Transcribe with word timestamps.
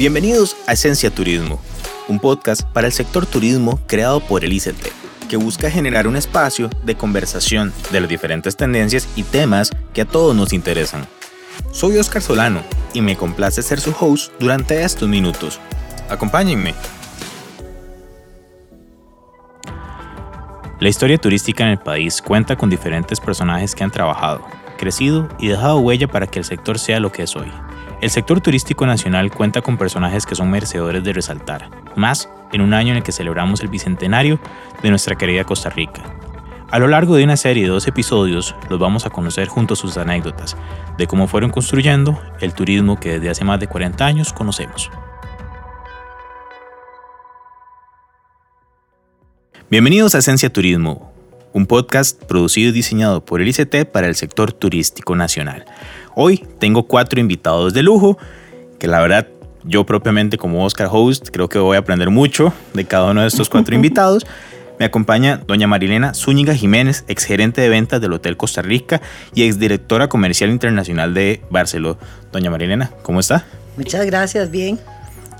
Bienvenidos 0.00 0.56
a 0.66 0.72
Esencia 0.72 1.10
Turismo, 1.10 1.60
un 2.08 2.20
podcast 2.20 2.62
para 2.62 2.86
el 2.86 2.92
sector 2.94 3.26
turismo 3.26 3.78
creado 3.86 4.20
por 4.20 4.46
el 4.46 4.52
ICT, 4.54 4.86
que 5.28 5.36
busca 5.36 5.70
generar 5.70 6.08
un 6.08 6.16
espacio 6.16 6.70
de 6.84 6.94
conversación 6.94 7.70
de 7.92 8.00
las 8.00 8.08
diferentes 8.08 8.56
tendencias 8.56 9.06
y 9.14 9.24
temas 9.24 9.70
que 9.92 10.00
a 10.00 10.04
todos 10.06 10.34
nos 10.34 10.54
interesan. 10.54 11.06
Soy 11.70 11.98
Oscar 11.98 12.22
Solano 12.22 12.62
y 12.94 13.02
me 13.02 13.14
complace 13.14 13.60
ser 13.60 13.78
su 13.78 13.94
host 14.00 14.32
durante 14.40 14.82
estos 14.82 15.06
minutos. 15.06 15.60
Acompáñenme. 16.08 16.74
La 20.78 20.88
historia 20.88 21.18
turística 21.18 21.64
en 21.64 21.72
el 21.72 21.78
país 21.78 22.22
cuenta 22.22 22.56
con 22.56 22.70
diferentes 22.70 23.20
personajes 23.20 23.74
que 23.74 23.84
han 23.84 23.90
trabajado, 23.90 24.46
crecido 24.78 25.28
y 25.38 25.48
dejado 25.48 25.80
huella 25.80 26.08
para 26.08 26.26
que 26.26 26.38
el 26.38 26.46
sector 26.46 26.78
sea 26.78 27.00
lo 27.00 27.12
que 27.12 27.24
es 27.24 27.36
hoy. 27.36 27.52
El 28.00 28.08
sector 28.08 28.40
turístico 28.40 28.86
nacional 28.86 29.30
cuenta 29.30 29.60
con 29.60 29.76
personajes 29.76 30.24
que 30.24 30.34
son 30.34 30.50
merecedores 30.50 31.04
de 31.04 31.12
resaltar, 31.12 31.68
más 31.96 32.30
en 32.50 32.62
un 32.62 32.72
año 32.72 32.92
en 32.92 32.96
el 32.96 33.02
que 33.02 33.12
celebramos 33.12 33.60
el 33.60 33.68
bicentenario 33.68 34.40
de 34.82 34.88
nuestra 34.88 35.16
querida 35.16 35.44
Costa 35.44 35.68
Rica. 35.68 36.02
A 36.70 36.78
lo 36.78 36.88
largo 36.88 37.16
de 37.16 37.24
una 37.24 37.36
serie 37.36 37.64
de 37.64 37.68
dos 37.68 37.86
episodios 37.86 38.54
los 38.70 38.78
vamos 38.78 39.04
a 39.04 39.10
conocer 39.10 39.48
junto 39.48 39.74
a 39.74 39.76
sus 39.76 39.98
anécdotas 39.98 40.56
de 40.96 41.06
cómo 41.06 41.26
fueron 41.26 41.50
construyendo 41.50 42.18
el 42.40 42.54
turismo 42.54 42.98
que 42.98 43.18
desde 43.18 43.28
hace 43.28 43.44
más 43.44 43.60
de 43.60 43.66
40 43.66 44.06
años 44.06 44.32
conocemos. 44.32 44.90
Bienvenidos 49.70 50.14
a 50.14 50.18
Esencia 50.18 50.50
Turismo, 50.50 51.12
un 51.52 51.66
podcast 51.66 52.22
producido 52.24 52.70
y 52.70 52.72
diseñado 52.72 53.24
por 53.24 53.42
el 53.42 53.48
ICT 53.48 53.90
para 53.92 54.06
el 54.06 54.14
sector 54.14 54.52
turístico 54.52 55.16
nacional. 55.16 55.66
Hoy 56.22 56.44
tengo 56.58 56.82
cuatro 56.82 57.18
invitados 57.18 57.72
de 57.72 57.82
lujo, 57.82 58.18
que 58.78 58.86
la 58.86 59.00
verdad 59.00 59.26
yo 59.64 59.86
propiamente 59.86 60.36
como 60.36 60.66
Oscar 60.66 60.86
Host 60.92 61.30
creo 61.32 61.48
que 61.48 61.58
voy 61.58 61.76
a 61.76 61.78
aprender 61.78 62.10
mucho 62.10 62.52
de 62.74 62.84
cada 62.84 63.10
uno 63.12 63.22
de 63.22 63.28
estos 63.28 63.48
cuatro 63.48 63.74
invitados. 63.74 64.26
Me 64.78 64.84
acompaña 64.84 65.40
doña 65.46 65.66
Marilena 65.66 66.12
Zúñiga 66.12 66.54
Jiménez, 66.54 67.06
exgerente 67.08 67.62
de 67.62 67.70
ventas 67.70 68.02
del 68.02 68.12
Hotel 68.12 68.36
Costa 68.36 68.60
Rica 68.60 69.00
y 69.34 69.44
exdirectora 69.44 70.10
comercial 70.10 70.50
internacional 70.50 71.14
de 71.14 71.40
Barcelona. 71.48 71.98
Doña 72.30 72.50
Marilena, 72.50 72.90
¿cómo 73.02 73.20
está? 73.20 73.46
Muchas 73.78 74.04
gracias, 74.04 74.50
bien. 74.50 74.78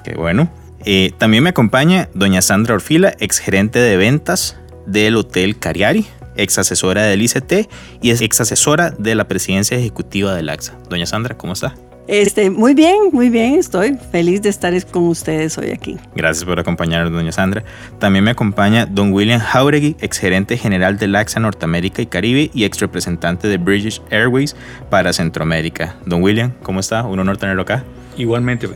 Qué 0.02 0.14
bueno. 0.14 0.50
Eh, 0.86 1.12
también 1.18 1.42
me 1.42 1.50
acompaña 1.50 2.08
doña 2.14 2.40
Sandra 2.40 2.74
Orfila, 2.74 3.12
exgerente 3.18 3.80
de 3.80 3.98
ventas 3.98 4.56
del 4.86 5.16
Hotel 5.16 5.58
Cariari 5.58 6.06
ex 6.42 6.58
asesora 6.58 7.04
del 7.04 7.22
ICT 7.22 7.68
y 8.02 8.10
es 8.10 8.20
ex 8.20 8.40
asesora 8.40 8.90
de 8.90 9.14
la 9.14 9.28
presidencia 9.28 9.76
ejecutiva 9.76 10.34
del 10.34 10.48
AXA. 10.48 10.78
Doña 10.88 11.06
Sandra, 11.06 11.36
¿cómo 11.36 11.52
está? 11.52 11.74
Este, 12.10 12.50
muy 12.50 12.74
bien, 12.74 13.10
muy 13.12 13.28
bien, 13.28 13.54
estoy 13.54 13.96
feliz 14.10 14.42
de 14.42 14.48
estar 14.48 14.74
con 14.86 15.04
ustedes 15.04 15.56
hoy 15.58 15.70
aquí. 15.70 15.96
Gracias 16.16 16.44
por 16.44 16.58
acompañarnos, 16.58 17.12
doña 17.12 17.30
Sandra. 17.30 17.62
También 18.00 18.24
me 18.24 18.32
acompaña 18.32 18.84
don 18.84 19.12
William 19.12 19.38
Jauregui, 19.38 19.94
ex 20.00 20.18
gerente 20.18 20.56
general 20.56 20.98
del 20.98 21.14
AXA 21.14 21.38
Norteamérica 21.38 22.02
y 22.02 22.06
Caribe 22.06 22.50
y 22.52 22.64
ex 22.64 22.80
representante 22.80 23.46
de 23.46 23.58
British 23.58 24.02
Airways 24.10 24.56
para 24.90 25.12
Centroamérica. 25.12 25.94
Don 26.04 26.20
William, 26.20 26.52
¿cómo 26.64 26.80
está? 26.80 27.04
Un 27.04 27.20
honor 27.20 27.36
tenerlo 27.36 27.62
acá. 27.62 27.84
Igualmente. 28.16 28.68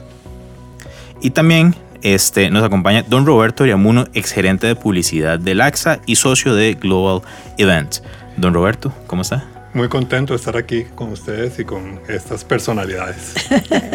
Y 1.21 1.31
también 1.31 1.75
este, 2.05 2.51
nos 2.51 2.63
acompaña 2.63 3.03
don 3.03 3.27
Roberto 3.27 3.67
Yamuno, 3.67 4.07
exgerente 4.13 4.67
de 4.69 4.77
publicidad 4.77 5.39
del 5.39 5.63
AXA 5.63 6.01
y 6.07 6.17
socio 6.17 6.55
de 6.55 6.75
Global 6.75 7.23
Events. 7.59 8.03
Don 8.37 8.53
Roberto, 8.53 8.93
¿cómo 9.07 9.23
está? 9.23 9.49
Muy 9.73 9.89
contento 9.89 10.35
de 10.35 10.37
estar 10.37 10.57
aquí 10.57 10.85
con 10.95 11.11
ustedes 11.11 11.59
y 11.59 11.65
con 11.65 12.01
estas 12.09 12.45
personalidades. 12.45 13.35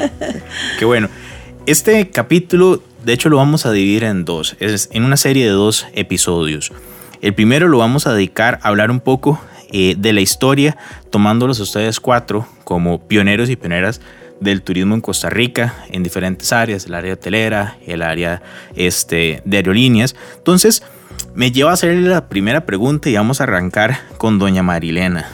Qué 0.79 0.85
bueno. 0.85 1.07
Este 1.67 2.09
capítulo, 2.09 2.81
de 3.05 3.13
hecho, 3.13 3.29
lo 3.29 3.37
vamos 3.37 3.67
a 3.67 3.71
dividir 3.71 4.03
en 4.03 4.25
dos, 4.25 4.57
es 4.59 4.89
en 4.91 5.03
una 5.03 5.15
serie 5.15 5.45
de 5.45 5.51
dos 5.51 5.85
episodios. 5.93 6.71
El 7.21 7.35
primero 7.35 7.67
lo 7.67 7.77
vamos 7.77 8.07
a 8.07 8.13
dedicar 8.13 8.59
a 8.63 8.69
hablar 8.69 8.89
un 8.89 9.01
poco 9.01 9.39
eh, 9.71 9.93
de 9.95 10.13
la 10.13 10.21
historia, 10.21 10.77
tomándolos 11.11 11.59
a 11.59 11.63
ustedes 11.63 11.99
cuatro 11.99 12.47
como 12.63 13.07
pioneros 13.07 13.51
y 13.51 13.55
pioneras 13.55 14.01
del 14.39 14.61
turismo 14.61 14.95
en 14.95 15.01
Costa 15.01 15.29
Rica 15.29 15.85
en 15.89 16.03
diferentes 16.03 16.51
áreas, 16.53 16.85
el 16.85 16.93
área 16.93 17.13
hotelera, 17.13 17.77
el 17.85 18.01
área 18.01 18.41
este, 18.75 19.41
de 19.45 19.57
aerolíneas. 19.57 20.15
Entonces, 20.37 20.83
me 21.33 21.51
lleva 21.51 21.71
a 21.71 21.73
hacerle 21.73 22.09
la 22.09 22.29
primera 22.29 22.65
pregunta 22.65 23.09
y 23.09 23.15
vamos 23.15 23.41
a 23.41 23.43
arrancar 23.43 23.99
con 24.17 24.39
doña 24.39 24.63
Marilena. 24.63 25.27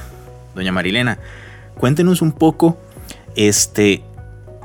Doña 0.55 0.71
Marilena, 0.71 1.19
cuéntenos 1.77 2.21
un 2.21 2.31
poco, 2.31 2.77
este, 3.35 4.03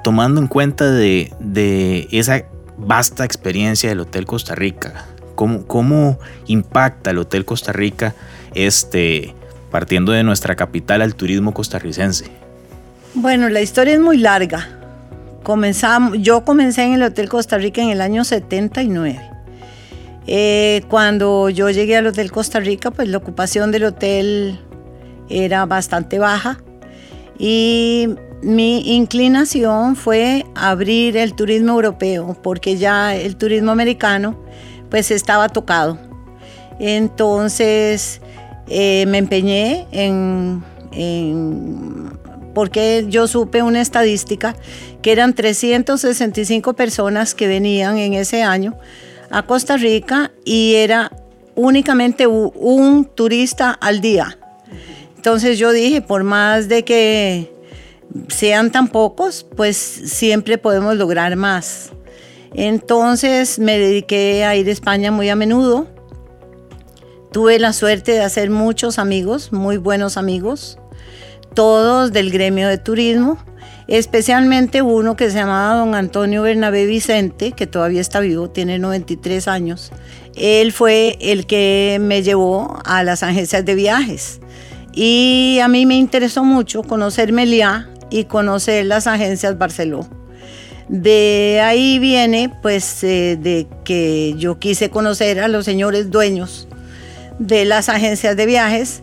tomando 0.04 0.40
en 0.40 0.46
cuenta 0.46 0.90
de, 0.90 1.32
de 1.40 2.08
esa 2.10 2.44
vasta 2.76 3.24
experiencia 3.24 3.88
del 3.88 4.00
Hotel 4.00 4.26
Costa 4.26 4.54
Rica, 4.54 5.06
cómo, 5.34 5.66
cómo 5.66 6.18
impacta 6.46 7.10
el 7.10 7.18
Hotel 7.18 7.44
Costa 7.44 7.72
Rica, 7.72 8.14
este, 8.54 9.34
partiendo 9.70 10.12
de 10.12 10.22
nuestra 10.22 10.56
capital 10.56 11.02
al 11.02 11.14
turismo 11.14 11.52
costarricense. 11.52 12.30
Bueno, 13.14 13.48
la 13.48 13.60
historia 13.60 13.94
es 13.94 14.00
muy 14.00 14.18
larga. 14.18 14.68
Comenzamos, 15.42 16.18
yo 16.18 16.44
comencé 16.44 16.84
en 16.84 16.92
el 16.92 17.02
Hotel 17.02 17.28
Costa 17.28 17.58
Rica 17.58 17.82
en 17.82 17.88
el 17.88 18.00
año 18.00 18.22
79. 18.22 19.20
Eh, 20.28 20.82
cuando 20.88 21.48
yo 21.48 21.70
llegué 21.70 21.96
al 21.96 22.06
Hotel 22.06 22.30
Costa 22.30 22.60
Rica, 22.60 22.92
pues 22.92 23.08
la 23.08 23.16
ocupación 23.18 23.72
del 23.72 23.84
hotel 23.84 24.60
era 25.28 25.66
bastante 25.66 26.20
baja 26.20 26.60
y 27.36 28.10
mi 28.42 28.94
inclinación 28.94 29.96
fue 29.96 30.46
abrir 30.54 31.16
el 31.16 31.34
turismo 31.34 31.72
europeo 31.72 32.36
porque 32.40 32.76
ya 32.76 33.16
el 33.16 33.34
turismo 33.34 33.72
americano 33.72 34.40
pues 34.88 35.10
estaba 35.10 35.48
tocado. 35.48 35.98
Entonces 36.78 38.20
eh, 38.68 39.04
me 39.06 39.18
empeñé 39.18 39.88
en 39.90 40.62
porque 42.60 43.06
yo 43.08 43.26
supe 43.26 43.62
una 43.62 43.80
estadística 43.80 44.54
que 45.00 45.12
eran 45.12 45.32
365 45.32 46.74
personas 46.74 47.34
que 47.34 47.48
venían 47.48 47.96
en 47.96 48.12
ese 48.12 48.42
año 48.42 48.76
a 49.30 49.46
Costa 49.46 49.78
Rica 49.78 50.30
y 50.44 50.74
era 50.74 51.10
únicamente 51.54 52.26
un 52.26 53.06
turista 53.06 53.70
al 53.70 54.02
día. 54.02 54.38
Entonces 55.16 55.58
yo 55.58 55.72
dije, 55.72 56.02
por 56.02 56.22
más 56.22 56.68
de 56.68 56.84
que 56.84 57.50
sean 58.28 58.70
tan 58.70 58.88
pocos, 58.88 59.46
pues 59.56 59.78
siempre 59.78 60.58
podemos 60.58 60.96
lograr 60.96 61.36
más. 61.36 61.92
Entonces 62.52 63.58
me 63.58 63.78
dediqué 63.78 64.44
a 64.44 64.54
ir 64.54 64.68
a 64.68 64.72
España 64.72 65.10
muy 65.10 65.30
a 65.30 65.34
menudo. 65.34 65.86
Tuve 67.32 67.58
la 67.58 67.72
suerte 67.72 68.12
de 68.12 68.20
hacer 68.20 68.50
muchos 68.50 68.98
amigos, 68.98 69.50
muy 69.50 69.78
buenos 69.78 70.18
amigos 70.18 70.76
todos 71.54 72.12
del 72.12 72.30
gremio 72.30 72.68
de 72.68 72.78
turismo, 72.78 73.38
especialmente 73.88 74.82
uno 74.82 75.16
que 75.16 75.30
se 75.30 75.36
llamaba 75.36 75.78
don 75.78 75.94
Antonio 75.94 76.42
Bernabé 76.42 76.86
Vicente, 76.86 77.52
que 77.52 77.66
todavía 77.66 78.00
está 78.00 78.20
vivo, 78.20 78.50
tiene 78.50 78.78
93 78.78 79.48
años. 79.48 79.92
Él 80.36 80.72
fue 80.72 81.18
el 81.20 81.46
que 81.46 81.98
me 82.00 82.22
llevó 82.22 82.78
a 82.84 83.02
las 83.02 83.22
agencias 83.22 83.64
de 83.64 83.74
viajes. 83.74 84.40
Y 84.92 85.58
a 85.62 85.68
mí 85.68 85.86
me 85.86 85.96
interesó 85.96 86.44
mucho 86.44 86.82
conocer 86.82 87.32
Meliá 87.32 87.88
y 88.10 88.24
conocer 88.24 88.86
las 88.86 89.06
agencias 89.06 89.58
Barceló. 89.58 90.06
De 90.88 91.60
ahí 91.62 92.00
viene, 92.00 92.52
pues, 92.62 93.04
eh, 93.04 93.38
de 93.40 93.68
que 93.84 94.34
yo 94.36 94.58
quise 94.58 94.90
conocer 94.90 95.38
a 95.38 95.46
los 95.46 95.64
señores 95.64 96.10
dueños 96.10 96.66
de 97.38 97.64
las 97.64 97.88
agencias 97.88 98.36
de 98.36 98.46
viajes 98.46 99.02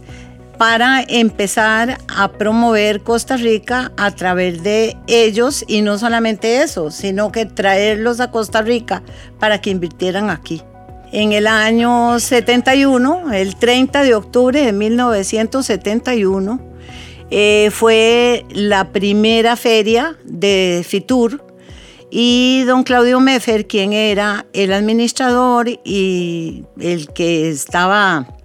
para 0.57 1.03
empezar 1.07 1.97
a 2.07 2.31
promover 2.31 3.01
Costa 3.01 3.37
Rica 3.37 3.91
a 3.97 4.11
través 4.11 4.63
de 4.63 4.97
ellos 5.07 5.63
y 5.67 5.81
no 5.81 5.97
solamente 5.97 6.61
eso, 6.61 6.91
sino 6.91 7.31
que 7.31 7.45
traerlos 7.45 8.19
a 8.19 8.31
Costa 8.31 8.61
Rica 8.61 9.03
para 9.39 9.61
que 9.61 9.69
invirtieran 9.69 10.29
aquí. 10.29 10.61
En 11.11 11.31
el 11.31 11.47
año 11.47 12.19
71, 12.19 13.33
el 13.33 13.55
30 13.55 14.03
de 14.03 14.15
octubre 14.15 14.61
de 14.61 14.73
1971, 14.73 16.59
eh, 17.29 17.69
fue 17.71 18.45
la 18.49 18.91
primera 18.91 19.55
feria 19.55 20.17
de 20.23 20.85
Fitur 20.87 21.43
y 22.09 22.63
don 22.65 22.83
Claudio 22.83 23.19
Meffer, 23.19 23.67
quien 23.67 23.93
era 23.93 24.45
el 24.53 24.73
administrador 24.73 25.69
y 25.83 26.63
el 26.79 27.09
que 27.13 27.49
estaba 27.49 28.36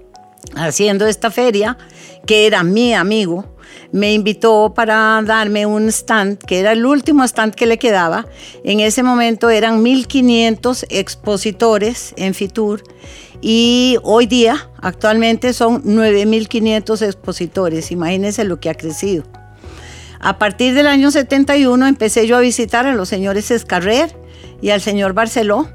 haciendo 0.55 1.07
esta 1.07 1.31
feria, 1.31 1.79
que 2.27 2.47
era 2.47 2.63
mi 2.63 2.95
amigo, 2.95 3.57
me 3.91 4.13
invitó 4.13 4.73
para 4.75 5.21
darme 5.25 5.67
un 5.67 5.89
stand, 5.89 6.39
que 6.39 6.61
era 6.61 6.73
el 6.73 6.85
último 6.87 7.25
stand 7.25 7.55
que 7.55 7.67
le 7.67 7.79
quedaba. 7.79 8.27
En 8.65 8.81
ese 8.81 9.03
momento 9.03 9.51
eran 9.51 9.83
1.500 9.85 10.87
expositores 10.91 12.15
en 12.17 12.35
Fitur 12.35 12.83
y 13.41 13.97
hoy 14.03 14.27
día, 14.27 14.71
actualmente, 14.81 15.53
son 15.53 15.83
9.500 15.85 17.03
expositores. 17.03 17.91
Imagínense 17.91 18.45
lo 18.45 18.61
que 18.61 18.71
ha 18.71 18.75
crecido. 18.75 19.25
A 20.21 20.39
partir 20.39 20.75
del 20.75 20.87
año 20.87 21.11
71 21.11 21.87
empecé 21.87 22.27
yo 22.27 22.37
a 22.37 22.41
visitar 22.41 22.87
a 22.87 22.95
los 22.95 23.09
señores 23.09 23.51
Escarrer, 23.51 24.17
y 24.63 24.71
al 24.71 24.81
señor 24.81 25.13
Barceló 25.13 25.69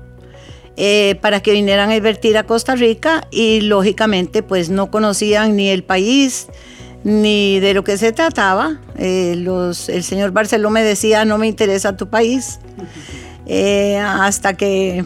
eh, 0.79 1.17
para 1.21 1.41
que 1.41 1.53
vinieran 1.53 1.89
a 1.89 1.95
invertir 1.95 2.37
a 2.37 2.43
Costa 2.43 2.75
Rica 2.75 3.27
y 3.31 3.61
lógicamente 3.61 4.43
pues 4.43 4.69
no 4.69 4.91
conocían 4.91 5.55
ni 5.55 5.69
el 5.69 5.83
país 5.83 6.47
ni 7.03 7.59
de 7.59 7.73
lo 7.73 7.83
que 7.83 7.97
se 7.97 8.11
trataba. 8.11 8.79
Eh, 8.95 9.33
el 9.33 10.03
señor 10.03 10.31
Barceló 10.31 10.69
me 10.69 10.83
decía 10.83 11.25
no 11.25 11.39
me 11.39 11.47
interesa 11.47 11.97
tu 11.97 12.09
país 12.09 12.59
eh, 13.47 13.97
hasta 13.97 14.53
que 14.53 15.03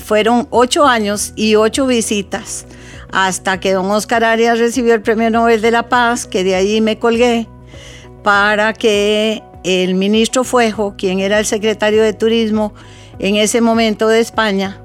fueron 0.00 0.48
ocho 0.50 0.86
años 0.86 1.32
y 1.36 1.54
ocho 1.54 1.86
visitas 1.86 2.66
hasta 3.12 3.60
que 3.60 3.74
don 3.74 3.90
Oscar 3.92 4.24
Arias 4.24 4.58
recibió 4.58 4.94
el 4.94 5.02
Premio 5.02 5.30
Nobel 5.30 5.60
de 5.60 5.70
la 5.70 5.88
Paz, 5.88 6.26
que 6.26 6.42
de 6.42 6.56
ahí 6.56 6.80
me 6.80 6.98
colgué 6.98 7.46
para 8.24 8.72
que 8.72 9.42
el 9.62 9.94
ministro 9.94 10.42
Fuejo, 10.42 10.94
quien 10.96 11.20
era 11.20 11.38
el 11.38 11.46
secretario 11.46 12.02
de 12.02 12.12
Turismo 12.12 12.74
en 13.18 13.36
ese 13.36 13.60
momento 13.60 14.08
de 14.08 14.20
España, 14.20 14.81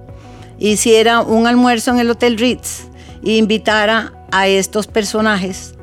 hiciera 0.59 1.21
un 1.21 1.48
almuerzo 1.48 1.92
en 1.92 2.00
el 2.00 2.09
Hotel 2.09 2.38
Ritz 2.38 2.88
e 3.24 3.38
invitara 3.38 4.13
a 4.31 4.48
estos 4.48 4.88
personajes 4.88 5.74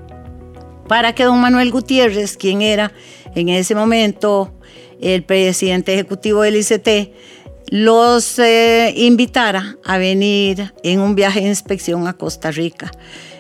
para 0.88 1.14
que 1.14 1.24
don 1.24 1.40
Manuel 1.40 1.70
Gutiérrez, 1.70 2.36
quien 2.36 2.62
era 2.62 2.92
en 3.34 3.48
ese 3.48 3.74
momento 3.74 4.52
el 5.00 5.22
presidente 5.24 5.94
ejecutivo 5.94 6.42
del 6.42 6.56
ICT, 6.56 7.12
los 7.68 8.38
eh, 8.38 8.92
invitara 8.96 9.76
a 9.84 9.98
venir 9.98 10.72
en 10.82 11.00
un 11.00 11.14
viaje 11.14 11.40
de 11.40 11.48
inspección 11.48 12.06
a 12.06 12.12
Costa 12.12 12.50
Rica. 12.50 12.90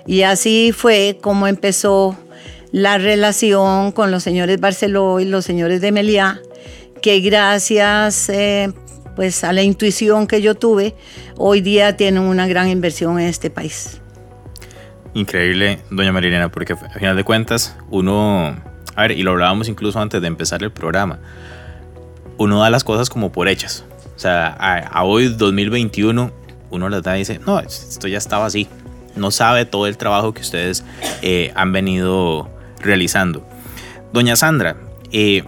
Y 0.06 0.22
así 0.22 0.72
fue 0.72 1.18
como 1.20 1.46
empezó 1.46 2.16
la 2.72 2.98
relación 2.98 3.92
con 3.92 4.10
los 4.10 4.22
señores 4.22 4.58
Barceló 4.60 5.20
y 5.20 5.24
los 5.24 5.44
señores 5.44 5.80
de 5.80 5.92
Meliá, 5.92 6.40
que 7.00 7.20
gracias 7.20 8.28
eh, 8.30 8.72
pues 9.14 9.44
a 9.44 9.52
la 9.52 9.62
intuición 9.62 10.26
que 10.26 10.42
yo 10.42 10.54
tuve, 10.54 10.94
hoy 11.36 11.60
día 11.60 11.96
tienen 11.96 12.22
una 12.22 12.46
gran 12.46 12.68
inversión 12.68 13.18
en 13.18 13.26
este 13.26 13.50
país. 13.50 14.00
Increíble, 15.14 15.78
doña 15.90 16.12
Marilena, 16.12 16.50
porque 16.50 16.72
a 16.72 16.76
final 16.76 17.16
de 17.16 17.24
cuentas 17.24 17.76
uno, 17.90 18.56
a 18.96 19.02
ver, 19.02 19.12
y 19.12 19.22
lo 19.22 19.30
hablábamos 19.30 19.68
incluso 19.68 20.00
antes 20.00 20.20
de 20.20 20.26
empezar 20.26 20.62
el 20.62 20.72
programa, 20.72 21.20
uno 22.36 22.60
da 22.60 22.70
las 22.70 22.82
cosas 22.82 23.08
como 23.08 23.30
por 23.30 23.48
hechas. 23.48 23.84
O 24.16 24.18
sea, 24.18 24.48
a, 24.48 25.04
hoy 25.04 25.28
2021 25.28 26.32
uno 26.70 26.88
les 26.88 27.02
da 27.02 27.16
y 27.16 27.20
dice, 27.20 27.40
no, 27.46 27.60
esto 27.60 28.08
ya 28.08 28.18
estaba 28.18 28.46
así. 28.46 28.68
No 29.14 29.30
sabe 29.30 29.64
todo 29.64 29.86
el 29.86 29.96
trabajo 29.96 30.34
que 30.34 30.40
ustedes 30.40 30.84
eh, 31.22 31.52
han 31.54 31.72
venido 31.72 32.50
realizando. 32.80 33.46
Doña 34.12 34.34
Sandra, 34.34 34.76
eh, 35.12 35.44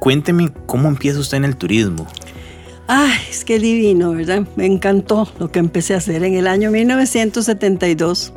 cuénteme 0.00 0.50
cómo 0.66 0.88
empieza 0.88 1.18
usted 1.18 1.36
en 1.36 1.44
el 1.44 1.56
turismo. 1.56 2.06
Ay, 2.86 3.18
es 3.30 3.44
que 3.44 3.58
divino, 3.58 4.12
¿verdad? 4.12 4.46
Me 4.56 4.66
encantó 4.66 5.26
lo 5.38 5.50
que 5.50 5.58
empecé 5.58 5.94
a 5.94 5.98
hacer 5.98 6.22
en 6.22 6.34
el 6.34 6.46
año 6.46 6.70
1972. 6.70 8.32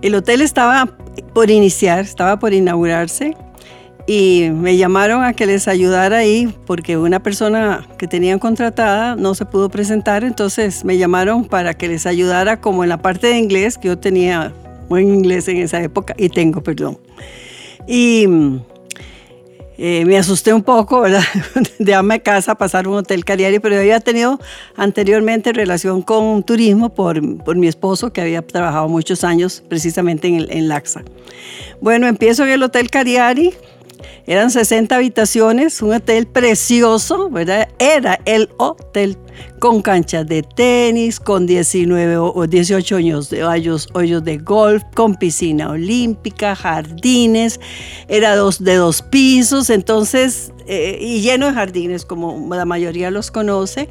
El 0.00 0.14
hotel 0.14 0.40
estaba 0.40 0.96
por 1.34 1.50
iniciar, 1.50 2.00
estaba 2.00 2.38
por 2.38 2.54
inaugurarse 2.54 3.36
y 4.06 4.48
me 4.54 4.78
llamaron 4.78 5.22
a 5.22 5.34
que 5.34 5.44
les 5.44 5.68
ayudara 5.68 6.16
ahí 6.16 6.54
porque 6.66 6.96
una 6.96 7.22
persona 7.22 7.86
que 7.98 8.06
tenían 8.06 8.38
contratada 8.38 9.16
no 9.16 9.34
se 9.34 9.44
pudo 9.44 9.68
presentar, 9.68 10.24
entonces 10.24 10.82
me 10.82 10.96
llamaron 10.96 11.44
para 11.44 11.74
que 11.74 11.88
les 11.88 12.06
ayudara 12.06 12.62
como 12.62 12.84
en 12.84 12.88
la 12.88 13.02
parte 13.02 13.26
de 13.26 13.36
inglés, 13.36 13.76
que 13.76 13.88
yo 13.88 13.98
tenía 13.98 14.50
buen 14.88 15.14
inglés 15.14 15.46
en 15.48 15.58
esa 15.58 15.82
época 15.82 16.14
y 16.16 16.30
tengo, 16.30 16.62
perdón. 16.62 16.98
Y 17.86 18.26
eh, 19.80 20.04
me 20.04 20.18
asusté 20.18 20.52
un 20.52 20.64
poco, 20.64 21.00
¿verdad? 21.00 21.22
de 21.78 21.94
ama 21.94 22.14
a 22.14 22.18
casa, 22.18 22.56
pasar 22.56 22.88
un 22.88 22.96
hotel 22.96 23.24
Cariari, 23.24 23.60
pero 23.60 23.76
yo 23.76 23.80
había 23.80 24.00
tenido 24.00 24.40
anteriormente 24.76 25.52
relación 25.52 26.02
con 26.02 26.42
turismo 26.42 26.88
por, 26.88 27.44
por 27.44 27.56
mi 27.56 27.68
esposo, 27.68 28.12
que 28.12 28.20
había 28.20 28.42
trabajado 28.42 28.88
muchos 28.88 29.22
años 29.22 29.62
precisamente 29.68 30.26
en, 30.26 30.34
el, 30.34 30.50
en 30.50 30.68
Laxa. 30.68 31.04
Bueno, 31.80 32.08
empiezo 32.08 32.42
en 32.42 32.50
el 32.50 32.62
Hotel 32.64 32.90
Cariari, 32.90 33.54
eran 34.26 34.50
60 34.50 34.94
habitaciones, 34.94 35.80
un 35.82 35.94
hotel 35.94 36.26
precioso, 36.26 37.30
¿verdad? 37.30 37.68
Era 37.78 38.20
el 38.24 38.50
hotel 38.58 39.16
con 39.58 39.82
canchas 39.82 40.26
de 40.26 40.42
tenis, 40.42 41.18
con 41.18 41.46
19 41.46 42.16
o 42.18 42.46
18 42.46 42.96
años 42.96 43.30
de 43.30 43.44
hoyos, 43.44 43.88
hoyos 43.94 44.24
de 44.24 44.38
golf, 44.38 44.82
con 44.94 45.16
piscina 45.16 45.70
olímpica, 45.70 46.54
jardines, 46.54 47.60
era 48.08 48.36
dos, 48.36 48.62
de 48.62 48.76
dos 48.76 49.02
pisos, 49.02 49.70
entonces, 49.70 50.52
eh, 50.66 50.98
y 51.00 51.20
lleno 51.20 51.46
de 51.46 51.52
jardines, 51.52 52.04
como 52.04 52.54
la 52.54 52.64
mayoría 52.64 53.10
los 53.10 53.30
conoce. 53.30 53.88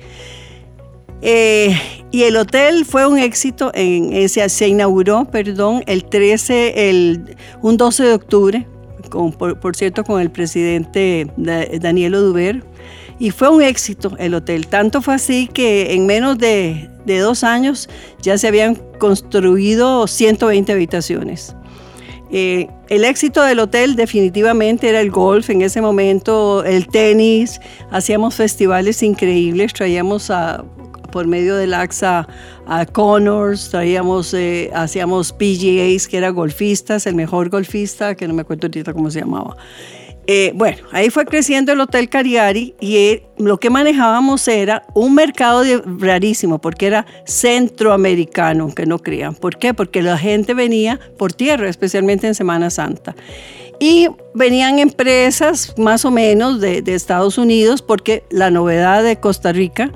Eh, 1.22 1.76
y 2.12 2.24
el 2.24 2.38
hotel 2.38 2.86
fue 2.86 3.08
un 3.08 3.18
éxito, 3.18 3.72
en, 3.74 4.30
se, 4.30 4.48
se 4.50 4.68
inauguró, 4.68 5.26
perdón, 5.26 5.84
el 5.88 6.06
13, 6.06 6.90
el, 6.90 7.36
un 7.64 7.76
12 7.76 8.04
de 8.04 8.14
octubre 8.14 8.68
por, 9.10 9.76
cierto, 9.76 10.04
con 10.04 10.22
el 10.22 10.30
presidente 10.32 11.28
Daniel 11.38 12.16
Oduber. 12.16 12.64
Y 13.20 13.32
fue 13.32 13.50
un 13.50 13.64
éxito 13.64 14.16
el 14.20 14.36
hotel. 14.36 14.68
Tanto 14.68 15.02
fue 15.02 15.16
así 15.16 15.48
que 15.48 15.94
en 15.94 16.06
menos 16.06 16.38
de, 16.38 16.90
dos 17.06 17.44
años 17.44 17.90
ya 18.22 18.38
se 18.38 18.48
habían 18.48 18.76
construido 19.00 20.08
120 20.08 20.72
habitaciones. 20.72 21.56
Eh, 22.30 22.68
el 22.90 23.06
éxito 23.06 23.42
del 23.42 23.60
hotel 23.60 23.96
definitivamente 23.96 24.90
era 24.90 25.00
el 25.00 25.10
golf 25.12 25.50
en 25.50 25.62
ese 25.62 25.80
momento, 25.82 26.64
el 26.66 26.88
tenis, 26.88 27.62
hacíamos 27.90 28.36
festivales 28.36 29.02
increíbles, 29.02 29.72
traíamos 29.72 30.30
a 30.30 30.66
por 31.08 31.28
medio 31.28 31.56
del 31.56 31.74
AXA 31.74 32.28
a 32.66 32.86
Connors, 32.86 33.70
traíamos, 33.70 34.34
eh, 34.34 34.72
hacíamos 34.74 35.32
PGAs, 35.32 36.08
que 36.08 36.18
era 36.18 36.30
golfistas, 36.30 37.08
el 37.08 37.16
mejor 37.16 37.50
golfista, 37.50 38.16
que 38.16 38.28
no 38.28 38.34
me 38.34 38.42
acuerdo 38.42 38.68
ahorita 38.68 38.94
cómo 38.94 39.10
se 39.10 39.22
llamaba. 39.22 39.56
Eh, 40.30 40.52
bueno, 40.56 40.80
ahí 40.92 41.10
fue 41.10 41.26
creciendo 41.26 41.72
el 41.72 41.80
Hotel 41.80 42.10
Cariari 42.10 42.76
y 42.82 42.98
eh, 42.98 43.24
lo 43.38 43.62
que 43.62 43.70
manejábamos 43.70 44.46
era 44.50 44.84
un 44.94 45.16
mercado 45.16 45.64
rarísimo 45.86 46.60
porque 46.60 46.88
era 46.88 47.06
centroamericano, 47.26 48.76
que 48.76 48.86
no 48.86 49.00
crean. 49.00 49.36
¿Por 49.36 49.58
qué? 49.58 49.74
Porque 49.74 50.02
la 50.02 50.18
gente 50.18 50.54
venía 50.54 51.00
por 51.18 51.32
tierra, 51.32 51.70
especialmente 51.70 52.28
en 52.28 52.36
Semana 52.36 52.70
Santa. 52.70 53.16
Y 53.80 54.10
venían 54.34 54.80
empresas 54.80 55.74
más 55.78 56.04
o 56.04 56.12
menos 56.12 56.60
de, 56.60 56.82
de 56.82 56.94
Estados 56.94 57.38
Unidos 57.38 57.82
porque 57.82 58.24
la 58.30 58.52
novedad 58.52 59.04
de 59.04 59.22
Costa 59.22 59.54
Rica 59.54 59.94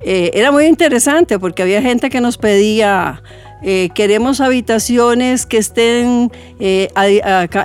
eh, 0.00 0.30
era 0.34 0.52
muy 0.52 0.66
interesante 0.66 1.38
porque 1.38 1.62
había 1.62 1.82
gente 1.82 2.10
que 2.10 2.20
nos 2.20 2.38
pedía, 2.38 3.22
eh, 3.62 3.88
queremos 3.94 4.40
habitaciones 4.40 5.44
que 5.44 5.58
estén 5.58 6.30
eh, 6.60 6.88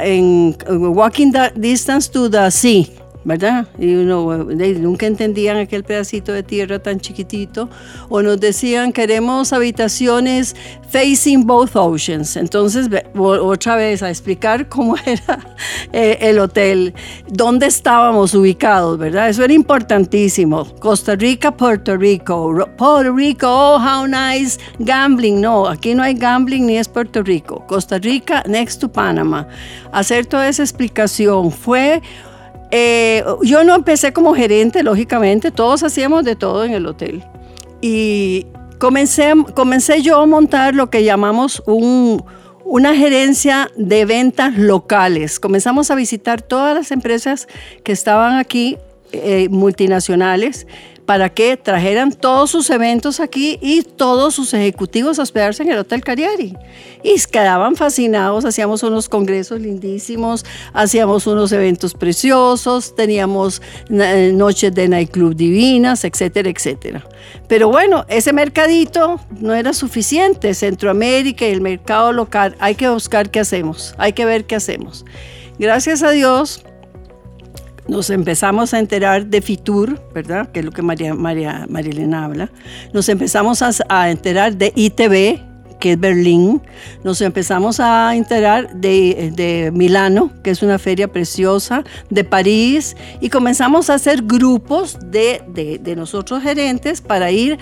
en 0.04 0.58
walking 0.68 1.32
distance 1.56 2.12
to 2.12 2.30
the 2.30 2.50
sea. 2.50 3.03
¿Verdad? 3.26 3.68
Y 3.80 3.96
uno 3.96 4.44
nunca 4.44 5.06
entendían 5.06 5.58
aquel 5.58 5.84
pedacito 5.84 6.34
de 6.34 6.44
tierra 6.44 6.80
tan 6.80 7.00
chiquitito. 7.00 7.70
O 8.10 8.22
nos 8.22 8.40
decían, 8.40 8.92
queremos 8.92 9.54
habitaciones 9.54 10.56
facing 10.90 11.46
both 11.46 11.76
oceans. 11.76 12.36
Entonces, 12.36 12.90
otra 13.16 13.76
vez 13.76 14.04
a 14.04 14.10
explicar 14.10 14.68
cómo 14.74 14.96
era 15.06 15.40
eh, 15.92 16.18
el 16.22 16.40
hotel, 16.40 16.94
dónde 17.28 17.68
estábamos 17.68 18.34
ubicados, 18.34 18.98
¿verdad? 18.98 19.30
Eso 19.30 19.44
era 19.44 19.54
importantísimo. 19.54 20.66
Costa 20.80 21.16
Rica, 21.16 21.56
Puerto 21.56 21.98
Rico. 21.98 22.54
Puerto 22.78 23.14
Rico, 23.14 23.48
oh, 23.48 23.78
how 23.78 24.06
nice. 24.06 24.60
Gambling, 24.80 25.40
no, 25.42 25.68
aquí 25.68 25.96
no 25.96 26.04
hay 26.04 26.14
gambling 26.14 26.66
ni 26.66 26.78
es 26.78 26.88
Puerto 26.88 27.24
Rico. 27.24 27.66
Costa 27.68 27.98
Rica, 27.98 28.44
next 28.48 28.80
to 28.82 28.92
Panama. 28.92 29.48
Hacer 29.92 30.26
toda 30.26 30.48
esa 30.48 30.64
explicación 30.64 31.52
fue 31.52 32.02
eh, 32.76 33.24
yo 33.44 33.64
no 33.64 33.76
empecé 33.76 34.14
como 34.14 34.34
gerente, 34.34 34.82
lógicamente, 34.82 35.52
todos 35.52 35.84
hacíamos 35.84 36.26
de 36.26 36.36
todo 36.36 36.66
en 36.66 36.74
el 36.74 36.88
hotel. 36.88 37.24
Y 37.82 38.48
comencé, 38.80 39.32
comencé 39.54 40.02
yo 40.02 40.20
a 40.20 40.26
montar 40.26 40.74
lo 40.74 40.90
que 40.90 41.04
llamamos 41.04 41.62
una 41.68 42.96
gerencia 42.96 43.70
de 43.76 44.06
ventas 44.06 44.58
locales. 44.58 45.40
Comenzamos 45.40 45.92
a 45.92 45.96
visitar 45.96 46.42
todas 46.42 46.74
las 46.74 46.90
empresas 46.90 47.48
que 47.84 47.92
estaban 47.92 48.38
aquí, 48.38 48.80
eh, 49.12 49.50
multinacionales, 49.52 50.66
para 51.06 51.30
que 51.30 51.58
trajeran 51.58 52.12
todos 52.12 52.52
sus 52.52 52.70
eventos 52.70 53.20
aquí 53.20 53.60
y 53.62 53.84
todos 53.84 54.36
sus 54.36 54.54
ejecutivos 54.54 55.20
a 55.20 55.24
hospedarse 55.24 55.64
en 55.64 55.72
el 55.72 55.80
Hotel 55.80 56.04
Cariari. 56.04 56.56
Y 57.04 57.20
quedaban 57.32 57.76
fascinados, 57.76 58.46
hacíamos 58.46 58.84
unos 58.84 59.10
congresos 59.10 59.60
lindísimos, 59.60 60.46
hacíamos 60.74 61.28
unos 61.28 61.52
eventos 61.52 61.94
preciosos, 61.94 62.96
teníamos 62.96 63.62
eh, 63.90 64.32
noches 64.34 64.74
de 64.74 64.88
nightclub 64.88 65.36
divinas, 65.36 66.04
etcétera, 66.06 66.50
etcétera. 66.50 67.06
Pero 67.48 67.70
bueno, 67.70 68.06
ese 68.08 68.32
mercadito 68.32 69.20
no 69.40 69.54
era 69.54 69.74
suficiente, 69.74 70.54
Centroamérica 70.54 71.46
y 71.48 71.52
el 71.52 71.62
mercado 71.62 72.14
local, 72.14 72.56
hay 72.60 72.76
que 72.76 72.90
buscar 72.90 73.30
qué 73.30 73.42
hacemos, 73.42 73.94
hay 73.98 74.14
que 74.14 74.26
ver 74.26 74.46
qué 74.46 74.56
hacemos. 74.56 75.06
Gracias 75.60 76.02
a 76.02 76.12
Dios, 76.12 76.64
nos 77.88 78.10
empezamos 78.10 78.74
a 78.74 78.80
enterar 78.80 79.26
de 79.26 79.42
Fitur, 79.42 80.00
¿verdad? 80.14 80.50
Que 80.52 80.60
es 80.60 80.66
lo 80.66 80.72
que 80.72 80.82
María, 80.82 81.14
María, 81.14 81.66
María 81.70 81.92
Elena 81.92 82.26
habla. 82.26 82.50
Nos 82.94 83.10
empezamos 83.10 83.62
a, 83.62 84.10
enterar 84.10 84.56
de 84.56 84.72
ITV, 84.76 85.80
que 85.80 85.94
es 85.94 86.00
Berlín. 86.00 86.62
Nos 87.04 87.22
empezamos 87.22 87.80
a 87.80 88.16
enterar 88.16 88.74
de, 88.74 89.32
de, 89.36 89.72
Milano, 89.74 90.32
que 90.44 90.52
es 90.52 90.64
una 90.64 90.80
feria 90.80 91.10
preciosa, 91.10 91.84
de 92.10 92.24
París, 92.24 92.96
y 93.20 93.30
comenzamos 93.30 93.90
a 93.90 93.96
hacer 93.96 94.22
grupos 94.24 94.98
de, 95.06 95.42
de, 95.50 95.78
de 95.80 95.96
nosotros 95.96 96.42
gerentes 96.42 97.02
para 97.02 97.32
ir 97.32 97.60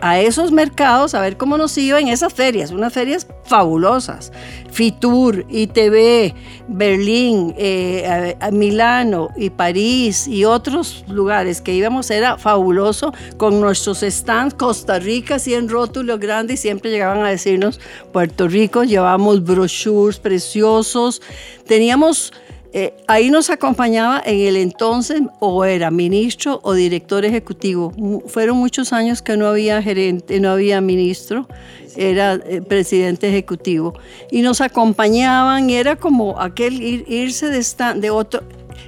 a 0.00 0.20
esos 0.20 0.52
mercados 0.52 1.14
a 1.14 1.20
ver 1.20 1.36
cómo 1.36 1.58
nos 1.58 1.76
iba 1.76 1.98
en 2.00 2.08
esas 2.08 2.32
ferias, 2.32 2.70
unas 2.70 2.92
ferias 2.92 3.26
fabulosas. 3.44 4.32
Fitur, 4.70 5.44
ITV, 5.48 6.34
Berlín, 6.68 7.54
eh, 7.56 8.36
Milano 8.52 9.30
y 9.36 9.50
París 9.50 10.28
y 10.28 10.44
otros 10.44 11.04
lugares 11.08 11.60
que 11.60 11.74
íbamos 11.74 12.10
era 12.10 12.36
fabuloso 12.36 13.12
con 13.38 13.60
nuestros 13.60 14.00
stands. 14.00 14.54
Costa 14.54 14.98
Rica, 14.98 15.36
así 15.36 15.54
en 15.54 15.68
rótulo 15.68 16.18
grande, 16.18 16.54
y 16.54 16.56
siempre 16.56 16.90
llegaban 16.90 17.24
a 17.24 17.28
decirnos 17.28 17.80
Puerto 18.12 18.46
Rico, 18.46 18.84
llevábamos 18.84 19.42
brochures 19.42 20.18
preciosos, 20.18 21.22
teníamos 21.66 22.32
eh, 22.72 22.94
ahí 23.06 23.30
nos 23.30 23.48
acompañaba 23.48 24.22
en 24.24 24.40
el 24.40 24.56
entonces 24.56 25.22
o 25.40 25.64
era 25.64 25.90
ministro 25.90 26.60
o 26.62 26.74
director 26.74 27.24
ejecutivo. 27.24 27.92
Fueron 28.26 28.58
muchos 28.58 28.92
años 28.92 29.22
que 29.22 29.36
no 29.36 29.46
había 29.46 29.82
gerente, 29.82 30.38
no 30.38 30.50
había 30.50 30.80
ministro, 30.80 31.48
era 31.96 32.34
eh, 32.34 32.60
presidente 32.60 33.28
ejecutivo. 33.28 33.94
Y 34.30 34.42
nos 34.42 34.60
acompañaban 34.60 35.70
y 35.70 35.76
era 35.76 35.96
como 35.96 36.38
aquel 36.40 36.82
irse 36.82 37.48
de, 37.48 37.64
de 37.96 38.10
otro. 38.10 38.42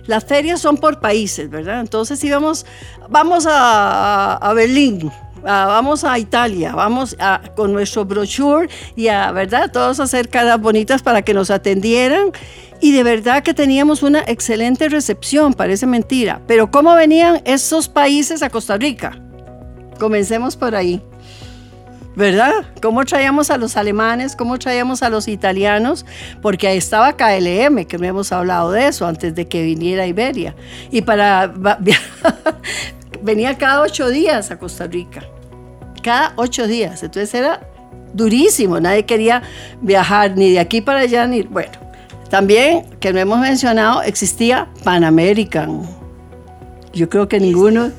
Las 0.06 0.24
ferias 0.24 0.60
son 0.60 0.76
por 0.76 1.00
países, 1.00 1.48
¿verdad? 1.48 1.80
Entonces 1.80 2.22
íbamos, 2.22 2.66
vamos 3.08 3.46
a 3.48 4.52
Berlín, 4.54 5.10
vamos 5.42 6.04
a 6.04 6.18
Italia, 6.18 6.74
vamos 6.74 7.16
con 7.56 7.72
nuestro 7.72 8.04
brochure 8.04 8.68
y 8.96 9.08
a, 9.08 9.32
¿verdad? 9.32 9.70
Todos 9.72 10.00
hacer 10.00 10.28
caras 10.28 10.60
bonitas 10.60 11.02
para 11.02 11.22
que 11.22 11.34
nos 11.34 11.50
atendieran 11.50 12.32
y 12.80 12.92
de 12.92 13.02
verdad 13.02 13.42
que 13.42 13.52
teníamos 13.52 14.02
una 14.02 14.20
excelente 14.26 14.88
recepción, 14.88 15.52
parece 15.52 15.86
mentira. 15.86 16.40
Pero 16.46 16.70
¿cómo 16.70 16.94
venían 16.94 17.42
esos 17.44 17.88
países 17.88 18.42
a 18.42 18.48
Costa 18.48 18.76
Rica? 18.78 19.18
Comencemos 19.98 20.56
por 20.56 20.74
ahí. 20.74 21.02
¿Verdad? 22.16 22.52
¿Cómo 22.82 23.04
traíamos 23.04 23.50
a 23.50 23.56
los 23.56 23.76
alemanes? 23.76 24.34
¿Cómo 24.34 24.58
traíamos 24.58 25.02
a 25.02 25.10
los 25.10 25.28
italianos? 25.28 26.04
Porque 26.42 26.66
ahí 26.66 26.76
estaba 26.76 27.16
KLM, 27.16 27.84
que 27.84 27.98
no 27.98 28.06
hemos 28.06 28.32
hablado 28.32 28.72
de 28.72 28.88
eso 28.88 29.06
antes 29.06 29.34
de 29.34 29.46
que 29.46 29.62
viniera 29.62 30.06
Iberia. 30.06 30.56
Y 30.90 31.02
para 31.02 31.54
venía 33.22 33.56
cada 33.56 33.82
ocho 33.82 34.08
días 34.08 34.50
a 34.50 34.58
Costa 34.58 34.86
Rica. 34.86 35.22
Cada 36.02 36.32
ocho 36.36 36.66
días. 36.66 37.02
Entonces 37.02 37.32
era 37.34 37.60
durísimo. 38.12 38.80
Nadie 38.80 39.04
quería 39.04 39.42
viajar 39.80 40.36
ni 40.36 40.52
de 40.52 40.60
aquí 40.60 40.80
para 40.80 41.00
allá, 41.00 41.26
ni. 41.26 41.42
Bueno, 41.42 41.72
también, 42.28 42.84
que 43.00 43.12
no 43.12 43.18
hemos 43.18 43.38
mencionado, 43.38 44.02
existía 44.02 44.68
Pan 44.84 45.04
American. 45.04 45.82
Yo 46.92 47.08
creo 47.08 47.28
que 47.28 47.40
ninguno, 47.40 47.90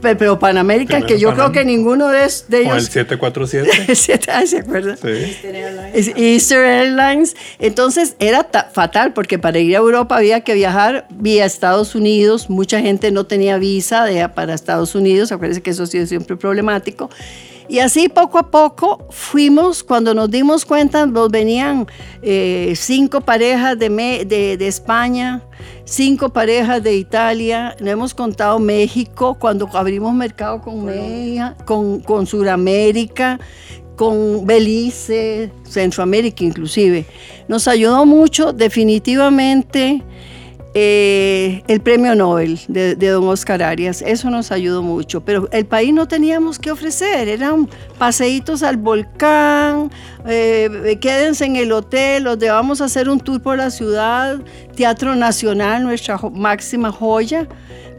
pero 0.00 0.38
Pan 0.38 0.58
American, 0.58 1.04
que 1.04 1.18
yo 1.18 1.34
creo 1.34 1.52
que 1.52 1.64
ninguno 1.64 2.08
de, 2.08 2.18
ellos... 2.18 2.72
¿O 2.72 2.76
el 2.76 2.82
747? 2.82 3.94
7, 3.94 4.32
¿se 4.46 4.58
acuerdan? 4.58 4.96
Sí. 4.96 6.12
Easter 6.16 6.64
Airlines. 6.64 7.36
Entonces 7.58 8.16
era 8.18 8.48
fatal 8.72 9.12
porque 9.12 9.38
para 9.38 9.58
ir 9.58 9.74
a 9.76 9.78
Europa 9.78 10.16
había 10.16 10.40
que 10.40 10.54
viajar 10.54 11.06
vía 11.10 11.44
Estados 11.44 11.94
Unidos. 11.94 12.50
Mucha 12.50 12.80
gente 12.80 13.10
no 13.10 13.26
tenía 13.26 13.58
visa 13.58 14.06
para 14.34 14.54
Estados 14.54 14.94
Unidos. 14.94 15.32
Acuérdense 15.32 15.62
que 15.62 15.70
eso 15.70 15.84
ha 15.84 15.86
sido 15.86 16.06
siempre 16.06 16.36
problemático. 16.36 17.10
Y 17.68 17.80
así 17.80 18.08
poco 18.08 18.38
a 18.38 18.50
poco 18.50 19.06
fuimos, 19.10 19.82
cuando 19.82 20.14
nos 20.14 20.30
dimos 20.30 20.64
cuenta, 20.64 21.04
nos 21.04 21.30
venían 21.30 21.86
eh, 22.22 22.72
cinco 22.74 23.20
parejas 23.20 23.78
de, 23.78 23.88
de, 24.58 24.66
España, 24.66 25.42
cinco 25.84 26.30
parejas 26.30 26.82
de 26.82 26.96
Italia, 26.96 27.76
no 27.80 27.90
hemos 27.90 28.14
contado 28.14 28.58
México, 28.58 29.36
cuando 29.38 29.68
abrimos 29.74 30.14
mercado 30.14 30.62
con, 30.62 30.86
México, 30.86 31.54
con, 31.66 32.00
con 32.00 32.26
Sudamérica, 32.26 33.38
con 33.96 34.46
Belice, 34.46 35.50
Centroamérica 35.64 36.44
inclusive. 36.44 37.04
Nos 37.48 37.68
ayudó 37.68 38.06
mucho 38.06 38.54
definitivamente 38.54 40.02
eh, 40.80 41.64
el 41.66 41.80
premio 41.80 42.14
Nobel 42.14 42.60
de, 42.68 42.94
don 42.94 43.26
Oscar 43.26 43.64
Arias, 43.64 44.00
eso 44.00 44.30
nos 44.30 44.52
ayudó 44.52 44.80
mucho, 44.80 45.20
pero 45.24 45.48
el 45.50 45.66
país 45.66 45.92
no 45.92 46.06
teníamos 46.06 46.56
que 46.56 46.70
ofrecer, 46.70 47.28
eran 47.28 47.68
paseitos 47.98 48.62
al 48.62 48.76
volcán, 48.76 49.90
eh, 50.24 50.96
quédense 51.00 51.46
en 51.46 51.56
el 51.56 51.72
hotel, 51.72 52.22
los 52.22 52.80
a 52.80 52.84
hacer 52.84 53.08
un 53.08 53.18
tour 53.18 53.42
por 53.42 53.56
la 53.56 53.72
ciudad, 53.72 54.38
Teatro 54.76 55.16
Nacional, 55.16 55.82
nuestra 55.82 56.16
máxima 56.32 56.92
joya, 56.92 57.48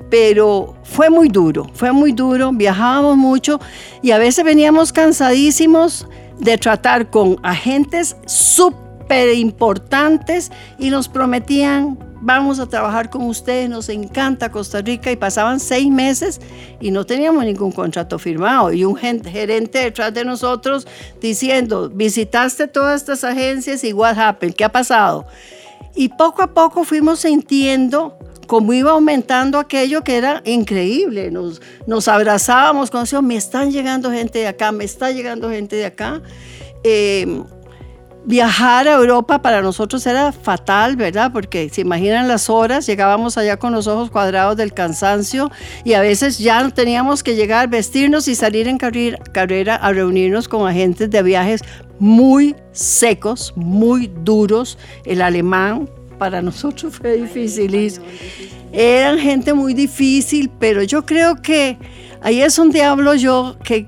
pero 0.09 0.73
fue 0.83 1.09
muy 1.09 1.27
duro, 1.27 1.69
fue 1.73 1.91
muy 1.91 2.13
duro, 2.13 2.51
viajábamos 2.53 3.17
mucho 3.17 3.59
y 4.01 4.11
a 4.11 4.17
veces 4.17 4.45
veníamos 4.45 4.93
cansadísimos 4.93 6.07
de 6.39 6.57
tratar 6.57 7.09
con 7.09 7.35
agentes 7.43 8.15
súper 8.25 8.88
importantes 9.33 10.51
y 10.77 10.89
nos 10.89 11.07
prometían 11.09 11.97
vamos 12.21 12.59
a 12.59 12.67
trabajar 12.67 13.09
con 13.09 13.23
ustedes, 13.23 13.69
nos 13.69 13.89
encanta 13.89 14.51
Costa 14.51 14.81
Rica 14.81 15.11
y 15.11 15.15
pasaban 15.15 15.59
seis 15.59 15.89
meses 15.89 16.39
y 16.79 16.91
no 16.91 17.05
teníamos 17.05 17.45
ningún 17.45 17.71
contrato 17.71 18.19
firmado 18.19 18.73
y 18.73 18.83
un 18.83 18.95
gerente 18.95 19.79
detrás 19.79 20.13
de 20.13 20.25
nosotros 20.25 20.87
diciendo, 21.21 21.89
visitaste 21.89 22.67
todas 22.67 23.01
estas 23.01 23.23
agencias 23.23 23.83
y 23.83 23.93
what 23.93 24.17
¿qué 24.55 24.65
ha 24.65 24.71
pasado? 24.71 25.25
Y 25.95 26.09
poco 26.09 26.41
a 26.41 26.53
poco 26.53 26.83
fuimos 26.83 27.19
sintiendo 27.19 28.17
cómo 28.47 28.73
iba 28.73 28.91
aumentando 28.91 29.59
aquello 29.59 30.03
que 30.03 30.17
era 30.17 30.41
increíble. 30.45 31.31
Nos, 31.31 31.61
nos 31.87 32.07
abrazábamos 32.07 32.89
con 32.89 33.03
eso, 33.03 33.21
me 33.21 33.35
están 33.35 33.71
llegando 33.71 34.11
gente 34.11 34.39
de 34.39 34.47
acá, 34.47 34.71
me 34.71 34.83
está 34.83 35.11
llegando 35.11 35.49
gente 35.49 35.75
de 35.75 35.85
acá. 35.85 36.21
Eh, 36.83 37.43
Viajar 38.29 38.87
a 38.87 38.93
Europa 38.93 39.41
para 39.41 39.63
nosotros 39.63 40.05
era 40.05 40.31
fatal, 40.31 40.95
¿verdad? 40.95 41.31
Porque 41.33 41.67
se 41.69 41.81
imaginan 41.81 42.27
las 42.27 42.47
horas, 42.47 42.85
llegábamos 42.85 43.39
allá 43.39 43.57
con 43.57 43.73
los 43.73 43.87
ojos 43.87 44.11
cuadrados 44.11 44.55
del 44.55 44.71
cansancio 44.71 45.49
y 45.83 45.93
a 45.93 46.01
veces 46.01 46.37
ya 46.37 46.61
no 46.61 46.71
teníamos 46.71 47.23
que 47.23 47.35
llegar, 47.35 47.69
vestirnos 47.69 48.27
y 48.27 48.35
salir 48.35 48.67
en 48.67 48.77
carrera 48.77 49.77
a 49.77 49.91
reunirnos 49.93 50.47
con 50.47 50.67
agentes 50.67 51.09
de 51.09 51.23
viajes 51.23 51.63
muy 51.97 52.55
secos, 52.71 53.51
muy 53.55 54.11
duros. 54.23 54.77
El 55.05 55.23
alemán 55.23 55.89
para 56.19 56.39
nosotros 56.43 56.97
fue 56.97 57.13
difícil. 57.13 57.99
Eran 58.71 59.17
gente 59.17 59.55
muy 59.55 59.73
difícil, 59.73 60.51
pero 60.59 60.83
yo 60.83 61.03
creo 61.03 61.41
que 61.41 61.79
ahí 62.21 62.43
es 62.43 62.55
donde 62.55 62.83
hablo 62.83 63.15
yo 63.15 63.57
que 63.63 63.87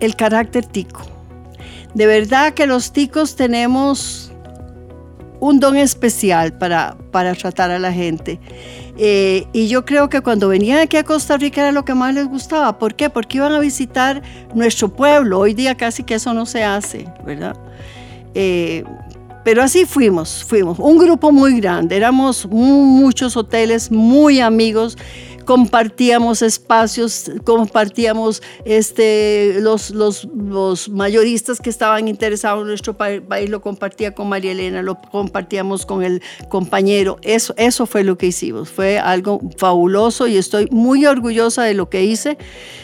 el 0.00 0.14
carácter 0.14 0.66
tico 0.66 1.07
de 1.98 2.06
verdad 2.06 2.54
que 2.54 2.68
los 2.68 2.92
ticos 2.92 3.34
tenemos 3.34 4.30
un 5.40 5.58
don 5.58 5.76
especial 5.76 6.56
para, 6.56 6.96
para 7.10 7.34
tratar 7.34 7.72
a 7.72 7.80
la 7.80 7.92
gente. 7.92 8.38
Eh, 8.96 9.48
y 9.52 9.66
yo 9.66 9.84
creo 9.84 10.08
que 10.08 10.20
cuando 10.20 10.46
venían 10.46 10.78
aquí 10.78 10.96
a 10.96 11.02
Costa 11.02 11.36
Rica 11.36 11.60
era 11.60 11.72
lo 11.72 11.84
que 11.84 11.94
más 11.94 12.14
les 12.14 12.28
gustaba. 12.28 12.78
¿Por 12.78 12.94
qué? 12.94 13.10
Porque 13.10 13.38
iban 13.38 13.52
a 13.52 13.58
visitar 13.58 14.22
nuestro 14.54 14.94
pueblo. 14.94 15.40
Hoy 15.40 15.54
día 15.54 15.74
casi 15.74 16.04
que 16.04 16.14
eso 16.14 16.32
no 16.32 16.46
se 16.46 16.62
hace, 16.62 17.04
¿verdad? 17.26 17.56
Eh, 18.32 18.84
pero 19.44 19.64
así 19.64 19.84
fuimos, 19.84 20.44
fuimos. 20.44 20.78
Un 20.78 20.98
grupo 20.98 21.32
muy 21.32 21.60
grande, 21.60 21.96
éramos 21.96 22.46
muchos 22.46 23.36
hoteles, 23.36 23.90
muy 23.90 24.38
amigos 24.38 24.96
compartíamos 25.48 26.42
espacios, 26.42 27.30
compartíamos 27.42 28.42
este, 28.66 29.56
los, 29.60 29.88
los, 29.92 30.28
los 30.36 30.90
mayoristas 30.90 31.58
que 31.58 31.70
estaban 31.70 32.06
interesados 32.06 32.60
en 32.60 32.68
nuestro 32.68 32.98
país, 32.98 33.48
lo 33.48 33.62
compartía 33.62 34.14
con 34.14 34.28
María 34.28 34.52
Elena, 34.52 34.82
lo 34.82 35.00
compartíamos 35.00 35.86
con 35.86 36.02
el 36.02 36.20
compañero. 36.50 37.16
Eso, 37.22 37.54
eso 37.56 37.86
fue 37.86 38.04
lo 38.04 38.18
que 38.18 38.26
hicimos, 38.26 38.68
fue 38.68 38.98
algo 38.98 39.40
fabuloso 39.56 40.26
y 40.26 40.36
estoy 40.36 40.68
muy 40.70 41.06
orgullosa 41.06 41.62
de 41.62 41.72
lo 41.72 41.88
que 41.88 42.04
hice. 42.04 42.36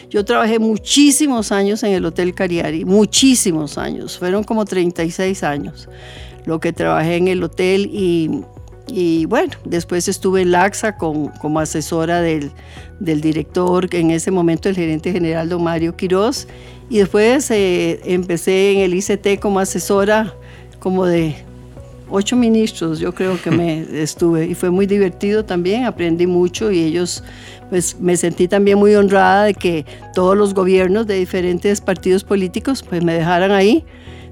Yo 0.09 0.25
trabajé 0.25 0.57
muchísimos 0.57 1.51
años 1.51 1.83
en 1.83 1.91
el 1.91 2.03
Hotel 2.03 2.33
Cariari, 2.33 2.83
muchísimos 2.83 3.77
años, 3.77 4.17
fueron 4.17 4.43
como 4.43 4.65
36 4.65 5.43
años 5.43 5.87
lo 6.45 6.59
que 6.59 6.73
trabajé 6.73 7.17
en 7.17 7.27
el 7.27 7.43
hotel 7.43 7.89
y 7.91 8.43
y 8.87 9.25
bueno, 9.25 9.53
después 9.65 10.07
estuve 10.07 10.41
en 10.41 10.51
LAXA 10.51 10.97
como 10.97 11.59
asesora 11.59 12.21
del, 12.21 12.51
director, 12.99 13.87
en 13.93 14.11
ese 14.11 14.31
momento 14.31 14.69
el 14.69 14.75
gerente 14.75 15.11
general 15.11 15.49
don 15.49 15.63
Mario 15.63 15.95
Quiroz. 15.95 16.47
Y 16.89 16.99
después 16.99 17.49
eh, 17.49 17.99
empecé 18.05 18.73
en 18.73 18.79
el 18.79 18.93
ICT 18.93 19.39
como 19.39 19.59
asesora 19.59 20.33
como 20.79 21.05
de 21.05 21.35
ocho 22.09 22.35
ministros, 22.35 22.99
yo 22.99 23.13
creo 23.13 23.41
que 23.41 23.49
me 23.49 23.79
estuve 24.01 24.45
y 24.45 24.53
fue 24.53 24.69
muy 24.69 24.85
divertido 24.85 25.43
también, 25.43 25.85
aprendí 25.85 26.27
mucho 26.27 26.71
y 26.71 26.83
ellos, 26.83 27.23
pues 27.71 27.99
me 27.99 28.15
sentí 28.15 28.47
también 28.47 28.77
muy 28.77 28.93
honrada 28.93 29.45
de 29.45 29.55
que 29.55 29.85
todos 30.13 30.37
los 30.37 30.53
gobiernos 30.53 31.07
de 31.07 31.15
diferentes 31.15 31.81
partidos 31.81 32.23
políticos 32.23 32.83
pues 32.87 33.03
me 33.03 33.15
dejaran 33.15 33.51
ahí. 33.51 33.83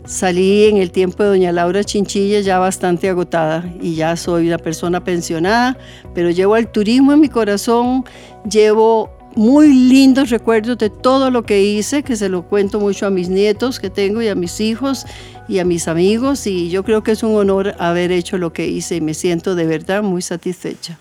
Salí 0.06 0.66
en 0.66 0.78
el 0.78 0.92
tiempo 0.92 1.24
de 1.24 1.30
doña 1.30 1.52
Laura 1.52 1.84
Chinchilla 1.84 2.42
ya 2.42 2.60
bastante 2.60 3.10
agotada 3.10 3.66
y 3.82 3.96
ya 3.96 4.18
soy 4.18 4.48
una 4.48 4.58
persona 4.58 5.04
pensionada, 5.04 5.78
pero 6.14 6.30
llevo 6.30 6.58
el 6.58 6.68
turismo 6.68 7.14
en 7.14 7.22
mi 7.22 7.30
corazón, 7.30 8.04
llevo 8.50 9.10
muy 9.36 9.74
lindos 9.74 10.30
recuerdos 10.30 10.78
de 10.78 10.90
todo 10.90 11.32
lo 11.32 11.44
que 11.44 11.64
hice, 11.64 12.04
que 12.04 12.16
se 12.16 12.30
lo 12.30 12.44
cuento 12.44 12.80
mucho 12.80 13.08
a 13.08 13.10
mis 13.10 13.30
nietos 13.30 13.80
que 13.80 13.90
tengo 13.90 14.22
y 14.22 14.28
a 14.28 14.36
mis 14.36 14.60
hijos 14.60 15.06
y 15.48 15.60
a 15.60 15.66
mis 15.66 15.88
amigos 15.88 16.48
y 16.48 16.70
yo 16.70 16.84
creo 16.84 17.04
que 17.04 17.12
es 17.12 17.24
un 17.24 17.36
honor 17.36 17.76
haber 17.80 18.12
hecho 18.12 18.38
lo 18.38 18.54
que 18.54 18.68
hice 18.68 18.98
y 18.98 19.02
me 19.02 19.14
siento 19.14 19.56
de 19.56 19.66
verdad 19.66 20.04
muy 20.04 20.22
satisfecha. 20.22 21.00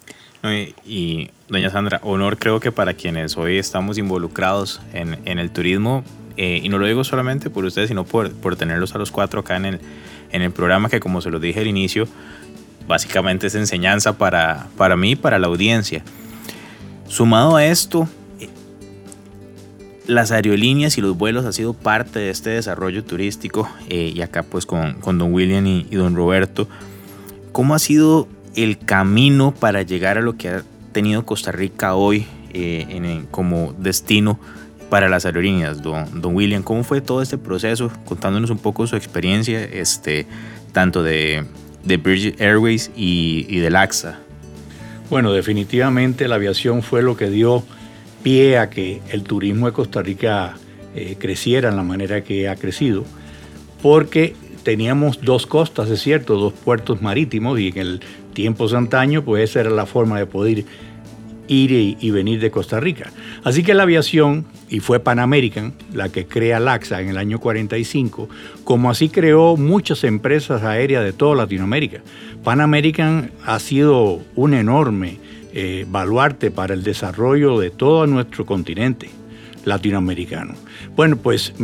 Y, 0.85 1.31
doña 1.49 1.71
Sandra, 1.71 2.01
honor 2.03 2.37
creo 2.37 2.59
que 2.59 2.73
para 2.73 2.95
quienes 2.95 3.37
hoy 3.37 3.59
estamos 3.59 3.97
involucrados 3.97 4.81
en, 4.93 5.39
el 5.39 5.51
turismo, 5.53 6.03
eh, 6.37 6.61
y 6.63 6.69
no 6.69 6.79
lo 6.79 6.87
digo 6.87 7.05
solamente 7.05 7.51
por 7.51 7.65
ustedes, 7.65 7.89
sino 7.89 8.05
por, 8.05 8.33
por 8.33 8.57
tenerlos 8.57 8.95
a 8.95 8.99
los 8.99 9.11
cuatro 9.11 9.41
acá 9.41 9.57
en 9.57 9.65
el, 9.65 9.81
en 10.31 10.43
el 10.43 10.51
programa, 10.51 10.89
que 10.89 11.01
como 11.01 11.21
se 11.21 11.31
lo 11.31 11.39
dije 11.41 11.61
al 11.61 11.67
inicio, 11.67 12.09
básicamente 12.87 13.47
es 13.47 13.55
enseñanza 13.55 14.19
para, 14.19 14.69
para 14.77 14.97
mí 14.97 15.13
y 15.13 15.17
para 15.17 15.39
la 15.39 15.47
audiencia. 15.47 16.03
Sumado 17.07 17.57
a 17.57 17.67
esto, 17.67 18.09
las 20.07 20.33
aerolíneas 20.33 20.99
y 20.99 21.01
los 21.01 21.17
vuelos 21.17 21.45
ha 21.45 21.53
sido 21.53 21.75
parte 21.75 22.19
de 22.19 22.31
este 22.31 22.51
desarrollo 22.51 23.05
turístico 23.05 23.69
eh, 23.89 24.13
y 24.15 24.21
acá 24.23 24.43
pues 24.43 24.67
con, 24.67 24.95
con 24.95 25.19
don 25.19 25.33
William 25.33 25.67
y, 25.67 25.85
don 25.85 26.17
Roberto, 26.17 26.69
¿cómo 27.53 27.75
ha 27.75 27.79
sido 27.79 28.29
el 28.55 28.79
camino 28.79 29.53
para 29.53 29.83
llegar 29.83 30.19
a 30.19 30.21
lo 30.21 30.37
que 30.37 30.49
ha 30.49 30.63
tenido 30.93 31.25
Costa 31.25 31.53
Rica 31.53 31.95
hoy 31.95 32.27
eh, 32.53 33.25
como 33.31 33.75
destino 33.79 34.39
para 34.93 35.09
las 35.09 35.25
aerolíneas? 35.25 35.81
Don, 35.83 36.07
William, 36.23 36.63
¿cómo 36.63 36.85
fue 36.85 37.01
todo 37.01 37.23
este 37.23 37.39
proceso? 37.39 37.91
Contándonos 38.05 38.51
un 38.51 38.59
poco 38.59 38.87
su 38.87 38.95
experiencia, 38.95 39.65
este, 39.65 40.27
tanto 40.73 41.03
de, 41.03 41.47
de 41.83 41.97
British 41.97 42.35
Airways 42.39 42.91
y, 42.95 43.47
y 43.49 43.61
del 43.61 43.75
AXA. 43.75 44.19
Bueno, 45.09 45.33
definitivamente 45.33 46.29
la 46.29 46.35
aviación 46.35 46.83
fue 46.83 47.01
lo 47.01 47.17
que 47.17 47.31
dio 47.31 47.65
pie 48.23 48.59
a 48.59 48.69
que 48.69 49.01
el 49.09 49.23
turismo 49.23 49.65
de 49.65 49.73
Costa 49.73 50.03
Rica 50.03 50.59
eh, 50.95 51.17
creciera 51.19 51.71
en 51.71 51.77
la 51.77 51.85
manera 51.85 52.23
que 52.23 52.51
ha 52.51 52.57
crecido, 52.57 53.07
porque 53.81 54.37
teníamos 54.63 55.23
dos 55.23 55.47
costas, 55.47 55.89
es 55.89 56.03
cierto, 56.03 56.37
dos 56.37 56.53
puertos 56.53 57.01
marítimos 57.01 57.59
y 57.59 57.69
en 57.69 57.79
el 57.79 58.01
tiempo 58.35 58.69
antaño 58.77 59.25
pues 59.25 59.49
esa 59.49 59.61
era 59.61 59.71
la 59.71 59.87
forma 59.87 60.19
de 60.19 60.27
poder 60.27 60.67
ir 61.49 61.97
y, 62.01 62.11
venir 62.11 62.41
de 62.41 62.51
Costa 62.51 62.81
Rica. 62.81 63.11
Así 63.45 63.63
que 63.63 63.75
la 63.75 63.83
aviación, 63.83 64.47
y 64.69 64.81
fue 64.81 65.01
Pan 65.01 65.19
American 65.19 65.75
la 65.93 66.09
que 66.09 66.27
crea 66.27 66.61
LAXA 66.61 67.01
en 67.01 67.09
el 67.09 67.19
año 67.19 67.39
45, 67.41 68.29
como 68.65 68.91
así 68.91 69.09
creó 69.09 69.57
muchas 69.57 70.05
empresas 70.05 70.63
aéreas 70.63 71.05
de 71.05 71.13
toda 71.13 71.37
Latinoamérica. 71.37 72.01
Pan 72.45 72.61
American 72.61 73.31
ha 73.45 73.59
sido 73.59 74.21
un 74.35 74.55
enorme 74.55 75.19
eh, 75.53 75.85
baluarte 75.89 76.51
para 76.51 76.75
el 76.75 76.83
desarrollo 76.83 77.59
de 77.59 77.71
todo 77.71 78.07
nuestro 78.07 78.47
continente 78.47 79.11
latinoamericano. 79.65 80.55
Bueno, 80.97 81.17
pues 81.17 81.55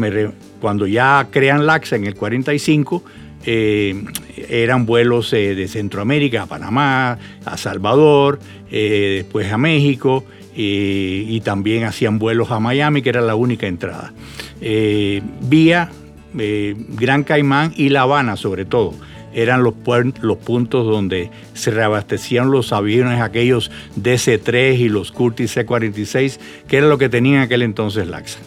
cuando 0.60 0.86
ya 0.86 1.26
crean 1.30 1.66
LAXA 1.66 1.96
en 1.96 2.06
el 2.06 2.14
45, 2.14 3.02
eh, 3.44 4.04
eran 4.48 4.86
vuelos 4.86 5.32
eh, 5.32 5.54
de 5.54 5.68
Centroamérica 5.68 6.42
a 6.42 6.46
Panamá, 6.46 7.18
a 7.44 7.56
Salvador, 7.56 8.38
después 8.70 9.50
a 9.52 9.58
México, 9.58 10.24
y 10.54 11.40
también 11.40 11.84
hacían 11.84 12.18
vuelos 12.18 12.50
a 12.50 12.58
Miami, 12.58 13.00
que 13.00 13.10
era 13.10 13.20
la 13.20 13.36
única 13.36 13.66
entrada. 13.66 14.12
vía 14.60 15.90
Gran 16.34 17.22
Caimán 17.22 17.72
y 17.76 17.88
La 17.88 18.02
Habana 18.02 18.36
sobre 18.36 18.64
todo 18.64 18.94
eran 19.34 19.62
los, 19.62 19.74
los 20.20 20.38
puntos 20.38 20.86
donde 20.86 21.30
se 21.54 21.70
reabastecían 21.70 22.50
los 22.50 22.72
aviones, 22.72 23.20
aquellos 23.20 23.70
DC-3 24.00 24.78
y 24.78 24.88
los 24.88 25.12
Curtis 25.12 25.52
C-46, 25.52 26.38
que 26.66 26.78
era 26.78 26.88
lo 26.88 26.98
que 26.98 27.08
tenía 27.08 27.36
en 27.36 27.42
aquel 27.42 27.62
entonces 27.62 28.06
LAXA. 28.06 28.38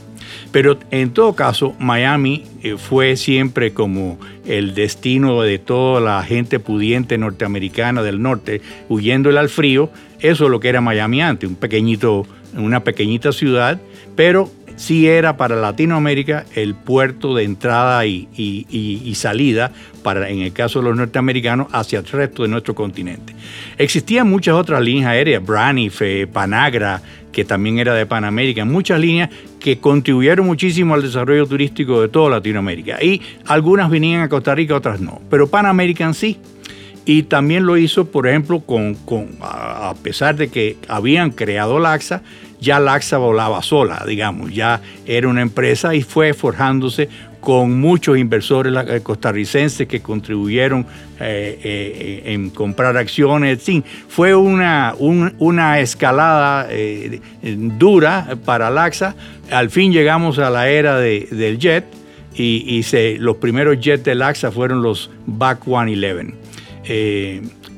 Pero 0.52 0.78
en 0.92 1.12
todo 1.12 1.34
caso, 1.34 1.76
Miami 1.80 2.44
eh, 2.62 2.76
fue 2.78 3.16
siempre 3.16 3.74
como 3.74 4.20
el 4.46 4.76
destino 4.76 5.42
de 5.42 5.60
toda 5.60 6.02
la 6.02 6.24
gente 6.24 6.60
pudiente 6.60 7.18
norteamericana 7.18 8.04
del 8.04 8.22
norte, 8.22 8.62
huyéndole 8.90 9.40
al 9.40 9.50
frío. 9.50 9.90
Eso 10.20 10.46
es 10.46 10.52
lo 10.52 10.60
que 10.60 10.70
era 10.70 10.82
Miami 10.82 11.22
antes, 11.22 11.50
un 11.50 11.56
pequeñito, 11.56 12.26
una 12.56 12.84
pequeñita 12.84 13.32
ciudad, 13.32 13.80
pero 14.16 14.52
sí 14.82 15.08
era 15.08 15.38
para 15.38 15.56
Latinoamérica 15.56 16.46
el 16.56 16.74
puerto 16.74 17.36
de 17.36 17.44
entrada 17.44 18.04
y, 18.08 19.14
salida, 19.16 19.72
para, 20.02 20.30
en 20.30 20.42
el 20.42 20.54
caso 20.54 20.80
de 20.80 20.86
los 20.90 20.98
norteamericanos, 20.98 21.68
hacia 21.72 22.00
el 22.00 22.06
resto 22.08 22.42
de 22.42 22.50
nuestro 22.50 22.74
continente. 22.74 23.36
Existían 23.78 24.28
muchas 24.28 24.56
otras 24.56 24.82
líneas 24.82 25.12
aéreas, 25.12 25.46
Braniff, 25.46 26.02
Panagra, 26.34 27.00
que 27.32 27.46
también 27.46 27.78
era 27.78 27.94
de 27.94 28.08
Panamérica, 28.08 28.66
muchas 28.66 29.00
líneas 29.00 29.30
que 29.60 29.78
contribuyeron 29.78 30.48
muchísimo 30.48 30.96
al 30.96 31.04
desarrollo 31.04 31.46
turístico 31.46 32.02
de 32.02 32.10
toda 32.10 32.32
Latinoamérica. 32.32 32.98
Y 33.04 33.22
algunas 33.46 33.88
venían 33.88 34.22
a 34.22 34.30
Costa 34.30 34.56
Rica, 34.56 34.76
otras 34.76 35.00
no. 35.00 35.22
Pero 35.30 35.48
Pan 35.48 35.68
American 35.68 36.16
sí. 36.16 36.40
Y 37.06 37.24
también 37.24 37.66
lo 37.66 37.78
hizo, 37.78 38.06
por 38.06 38.28
ejemplo, 38.28 38.62
con, 38.62 38.98
a 39.42 39.94
pesar 40.02 40.36
de 40.36 40.50
que 40.50 40.78
habían 40.88 41.32
creado 41.32 41.80
LAXA, 41.80 42.22
ya 42.62 42.80
Laxa 42.80 43.18
volaba 43.18 43.62
sola, 43.64 44.04
digamos, 44.08 44.54
ya 44.54 44.80
era 45.06 45.28
una 45.28 45.42
empresa 45.42 45.94
y 45.96 46.04
fue 46.04 46.34
forjándose 46.34 47.10
con 47.42 47.80
muchos 47.80 48.20
inversores 48.20 48.72
eh, 48.88 49.02
costarricenses 49.02 49.88
que 49.88 50.00
contribuyeron 50.00 50.86
eh, 51.20 51.60
eh, 51.64 52.22
en 52.26 52.52
comprar 52.52 52.96
acciones. 52.96 53.66
Fue 54.08 54.36
una, 54.36 54.94
una 55.00 55.80
escalada 55.80 56.70
dura 57.42 58.38
para 58.46 58.70
Laxa. 58.70 59.16
Al 59.50 59.72
fin 59.72 59.92
llegamos 59.92 60.38
a 60.38 60.52
la 60.52 60.70
era 60.70 60.98
del 61.00 61.58
jet 61.58 61.86
y, 62.36 62.86
los 63.18 63.38
primeros 63.38 63.80
jets 63.80 64.04
de 64.04 64.16
Laxa 64.16 64.52
fueron 64.52 64.84
los 64.84 65.10
BAC 65.26 65.64
111. 65.66 66.36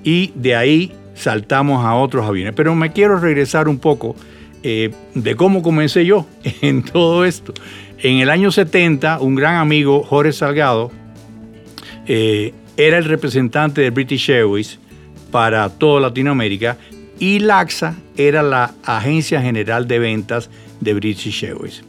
y 0.04 0.32
de 0.36 0.56
ahí 0.56 0.92
saltamos 1.16 1.86
a 1.86 1.96
otros 1.96 2.28
aviones. 2.28 2.54
Pero 2.54 2.76
me 2.76 2.92
quiero 2.92 3.18
regresar 3.18 3.70
un 3.70 3.80
poco 3.80 4.16
eh, 4.64 4.92
de 5.14 5.36
cómo 5.36 5.62
comencé 5.62 6.06
yo 6.06 6.26
en 6.62 6.84
todo 6.84 7.26
esto. 7.26 7.54
En 8.00 8.18
el 8.18 8.30
año 8.30 8.52
70, 8.52 9.20
un 9.20 9.36
gran 9.36 9.56
amigo, 9.56 10.04
Jorge 10.04 10.34
Salgado, 10.34 10.92
eh, 12.08 12.54
era 12.76 12.98
el 12.98 13.06
representante 13.06 13.82
de 13.82 13.90
British 13.92 14.30
Airways 14.30 14.80
para 15.32 15.70
toda 15.70 16.02
Latinoamérica 16.02 16.78
y 17.20 17.40
LAXA 17.40 17.96
era 18.18 18.44
la 18.44 18.74
agencia 18.84 19.42
general 19.42 19.88
de 19.88 20.00
ventas 20.00 20.50
de 20.82 20.94
British 20.94 21.44
Airways. 21.44 21.84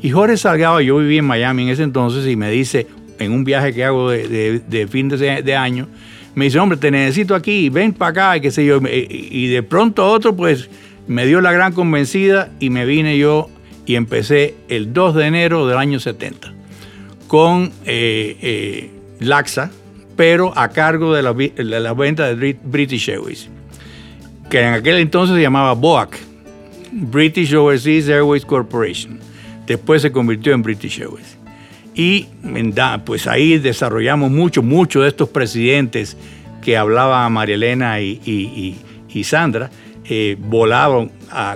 Y 0.00 0.10
Jorge 0.10 0.36
Salgado, 0.36 0.80
yo 0.80 0.98
viví 0.98 1.18
en 1.18 1.24
Miami 1.24 1.64
en 1.64 1.68
ese 1.70 1.82
entonces 1.82 2.26
y 2.26 2.36
me 2.36 2.50
dice, 2.50 2.86
en 3.18 3.32
un 3.32 3.44
viaje 3.44 3.72
que 3.72 3.84
hago 3.84 4.10
de, 4.10 4.88
fin 4.90 5.08
de, 5.08 5.42
de, 5.42 5.56
año, 5.56 5.88
me 6.34 6.44
dice, 6.44 6.58
hombre, 6.60 6.78
te 6.78 6.90
necesito 6.90 7.34
aquí, 7.34 7.68
ven 7.68 7.92
para 7.92 8.10
acá, 8.10 8.36
y 8.36 8.40
qué 8.40 8.50
sé 8.50 8.64
yo. 8.64 8.80
Y 8.86 9.48
de 9.48 9.62
pronto 9.64 10.06
otro, 10.06 10.36
pues 10.36 10.70
me 11.08 11.26
dio 11.26 11.40
la 11.40 11.52
gran 11.52 11.72
convencida 11.72 12.50
y 12.60 12.70
me 12.70 12.84
vine 12.84 13.18
yo 13.18 13.48
y 13.86 13.96
empecé 13.96 14.54
el 14.68 14.92
2 14.92 15.14
de 15.16 15.26
enero 15.26 15.66
del 15.66 15.78
año 15.78 15.98
70 15.98 16.52
con 17.26 17.72
eh, 17.84 18.36
eh, 18.40 18.90
Laxa, 19.20 19.70
pero 20.16 20.52
a 20.56 20.68
cargo 20.68 21.14
de 21.14 21.22
la, 21.22 21.32
de 21.32 21.94
venta 21.94 22.34
de 22.34 22.56
British 22.62 23.08
Airways, 23.08 23.48
que 24.50 24.60
en 24.60 24.74
aquel 24.74 24.96
entonces 24.96 25.36
se 25.36 25.42
llamaba 25.42 25.74
BOAC, 25.74 26.18
British 26.92 27.54
Overseas 27.54 28.08
Airways 28.08 28.44
Corporation. 28.44 29.18
Después 29.66 30.02
se 30.02 30.10
convirtió 30.10 30.54
en 30.54 30.62
British 30.62 31.00
Airways. 31.00 31.36
Y 31.94 32.26
pues 33.04 33.26
ahí 33.26 33.58
desarrollamos 33.58 34.30
mucho, 34.30 34.62
mucho 34.62 35.02
de 35.02 35.08
estos 35.08 35.28
presidentes 35.28 36.16
que 36.62 36.76
hablaba 36.76 37.28
María 37.28 37.56
Elena 37.56 38.00
y 38.00 38.76
Sandra, 39.24 39.70
eh, 40.08 40.36
volaban 40.38 41.10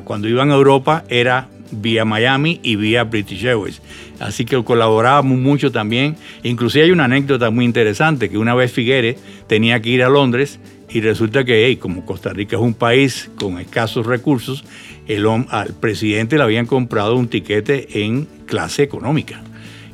cuando 0.04 0.28
iban 0.28 0.50
a 0.50 0.54
Europa 0.54 1.04
era 1.08 1.48
vía 1.70 2.04
Miami 2.04 2.60
y 2.62 2.76
vía 2.76 3.04
British 3.04 3.46
Airways. 3.46 3.80
Así 4.20 4.44
que 4.44 4.62
colaborábamos 4.62 5.38
mucho 5.38 5.72
también. 5.72 6.16
Inclusive 6.42 6.84
hay 6.84 6.90
una 6.90 7.04
anécdota 7.04 7.50
muy 7.50 7.64
interesante, 7.64 8.28
que 8.28 8.38
una 8.38 8.54
vez 8.54 8.70
Figueres 8.70 9.16
tenía 9.46 9.80
que 9.80 9.88
ir 9.88 10.02
a 10.02 10.08
Londres 10.08 10.60
y 10.90 11.00
resulta 11.00 11.44
que, 11.44 11.78
como 11.78 12.04
Costa 12.04 12.32
Rica 12.32 12.56
es 12.56 12.62
un 12.62 12.74
país 12.74 13.30
con 13.36 13.58
escasos 13.58 14.06
recursos, 14.06 14.64
el, 15.08 15.26
al 15.48 15.74
presidente 15.74 16.36
le 16.36 16.42
habían 16.42 16.66
comprado 16.66 17.16
un 17.16 17.28
tiquete 17.28 18.04
en 18.04 18.26
clase 18.46 18.82
económica. 18.82 19.42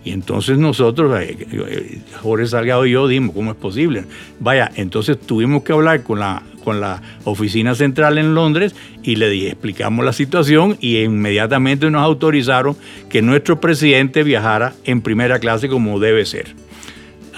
Y 0.05 0.13
entonces 0.13 0.59
nosotros, 0.59 1.21
eh, 1.21 1.37
eh, 1.53 2.01
Jorge 2.23 2.47
Salgado 2.47 2.87
y 2.87 2.93
yo 2.93 3.07
dimos, 3.09 3.35
¿cómo 3.35 3.51
es 3.51 3.57
posible? 3.57 4.05
Vaya, 4.41 4.71
entonces 4.75 5.19
tuvimos 5.21 5.63
que 5.63 5.73
hablar 5.73 6.03
con 6.03 6.19
la, 6.19 6.43
con 6.69 6.83
la 6.83 7.01
oficina 7.25 7.75
central 7.75 8.19
en 8.19 8.35
Londres 8.35 8.75
y 9.03 9.17
le 9.17 9.49
explicamos 9.49 10.05
la 10.05 10.13
situación 10.13 10.77
y 10.83 10.99
inmediatamente 10.99 11.91
nos 11.91 12.03
autorizaron 12.03 12.77
que 13.09 13.23
nuestro 13.23 13.59
presidente 13.59 14.23
viajara 14.23 14.75
en 14.85 15.01
primera 15.01 15.39
clase 15.39 15.71
como 15.71 15.99
debe 15.99 16.27
ser. 16.27 16.55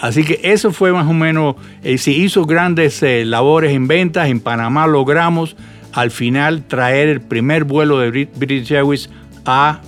Así 0.01 0.25
que 0.25 0.41
eso 0.43 0.73
fue 0.73 0.93
más 0.93 1.07
o 1.07 1.13
menos, 1.13 1.55
eh, 1.85 1.97
se 1.99 2.11
hizo 2.11 2.45
grandes 2.45 3.05
labores 3.25 3.73
en 3.73 3.87
ventas, 3.87 4.29
en 4.29 4.41
Panamá 4.41 4.89
logramos 4.89 5.55
al 5.93 6.11
final 6.11 6.65
traer 6.67 7.07
el 7.07 7.21
primer 7.21 7.63
vuelo 7.63 8.01
de 8.01 8.29
British 8.35 8.73
Airways 8.73 9.11
a 9.47 9.81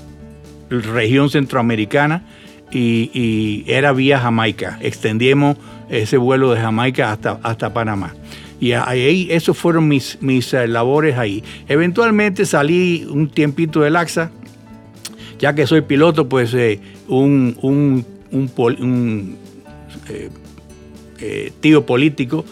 región 0.70 1.30
centroamericana 1.30 2.22
y, 2.70 3.64
era 3.66 3.92
vía 3.92 4.20
Jamaica. 4.20 4.78
Extendimos 4.82 5.56
ese 5.90 6.16
vuelo 6.16 6.52
de 6.54 6.60
Jamaica 6.60 7.10
hasta, 7.10 7.40
hasta 7.42 7.74
Panamá. 7.74 8.14
Y 8.62 8.74
ahí, 8.74 9.26
esos 9.28 9.58
fueron 9.58 9.88
mis, 9.88 10.18
mis 10.20 10.54
eh, 10.54 10.68
labores 10.68 11.18
ahí. 11.18 11.42
Eventualmente 11.66 12.46
salí 12.46 13.04
un 13.10 13.28
tiempito 13.28 13.80
del 13.80 13.96
AXA, 13.96 14.30
ya 15.40 15.52
que 15.52 15.66
soy 15.66 15.80
piloto, 15.80 16.28
pues 16.28 16.54
eh, 16.54 16.78
un, 17.08 17.56
un, 17.60 18.06
un, 18.30 19.36
eh, 21.18 21.52
tío 21.58 21.84
político 21.84 22.44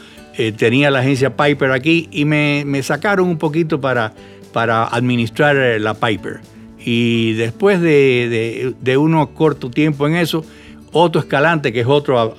tenía 0.56 0.90
la 0.90 0.98
agencia 0.98 1.36
Piper 1.36 1.70
aquí 1.70 2.08
y 2.10 2.24
me, 2.24 2.64
me 2.66 2.82
sacaron 2.82 3.28
un 3.28 3.38
poquito 3.38 3.80
para, 3.80 4.12
para 4.52 4.86
administrar 4.86 5.80
la 5.80 5.94
Piper. 5.94 6.40
Y 6.84 7.34
después 7.34 7.80
de, 7.80 8.74
de, 8.80 8.96
uno 8.96 9.28
corto 9.32 9.70
tiempo 9.70 10.08
en 10.08 10.16
eso, 10.16 10.44
otro 10.90 11.20
Escalante, 11.20 11.72
que 11.72 11.80
es 11.82 11.86
otro 11.86 12.36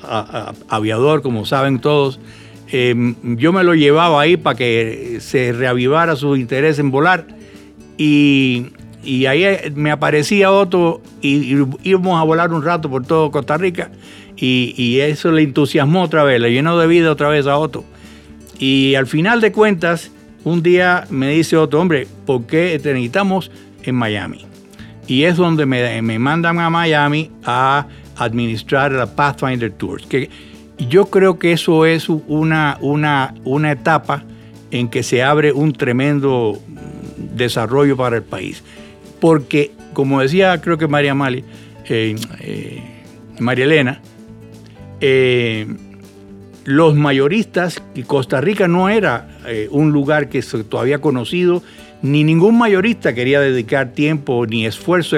aviador, 0.67 1.21
como 1.21 1.45
saben 1.45 1.79
todos, 1.79 2.19
em, 2.71 3.15
yo 3.37 3.53
me 3.53 3.63
lo 3.63 3.75
llevaba 3.75 4.21
ahí 4.21 4.37
para 4.37 4.57
que 4.57 5.17
se 5.19 5.53
reavivara 5.53 6.15
su 6.15 6.35
interés 6.35 6.79
en 6.79 6.91
volar. 6.91 7.27
Y, 7.97 8.71
ahí 9.27 9.43
me 9.75 9.91
aparecía 9.91 10.51
otro 10.51 11.01
y, 11.21 11.55
íbamos 11.83 12.19
a 12.19 12.23
volar 12.23 12.53
un 12.53 12.63
rato 12.63 12.89
por 12.89 13.05
todo 13.05 13.31
Costa 13.31 13.57
Rica. 13.57 13.91
Y, 14.35 14.73
y, 14.77 14.99
eso 15.01 15.31
le 15.31 15.43
entusiasmó 15.43 16.03
otra 16.03 16.23
vez, 16.23 16.41
le 16.41 16.51
llenó 16.51 16.77
de 16.77 16.87
vida 16.87 17.11
otra 17.11 17.29
vez 17.29 17.47
a 17.47 17.57
Otto. 17.57 17.83
Y 18.59 18.95
al 18.95 19.07
final 19.07 19.41
de 19.41 19.51
cuentas, 19.51 20.11
un 20.43 20.63
día 20.63 21.05
me 21.09 21.29
dice 21.31 21.57
otro 21.57 21.81
hombre, 21.81 22.07
¿por 22.25 22.45
qué 22.45 22.79
necesitamos 22.83 23.51
en 23.83 23.95
Miami. 23.95 24.45
Y 25.07 25.23
es 25.23 25.37
donde 25.37 25.65
me, 25.65 26.19
mandan 26.19 26.59
a 26.59 26.69
Miami 26.69 27.31
a 27.43 27.87
administrar 28.17 28.91
la 28.91 29.07
Pathfinder 29.15 29.71
Tours. 29.71 30.05
Que 30.05 30.29
yo 30.87 31.05
creo 31.07 31.37
que 31.39 31.51
eso 31.51 31.85
es 31.85 32.09
una, 32.09 32.77
una, 32.81 33.35
una 33.43 33.71
etapa 33.71 34.23
en 34.71 34.89
que 34.89 35.03
se 35.03 35.21
abre 35.21 35.51
un 35.51 35.73
tremendo 35.73 36.59
desarrollo 37.35 37.95
para 37.97 38.17
el 38.17 38.23
país. 38.23 38.63
Porque, 39.19 39.71
como 39.93 40.21
decía 40.21 40.59
creo 40.61 40.77
que 40.77 40.87
María 40.87 41.13
Mali, 41.13 41.43
eh, 41.87 42.15
eh, 42.39 42.81
María 43.39 43.65
Elena, 43.65 44.01
eh, 44.99 45.67
los 46.63 46.95
mayoristas, 46.95 47.81
y 47.95 48.03
Costa 48.03 48.39
Rica 48.39 48.67
no 48.67 48.89
era 48.89 49.27
un 49.71 49.91
lugar 49.91 50.29
que 50.29 50.43
se 50.43 50.63
todavía 50.63 51.01
conocido 51.01 51.63
ni 52.03 52.23
ningún 52.23 52.57
mayorista 52.57 53.15
quería 53.15 53.39
dedicar 53.41 53.93
tiempo 53.93 54.45
ni 54.45 54.67
esfuerzo 54.67 55.17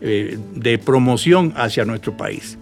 de, 0.00 0.80
promoción 0.84 1.52
hacia 1.56 1.84
nuestro 1.84 2.16
país. 2.16 2.57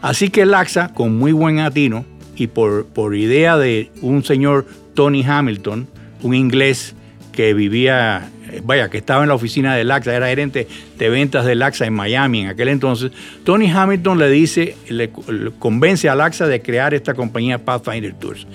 Así 0.00 0.30
que 0.30 0.42
el 0.42 0.54
AXA, 0.54 0.94
con 0.94 1.16
muy 1.16 1.32
buen 1.32 1.58
atino 1.58 2.04
y 2.36 2.46
por, 2.46 2.86
por 2.86 3.16
idea 3.16 3.56
de 3.56 3.90
un 4.00 4.24
señor 4.24 4.66
Tony 4.94 5.24
Hamilton, 5.24 5.88
un 6.22 6.34
inglés 6.34 6.94
que 7.32 7.54
vivía, 7.54 8.30
eh, 8.50 8.60
vaya, 8.64 8.88
que 8.88 8.98
estaba 8.98 9.22
en 9.22 9.28
la 9.28 9.34
oficina 9.34 9.74
del 9.74 9.90
AXA, 9.90 10.14
era 10.14 10.26
gerente 10.26 10.66
de 10.98 11.08
ventas 11.08 11.44
del 11.44 11.62
AXA 11.62 11.86
en 11.86 11.94
Miami 11.94 12.40
en 12.40 12.48
aquel 12.48 12.68
entonces, 12.68 13.12
Tony 13.44 13.70
Hamilton 13.70 14.18
le 14.18 14.28
dice, 14.28 14.76
le, 14.88 15.10
convence 15.58 16.08
al 16.08 16.20
AXA 16.20 16.46
de 16.46 16.60
crear 16.62 16.94
esta 16.94 17.14
compañía 17.14 17.58
Pathfinder 17.58 18.14
Tours. 18.14 18.46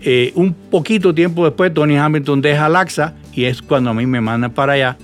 Eh, 0.00 0.32
un 0.34 0.54
poquito 0.54 1.14
tiempo 1.14 1.44
después, 1.44 1.72
Tony 1.72 1.96
Hamilton 1.96 2.42
deja 2.42 2.66
el 2.66 2.74
AXA 2.74 3.14
y 3.32 3.44
es 3.44 3.62
cuando 3.62 3.90
a 3.90 3.94
mí 3.94 4.06
me 4.06 4.20
mandan 4.20 4.50
para 4.50 4.72
allá 4.72 4.96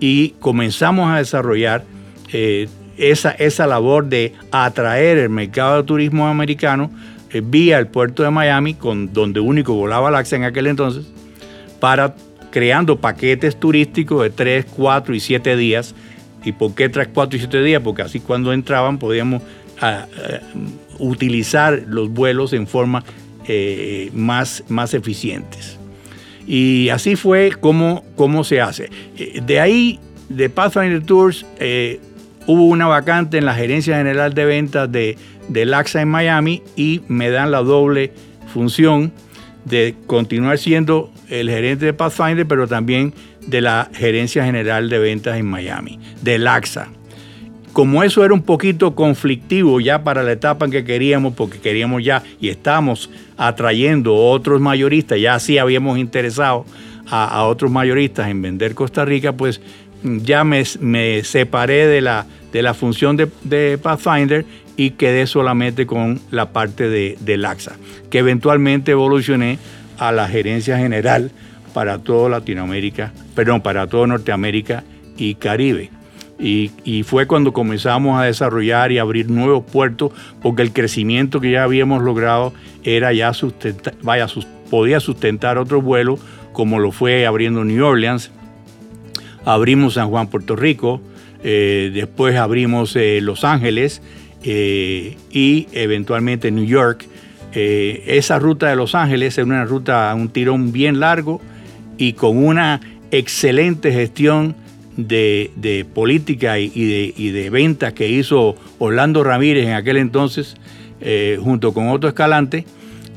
y 0.00 0.34
comenzamos 0.40 1.10
a 1.10 1.16
desarrollar 1.16 1.84
eh, 2.32 2.68
esa, 2.96 3.30
esa 3.32 3.66
labor 3.66 4.06
de 4.06 4.32
atraer 4.50 5.18
el 5.18 5.30
mercado 5.30 5.78
de 5.78 5.82
turismo 5.84 6.26
americano 6.26 6.90
eh, 7.34 7.42
vía 7.44 7.78
el 7.78 7.88
puerto 7.88 8.22
de 8.22 8.30
Miami, 8.30 8.74
con, 8.74 9.12
donde 9.12 9.40
único 9.40 9.74
volaba 9.74 10.10
Laxa 10.10 10.36
en 10.36 10.44
aquel 10.44 10.68
entonces, 10.68 11.04
para 11.80 12.14
creando 12.52 13.00
paquetes 13.00 13.58
turísticos 13.58 14.22
de 14.22 14.30
3, 14.30 14.66
4 14.76 15.14
y 15.14 15.20
7 15.20 15.56
días. 15.56 15.94
¿Y 16.44 16.52
por 16.52 16.76
qué 16.76 16.88
3, 16.88 17.08
4 17.12 17.36
y 17.36 17.40
7 17.40 17.62
días? 17.64 17.82
Porque 17.82 18.02
así 18.02 18.20
cuando 18.20 18.52
entraban 18.52 18.98
podíamos 18.98 19.42
ah, 19.80 20.06
ah, 20.16 20.38
utilizar 21.00 21.82
los 21.88 22.10
vuelos 22.10 22.52
en 22.52 22.68
forma 22.68 23.02
eh, 23.48 24.10
más, 24.14 24.62
más 24.68 24.94
eficientes. 24.94 25.76
Y 26.46 26.90
así 26.90 27.16
fue 27.16 27.50
como, 27.58 28.04
como 28.14 28.44
se 28.44 28.60
hace. 28.60 28.88
Eh, 29.18 29.40
de 29.44 29.58
ahí, 29.58 29.98
de 30.28 30.48
Pathfinder 30.48 31.02
Tours, 31.02 31.44
hubo 32.46 32.64
una 32.64 32.86
vacante 32.86 33.38
en 33.38 33.46
la 33.46 33.54
gerencia 33.54 33.96
general 33.96 34.34
de 34.34 34.44
ventas 34.44 34.90
de, 34.90 35.16
de 35.48 35.66
LAXA 35.66 36.02
en 36.02 36.08
Miami 36.08 36.62
y 36.76 37.02
me 37.08 37.30
dan 37.30 37.50
la 37.50 37.62
doble 37.62 38.12
función 38.52 39.12
de 39.64 39.94
continuar 40.06 40.58
siendo 40.58 41.10
el 41.28 41.48
gerente 41.48 41.86
de 41.86 41.92
Pathfinder, 41.92 42.46
pero 42.46 42.68
también 42.68 43.14
de 43.46 43.60
la 43.60 43.88
gerencia 43.94 44.44
general 44.44 44.88
de 44.88 44.98
ventas 44.98 45.38
en 45.38 45.46
Miami, 45.46 45.98
de 46.22 46.38
LAXA. 46.38 46.88
Como 47.72 48.04
eso 48.04 48.24
era 48.24 48.32
un 48.32 48.42
poquito 48.42 48.94
conflictivo 48.94 49.80
ya 49.80 50.04
para 50.04 50.22
la 50.22 50.32
etapa 50.32 50.64
en 50.64 50.70
que 50.70 50.84
queríamos, 50.84 51.34
porque 51.34 51.58
queríamos 51.58 52.04
ya 52.04 52.22
y 52.40 52.48
estamos 52.48 53.10
atrayendo 53.36 54.14
otros 54.14 54.60
mayoristas, 54.60 55.18
ya 55.18 55.38
sí 55.40 55.58
habíamos 55.58 55.98
interesado 55.98 56.66
a, 57.10 57.44
otros 57.44 57.70
mayoristas 57.70 58.28
en 58.28 58.42
vender 58.42 58.74
Costa 58.74 59.04
Rica, 59.04 59.32
pues 59.32 59.60
ya 60.04 60.44
me, 60.44 60.64
separé 61.24 61.86
de 61.86 62.00
la, 62.00 62.26
de 62.52 62.62
la 62.62 62.74
función 62.74 63.16
de, 63.16 63.78
Pathfinder 63.78 64.44
y 64.76 64.90
quedé 64.90 65.26
solamente 65.26 65.86
con 65.86 66.20
la 66.30 66.50
parte 66.50 66.88
de, 66.88 67.36
Laxa, 67.36 67.76
que 68.10 68.18
eventualmente 68.18 68.92
evolucioné 68.92 69.58
a 69.98 70.12
la 70.12 70.28
gerencia 70.28 70.76
general 70.76 71.30
para 71.72 71.98
toda 71.98 72.28
Latinoamérica, 72.28 73.12
perdón, 73.34 73.62
para 73.62 73.86
toda 73.86 74.06
Norteamérica 74.06 74.84
y 75.16 75.34
Caribe. 75.36 75.90
Y, 76.38 77.02
fue 77.04 77.26
cuando 77.26 77.52
comenzamos 77.52 78.20
a 78.20 78.24
desarrollar 78.24 78.92
y 78.92 78.98
abrir 78.98 79.30
nuevos 79.30 79.64
puertos, 79.64 80.12
porque 80.42 80.62
el 80.62 80.72
crecimiento 80.72 81.40
que 81.40 81.52
ya 81.52 81.62
habíamos 81.62 82.02
logrado 82.02 82.52
era 82.82 83.12
ya 83.12 83.32
vaya, 84.02 84.26
podía 84.68 85.00
sustentar 85.00 85.58
otro 85.58 85.80
vuelo, 85.80 86.18
como 86.52 86.78
lo 86.78 86.92
fue 86.92 87.26
abriendo 87.26 87.64
New 87.64 87.84
Orleans, 87.84 88.30
abrimos 89.44 89.94
San 89.94 90.08
Juan, 90.08 90.28
Puerto 90.28 90.56
Rico, 90.56 91.00
eh, 91.42 91.90
después 91.92 92.36
abrimos 92.36 92.96
eh, 92.96 93.20
Los 93.20 93.44
Ángeles 93.44 94.00
eh, 94.42 95.16
y 95.30 95.68
eventualmente 95.72 96.50
New 96.50 96.64
York. 96.64 97.06
esa 97.52 98.38
ruta 98.38 98.68
de 98.68 98.76
Los 98.76 98.94
Ángeles 98.94 99.38
es 99.38 99.44
una 99.44 99.64
ruta, 99.64 100.12
un 100.16 100.28
tirón 100.30 100.72
bien 100.72 100.98
largo 100.98 101.40
y 101.98 102.14
con 102.14 102.42
una 102.42 102.80
excelente 103.10 103.92
gestión 103.92 104.56
de, 104.96 105.86
política 105.92 106.58
y, 106.58 106.68
de, 106.68 107.14
y, 107.16 107.30
de, 107.30 107.50
ventas 107.50 107.92
que 107.92 108.08
hizo 108.08 108.56
Orlando 108.78 109.22
Ramírez 109.22 109.66
en 109.66 109.74
aquel 109.74 109.98
entonces, 109.98 110.56
junto 111.40 111.72
con 111.72 111.90
otro 111.90 112.08
escalante, 112.08 112.64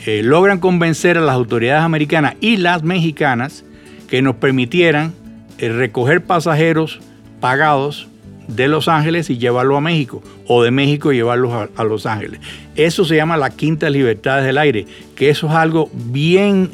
logran 0.06 0.60
convencer 0.60 1.18
a 1.18 1.22
las 1.22 1.34
autoridades 1.34 1.84
americanas 1.84 2.36
y 2.40 2.58
las 2.58 2.84
mexicanas 2.84 3.64
que 4.08 4.22
nos 4.22 4.36
permitieran 4.36 5.14
recoger 5.60 6.24
pasajeros 6.24 7.00
pagados 7.40 8.08
de 8.48 8.68
Los 8.68 8.88
Ángeles 8.88 9.30
y 9.30 9.38
llevarlo 9.38 9.76
a 9.76 9.82
México, 9.82 10.24
o 10.48 10.64
de 10.64 10.72
México 10.72 11.12
llevarlos 11.12 11.52
a, 11.52 11.70
a, 11.76 11.84
Los 11.84 12.06
Ángeles. 12.06 12.40
Eso 12.76 13.04
se 13.04 13.16
llama 13.16 13.36
la 13.36 13.50
quinta 13.50 13.90
libertad 13.90 14.42
del 14.42 14.58
aire, 14.58 14.86
que 15.16 15.30
eso 15.30 15.48
es 15.48 15.54
algo 15.54 15.90
bien 15.94 16.72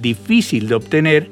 difícil 0.00 0.68
de 0.68 0.74
obtener 0.74 1.28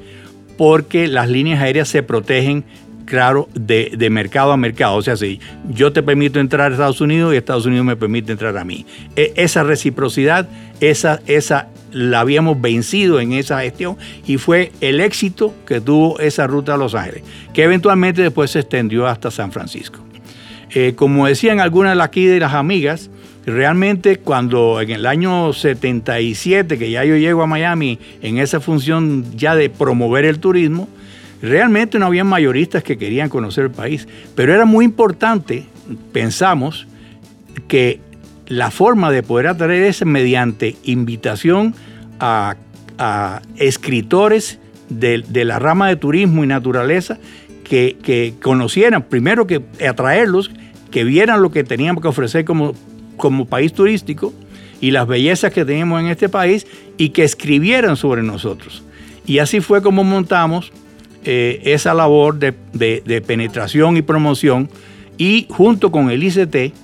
porque 0.58 1.08
las 1.08 1.30
líneas 1.30 1.60
aéreas 1.60 1.88
se 1.88 2.02
protegen 2.02 2.64
claro 3.04 3.48
de, 3.54 4.08
mercado 4.10 4.52
a 4.52 4.56
mercado. 4.56 4.96
O 4.96 5.02
sea, 5.02 5.16
si 5.16 5.40
yo 5.68 5.92
te 5.92 6.02
permito 6.02 6.40
entrar 6.40 6.70
a 6.70 6.74
Estados 6.74 7.00
Unidos 7.00 7.34
y 7.34 7.36
Estados 7.36 7.66
Unidos 7.66 7.84
me 7.84 7.96
permite 7.96 8.32
entrar 8.32 8.56
a 8.56 8.64
mí. 8.64 8.86
E, 9.16 9.32
esa 9.36 9.62
reciprocidad, 9.64 10.48
esa, 10.80 11.20
esa 11.26 11.68
la 11.92 12.20
habíamos 12.20 12.60
vencido 12.60 13.20
en 13.20 13.32
esa 13.32 13.60
gestión 13.60 13.96
y 14.26 14.38
fue 14.38 14.72
el 14.80 15.00
éxito 15.00 15.54
que 15.66 15.80
tuvo 15.80 16.18
esa 16.20 16.46
ruta 16.46 16.74
a 16.74 16.76
Los 16.76 16.94
Ángeles, 16.94 17.22
que 17.52 17.64
eventualmente 17.64 18.22
después 18.22 18.50
se 18.50 18.60
extendió 18.60 19.06
hasta 19.06 19.30
San 19.30 19.52
Francisco. 19.52 20.00
Eh, 20.70 20.94
como 20.96 21.26
decían 21.26 21.60
algunas 21.60 21.98
aquí 22.00 22.24
de 22.24 22.40
las 22.40 22.54
amigas, 22.54 23.10
realmente 23.44 24.18
cuando 24.18 24.80
en 24.80 24.90
el 24.90 25.06
año 25.06 25.52
77, 25.52 26.78
que 26.78 26.90
ya 26.90 27.04
yo 27.04 27.16
llego 27.16 27.42
a 27.42 27.46
Miami 27.46 27.98
en 28.22 28.38
esa 28.38 28.60
función 28.60 29.36
ya 29.36 29.54
de 29.54 29.68
promover 29.68 30.24
el 30.24 30.38
turismo, 30.38 30.88
realmente 31.42 31.98
no 31.98 32.06
había 32.06 32.24
mayoristas 32.24 32.82
que 32.82 32.96
querían 32.96 33.28
conocer 33.28 33.64
el 33.64 33.70
país, 33.70 34.08
pero 34.34 34.54
era 34.54 34.64
muy 34.64 34.84
importante, 34.84 35.66
pensamos, 36.12 36.86
que 37.68 38.00
la 38.52 38.70
forma 38.70 39.10
de 39.10 39.22
poder 39.22 39.46
atraer 39.46 39.84
es 39.84 40.04
mediante 40.04 40.76
invitación 40.84 41.74
a, 42.20 42.56
escritores 43.56 44.58
de, 44.90 45.24
la 45.44 45.58
rama 45.58 45.88
de 45.88 45.96
turismo 45.96 46.44
y 46.44 46.46
naturaleza 46.46 47.18
que, 47.64 48.34
conocieran, 48.42 49.02
primero 49.04 49.46
que 49.46 49.62
atraerlos, 49.84 50.50
que 50.90 51.02
vieran 51.02 51.40
lo 51.40 51.50
que 51.50 51.64
teníamos 51.64 52.02
que 52.02 52.08
ofrecer 52.08 52.44
como, 52.44 52.74
país 53.48 53.72
turístico 53.72 54.34
y 54.82 54.90
las 54.90 55.08
bellezas 55.08 55.50
que 55.52 55.64
teníamos 55.64 56.00
en 56.02 56.08
este 56.08 56.28
país 56.28 56.66
y 56.98 57.08
que 57.08 57.24
escribieran 57.24 57.96
sobre 57.96 58.22
nosotros. 58.22 58.82
Y 59.26 59.38
así 59.38 59.60
fue 59.60 59.80
como 59.80 60.04
montamos 60.04 60.72
eh, 61.24 61.60
esa 61.64 61.94
labor 61.94 62.38
de, 62.38 62.52
penetración 63.26 63.96
y 63.96 64.02
promoción 64.02 64.68
y 65.16 65.46
junto 65.48 65.90
con 65.90 66.10
el 66.10 66.22
ICT 66.22 66.74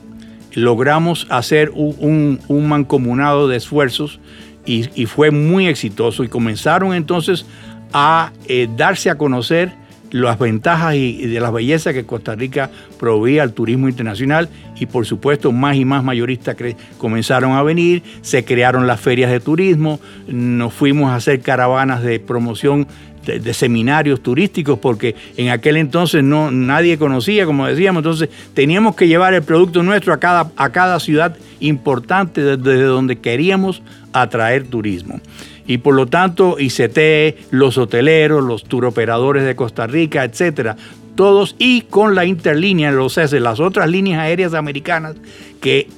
logramos 0.54 1.26
hacer 1.30 1.70
un, 1.74 2.40
mancomunado 2.48 3.48
de 3.48 3.56
esfuerzos 3.56 4.20
y, 4.66 5.06
fue 5.06 5.30
muy 5.30 5.66
exitoso. 5.66 6.24
Y 6.24 6.28
comenzaron 6.28 6.94
entonces 6.94 7.46
a 7.92 8.32
eh, 8.46 8.68
darse 8.76 9.10
a 9.10 9.16
conocer 9.16 9.72
las 10.10 10.38
ventajas 10.38 10.94
y, 10.94 11.26
de 11.26 11.40
las 11.40 11.52
bellezas 11.52 11.94
que 11.94 12.04
Costa 12.04 12.34
Rica 12.34 12.70
proveía 12.98 13.42
al 13.42 13.52
turismo 13.52 13.88
internacional 13.88 14.48
y 14.80 14.86
por 14.86 15.06
supuesto 15.06 15.52
más 15.52 15.76
y 15.76 15.84
más 15.84 16.04
mayoristas 16.04 16.56
comenzaron 16.98 17.52
a 17.52 17.62
venir, 17.62 18.02
se 18.22 18.44
crearon 18.44 18.86
las 18.86 19.00
ferias 19.00 19.30
de 19.30 19.40
turismo, 19.40 20.00
nos 20.26 20.72
fuimos 20.72 21.10
a 21.10 21.16
hacer 21.16 21.40
caravanas 21.40 22.02
de 22.02 22.20
promoción 22.20 22.86
de, 23.24 23.52
seminarios 23.52 24.22
turísticos 24.22 24.78
porque 24.78 25.14
en 25.36 25.50
aquel 25.50 25.76
entonces 25.76 26.24
no 26.24 26.50
nadie 26.50 26.98
conocía, 26.98 27.44
como 27.44 27.66
decíamos, 27.66 28.00
entonces 28.00 28.30
teníamos 28.54 28.96
que 28.96 29.06
llevar 29.06 29.34
el 29.34 29.42
producto 29.42 29.82
nuestro 29.82 30.12
a 30.12 30.18
cada, 30.18 30.50
a 30.56 30.70
cada 30.70 30.98
ciudad 31.00 31.36
importante 31.60 32.42
desde 32.42 32.82
donde 32.84 33.18
queríamos 33.18 33.82
atraer 34.12 34.66
turismo. 34.66 35.20
Y 35.66 35.78
por 35.78 35.94
lo 35.94 36.06
tanto 36.06 36.56
ICT, 36.58 37.52
los 37.52 37.76
hoteleros, 37.76 38.42
los 38.42 38.64
turoperadores 38.64 39.44
de 39.44 39.54
Costa 39.54 39.86
Rica, 39.86 40.24
etcétera, 40.24 40.76
todos 41.18 41.56
y 41.58 41.80
con 41.80 42.14
la 42.14 42.26
interlínea, 42.26 42.92
los 42.92 43.16
de 43.16 43.40
las 43.40 43.58
otras 43.58 43.90
líneas 43.90 44.20
aéreas 44.20 44.54
americanas 44.54 45.16
que 45.60 45.88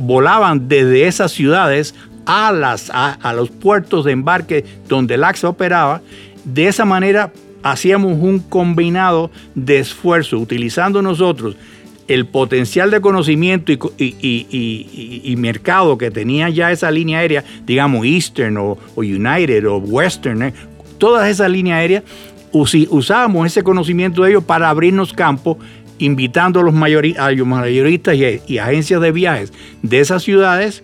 volaban 0.00 0.68
desde 0.68 1.06
esas 1.06 1.32
ciudades 1.32 1.94
a, 2.24 2.50
las, 2.50 2.90
a, 2.90 3.34
los 3.34 3.50
puertos 3.50 4.06
de 4.06 4.12
embarque 4.12 4.64
donde 4.88 5.16
el 5.16 5.24
AXA 5.24 5.50
operaba. 5.50 6.00
De 6.46 6.66
esa 6.66 6.86
manera 6.86 7.30
hacíamos 7.62 8.12
un 8.18 8.38
combinado 8.38 9.30
de 9.54 9.80
esfuerzo, 9.80 10.38
utilizando 10.38 11.02
nosotros 11.02 11.56
el 12.08 12.24
potencial 12.24 12.90
de 12.90 13.02
conocimiento 13.02 13.70
y, 13.98 15.34
mercado 15.36 15.98
que 15.98 16.10
tenía 16.10 16.48
ya 16.48 16.72
esa 16.72 16.90
línea 16.90 17.18
aérea, 17.18 17.44
digamos 17.66 18.06
Eastern 18.06 18.56
o, 18.56 18.78
United 18.96 19.68
o 19.68 19.76
Western, 19.76 20.42
eh, 20.42 20.54
todas 20.96 21.28
esas 21.28 21.50
líneas 21.50 21.80
aéreas, 21.80 22.02
usábamos 22.54 23.46
ese 23.46 23.62
conocimiento 23.62 24.22
de 24.22 24.30
ellos 24.30 24.44
para 24.44 24.70
abrirnos 24.70 25.12
campo, 25.12 25.58
invitando 25.98 26.60
a 26.60 26.62
los, 26.62 26.74
mayoristas 26.74 28.16
y, 28.46 28.58
agencias 28.58 29.00
de 29.00 29.12
viajes 29.12 29.52
de 29.82 30.00
esas 30.00 30.22
ciudades 30.22 30.82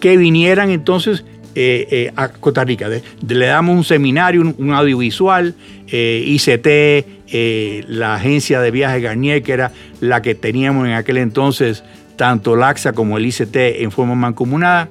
que 0.00 0.16
vinieran 0.16 0.70
entonces 0.70 1.24
eh, 1.54 1.86
eh, 1.90 2.12
a 2.16 2.28
Costa 2.28 2.64
Rica. 2.64 2.88
le 2.88 3.46
damos 3.46 3.76
un 3.76 3.84
seminario, 3.84 4.40
un, 4.40 4.72
audiovisual, 4.72 5.54
ICT, 5.86 6.66
eh, 6.66 7.84
la 7.88 8.14
agencia 8.14 8.60
de 8.60 8.70
viajes 8.70 9.02
Garnier, 9.02 9.42
que 9.42 9.52
era 9.52 9.72
la 10.00 10.22
que 10.22 10.34
teníamos 10.34 10.86
en 10.86 10.94
aquel 10.94 11.18
entonces, 11.18 11.84
tanto 12.16 12.56
LAXA 12.56 12.94
como 12.94 13.18
el 13.18 13.26
ICT 13.26 13.56
en 13.56 13.90
forma 13.90 14.14
mancomunada. 14.14 14.88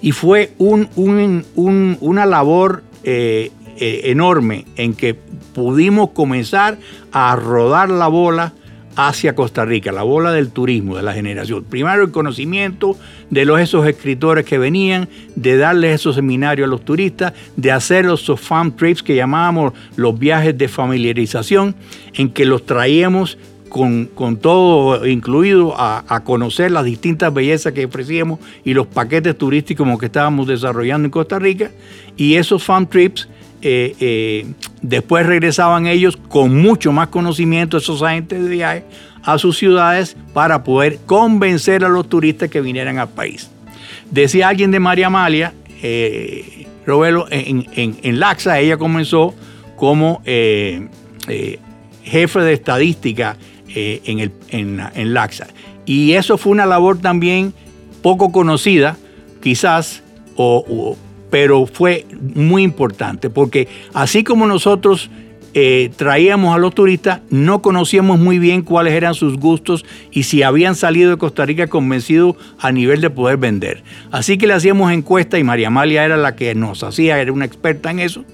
Y 0.00 0.12
fue 0.12 0.52
una 0.56 2.26
labor 2.26 2.84
eh, 3.80 4.10
enorme 4.10 4.66
en 4.76 4.94
que 4.94 5.14
pudimos 5.54 6.10
comenzar 6.10 6.78
a 7.12 7.34
rodar 7.34 7.88
la 7.88 8.08
bola 8.08 8.52
hacia 8.94 9.34
Costa 9.34 9.64
Rica, 9.64 9.92
la 9.92 10.02
bola 10.02 10.32
del 10.32 10.50
turismo, 10.50 10.96
de 10.96 11.02
la 11.02 11.14
generación. 11.14 11.64
Primero 11.64 12.02
el 12.02 12.10
conocimiento 12.10 12.96
de 13.30 13.44
los, 13.44 13.60
esos 13.60 13.86
escritores 13.86 14.44
que 14.44 14.58
venían, 14.58 15.08
de 15.34 15.56
darles 15.56 16.00
esos 16.00 16.16
seminarios 16.16 16.66
a 16.66 16.70
los 16.70 16.84
turistas, 16.84 17.32
de 17.56 17.72
hacer 17.72 18.06
esos 18.06 18.40
farm 18.40 18.76
trips 18.76 19.02
que 19.02 19.14
llamábamos 19.14 19.72
los 19.96 20.18
viajes 20.18 20.58
de 20.58 20.68
familiarización, 20.68 21.74
en 22.14 22.30
que 22.30 22.44
los 22.44 22.66
traíamos 22.66 23.38
con, 23.70 24.36
todo 24.40 25.06
incluido 25.06 25.74
a, 25.78 26.22
conocer 26.24 26.72
las 26.72 26.84
distintas 26.84 27.32
bellezas 27.32 27.72
que 27.72 27.86
ofrecíamos 27.86 28.40
y 28.64 28.74
los 28.74 28.86
paquetes 28.86 29.38
turísticos 29.38 29.98
que 29.98 30.06
estábamos 30.06 30.46
desarrollando 30.48 31.06
en 31.06 31.10
Costa 31.10 31.38
Rica. 31.38 31.70
Y 32.16 32.34
esos 32.34 32.62
farm 32.62 32.86
trips 32.86 33.28
eh, 33.62 33.94
eh, 34.00 34.46
después 34.82 35.26
regresaban 35.26 35.86
ellos 35.86 36.16
con 36.16 36.60
mucho 36.60 36.92
más 36.92 37.08
conocimiento, 37.08 37.76
esos 37.76 38.02
agentes 38.02 38.42
de 38.42 38.48
viaje, 38.48 38.84
a 39.22 39.38
sus 39.38 39.58
ciudades 39.58 40.16
para 40.32 40.64
poder 40.64 40.98
convencer 41.04 41.84
a 41.84 41.88
los 41.88 42.08
turistas 42.08 42.48
que 42.48 42.60
vinieran 42.60 42.98
al 42.98 43.08
país. 43.08 43.50
Decía 44.10 44.48
alguien 44.48 44.70
de 44.70 44.80
María 44.80 45.08
Amalia, 45.08 45.52
eh, 45.82 46.66
Robelo, 46.86 47.26
en, 47.30 48.18
Laxa 48.18 48.58
ella 48.58 48.78
comenzó 48.78 49.34
como 49.76 50.22
jefe 50.24 52.40
de 52.40 52.52
estadística 52.52 53.36
en, 53.68 54.18
el, 54.18 54.32
en 54.50 55.14
Laxa. 55.14 55.46
Y 55.84 56.12
eso 56.12 56.38
fue 56.38 56.52
una 56.52 56.66
labor 56.66 56.98
también 56.98 57.52
poco 58.02 58.32
conocida, 58.32 58.96
quizás, 59.42 60.02
o 60.36 60.96
pero 61.30 61.66
fue 61.66 62.06
muy 62.34 62.62
importante 62.62 63.30
porque 63.30 63.68
así 63.94 64.24
como 64.24 64.46
nosotros 64.46 65.10
eh, 65.52 65.90
traíamos 65.96 66.54
a 66.54 66.58
los 66.58 66.74
turistas, 66.74 67.22
no 67.28 67.60
conocíamos 67.60 68.20
muy 68.20 68.38
bien 68.38 68.62
cuáles 68.62 68.92
eran 68.94 69.14
sus 69.14 69.36
gustos 69.36 69.84
y 70.12 70.22
si 70.22 70.44
habían 70.44 70.76
salido 70.76 71.10
de 71.10 71.16
Costa 71.16 71.44
Rica 71.44 71.66
convencidos 71.66 72.36
a 72.60 72.70
nivel 72.70 73.00
de 73.00 73.10
poder 73.10 73.36
vender. 73.36 73.82
Así 74.12 74.38
que 74.38 74.46
le 74.46 74.54
hacíamos 74.54 74.92
encuestas 74.92 75.40
y 75.40 75.44
María 75.44 75.66
Amalia 75.66 76.04
era 76.04 76.16
la 76.16 76.36
que 76.36 76.54
nos 76.54 76.84
hacía, 76.84 77.20
era 77.20 77.32
una 77.32 77.46
experta 77.46 77.90
en 77.90 77.98
eso. 77.98 78.24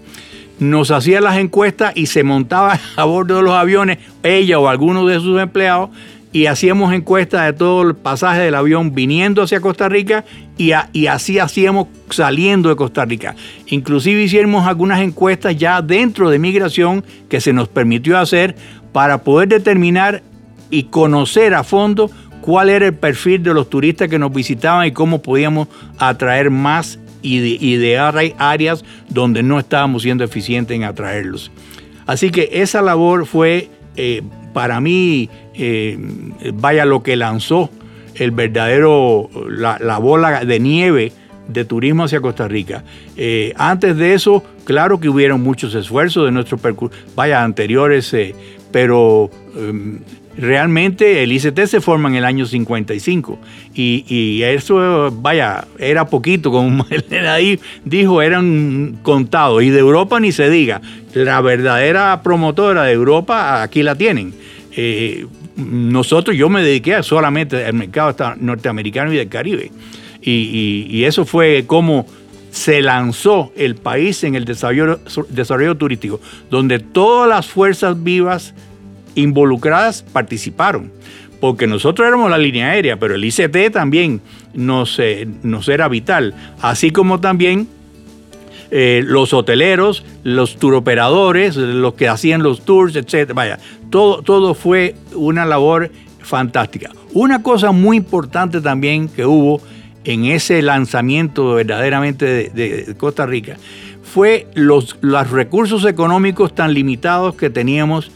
Nos 0.58 0.90
hacía 0.90 1.22
las 1.22 1.38
encuestas 1.38 1.92
y 1.96 2.06
se 2.06 2.22
montaba 2.22 2.78
a 2.96 3.04
bordo 3.04 3.36
de 3.36 3.42
los 3.42 3.54
aviones, 3.54 3.98
ella 4.22 4.58
o 4.58 4.68
alguno 4.68 5.06
de 5.06 5.18
sus 5.18 5.40
empleados, 5.40 5.88
y 6.32 6.46
hacíamos 6.46 6.92
encuestas 6.92 7.46
de 7.46 7.52
todo 7.52 7.82
el 7.82 7.94
pasaje 7.94 8.40
del 8.40 8.54
avión 8.54 8.94
viniendo 8.94 9.42
hacia 9.42 9.60
Costa 9.60 9.88
Rica 9.88 10.24
y, 10.58 10.72
así 11.06 11.38
hacíamos 11.38 11.88
saliendo 12.10 12.68
de 12.68 12.76
Costa 12.76 13.04
Rica. 13.04 13.34
Inclusive 13.68 14.22
hicimos 14.22 14.66
algunas 14.66 15.00
encuestas 15.00 15.56
ya 15.56 15.80
dentro 15.82 16.30
de 16.30 16.38
migración 16.38 17.04
que 17.28 17.40
se 17.40 17.52
nos 17.52 17.68
permitió 17.68 18.18
hacer 18.18 18.54
para 18.92 19.22
poder 19.22 19.48
determinar 19.48 20.22
y 20.70 20.84
conocer 20.84 21.54
a 21.54 21.64
fondo 21.64 22.10
cuál 22.40 22.70
era 22.70 22.86
el 22.86 22.94
perfil 22.94 23.42
de 23.42 23.54
los 23.54 23.70
turistas 23.70 24.08
que 24.08 24.18
nos 24.18 24.32
visitaban 24.32 24.86
y 24.86 24.92
cómo 24.92 25.22
podíamos 25.22 25.68
atraer 25.98 26.50
más 26.50 26.98
y 27.22 27.76
de, 27.76 27.98
áreas 28.38 28.84
donde 29.08 29.42
no 29.42 29.58
estábamos 29.58 30.02
siendo 30.02 30.22
eficientes 30.22 30.76
en 30.76 30.84
atraerlos. 30.84 31.50
Así 32.06 32.30
que 32.30 32.48
esa 32.52 32.82
labor 32.82 33.26
fue 33.26 33.68
eh, 33.96 34.22
para 34.56 34.80
mí, 34.80 35.28
eh, 35.52 35.98
vaya 36.54 36.86
lo 36.86 37.02
que 37.02 37.14
lanzó 37.14 37.68
el 38.14 38.30
verdadero, 38.30 39.28
la, 39.50 39.98
bola 39.98 40.46
de 40.46 40.60
nieve 40.60 41.12
de 41.46 41.66
turismo 41.66 42.04
hacia 42.04 42.22
Costa 42.22 42.48
Rica. 42.48 42.82
Eh, 43.18 43.52
antes 43.58 43.98
de 43.98 44.14
eso, 44.14 44.42
claro 44.64 44.98
que 44.98 45.10
hubieron 45.10 45.42
muchos 45.42 45.74
esfuerzos 45.74 46.24
de 46.24 46.32
nuestros 46.32 46.58
vaya, 47.14 47.44
anteriores, 47.44 48.14
eh, 48.14 48.34
pero 48.72 49.28
em, 49.54 49.98
realmente 50.38 51.22
el 51.22 51.32
ICT 51.32 51.66
se 51.66 51.82
forma 51.82 52.08
en 52.08 52.14
el 52.14 52.24
año 52.24 52.46
55 52.46 53.38
y, 53.74 54.06
y 54.08 54.42
eso, 54.42 55.10
vaya, 55.20 55.66
era 55.78 56.06
poquito, 56.06 56.50
como 56.50 56.86
ahí 57.28 57.60
dijo, 57.84 58.22
eran 58.22 59.00
contados 59.02 59.62
y 59.62 59.68
de 59.68 59.80
Europa 59.80 60.18
ni 60.18 60.32
se 60.32 60.48
diga. 60.48 60.80
La 61.12 61.42
verdadera 61.42 62.22
promotora 62.22 62.84
de 62.84 62.92
Europa 62.92 63.62
aquí 63.62 63.82
la 63.82 63.94
tienen. 63.94 64.45
Eh, 64.78 65.26
nosotros, 65.56 66.36
yo 66.36 66.50
me 66.50 66.62
dediqué 66.62 67.02
solamente 67.02 67.64
al 67.64 67.72
mercado 67.72 68.14
norteamericano 68.38 69.12
y 69.12 69.16
del 69.16 69.28
Caribe. 69.28 69.72
Y, 70.20 71.04
eso 71.04 71.24
fue 71.24 71.64
como 71.66 72.06
se 72.50 72.82
lanzó 72.82 73.52
el 73.56 73.76
país 73.76 74.24
en 74.24 74.34
el 74.34 74.44
desarrollo, 74.44 75.76
turístico, 75.76 76.20
donde 76.50 76.78
todas 76.78 77.28
las 77.28 77.46
fuerzas 77.46 78.02
vivas 78.02 78.54
involucradas 79.14 80.02
participaron. 80.02 80.92
porque 81.40 81.66
nosotros 81.66 82.08
éramos 82.08 82.30
la 82.30 82.38
línea 82.38 82.70
aérea, 82.70 82.98
pero 82.98 83.14
el 83.14 83.22
ICT 83.22 83.70
también 83.70 84.22
eh, 84.98 85.28
nos 85.42 85.68
era 85.68 85.86
vital, 85.86 86.34
así 86.62 86.90
como 86.90 87.20
también 87.20 87.68
eh, 88.70 89.02
los 89.04 89.32
hoteleros, 89.32 90.04
los 90.24 90.56
turoperadores, 90.56 91.56
los 91.56 91.94
que 91.94 92.08
hacían 92.08 92.42
los 92.42 92.64
tours, 92.64 92.96
etc. 92.96 93.32
Vaya, 93.32 93.58
todo, 93.90 94.22
todo 94.22 94.54
fue 94.54 94.94
una 95.14 95.44
labor 95.44 95.90
fantástica. 96.20 96.90
Una 97.12 97.42
cosa 97.42 97.72
muy 97.72 97.96
importante 97.96 98.60
también 98.60 99.08
que 99.08 99.24
hubo 99.24 99.60
en 100.04 100.24
ese 100.24 100.62
lanzamiento 100.62 101.54
verdaderamente 101.54 102.50
de, 102.50 102.94
Costa 102.96 103.26
Rica 103.26 103.56
fue 104.02 104.46
los, 104.54 104.98
los, 105.00 105.30
recursos 105.30 105.84
económicos 105.84 106.54
tan 106.54 106.74
limitados 106.74 107.34
que 107.34 107.50
teníamos, 107.50 108.10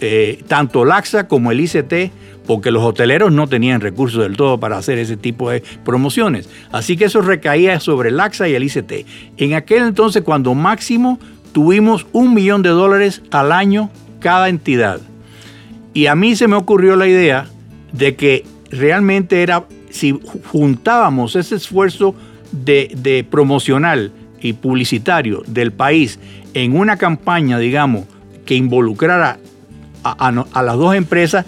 eh, 0.00 0.42
tanto 0.48 0.84
LAXA 0.84 1.28
como 1.28 1.52
el 1.52 1.60
ICT, 1.60 2.10
porque 2.46 2.70
los 2.70 2.82
hoteleros 2.82 3.32
no 3.32 3.46
tenían 3.46 3.80
recursos 3.80 4.22
del 4.22 4.36
todo 4.36 4.58
para 4.58 4.76
hacer 4.76 4.98
ese 4.98 5.16
tipo 5.16 5.50
de 5.50 5.62
promociones. 5.84 6.48
Así 6.72 6.96
que 6.96 7.06
eso 7.06 7.20
recaía 7.20 7.80
sobre 7.80 8.10
el 8.10 8.20
AXA 8.20 8.48
y 8.48 8.54
el 8.54 8.64
ICT. 8.64 8.92
En 9.38 9.54
aquel 9.54 9.82
entonces, 9.84 10.22
cuando 10.22 10.54
máximo 10.54 11.18
tuvimos 11.52 12.06
un 12.12 12.34
millón 12.34 12.62
de 12.62 12.70
dólares 12.70 13.22
al 13.30 13.52
año 13.52 13.90
cada 14.20 14.48
entidad. 14.48 15.00
Y 15.94 16.06
a 16.06 16.16
mí 16.16 16.34
se 16.34 16.48
me 16.48 16.56
ocurrió 16.56 16.96
la 16.96 17.06
idea 17.06 17.46
de 17.92 18.16
que 18.16 18.44
realmente 18.70 19.42
era, 19.42 19.64
si 19.90 20.18
juntábamos 20.50 21.36
ese 21.36 21.54
esfuerzo 21.54 22.14
de, 22.50 23.24
promocional 23.30 24.12
y 24.40 24.54
publicitario 24.54 25.42
del 25.46 25.72
país 25.72 26.18
en 26.52 26.76
una 26.76 26.96
campaña, 26.96 27.58
digamos, 27.58 28.04
que 28.44 28.56
involucrara 28.56 29.38
a 30.02 30.62
las 30.62 30.76
dos 30.76 30.94
empresas, 30.94 31.46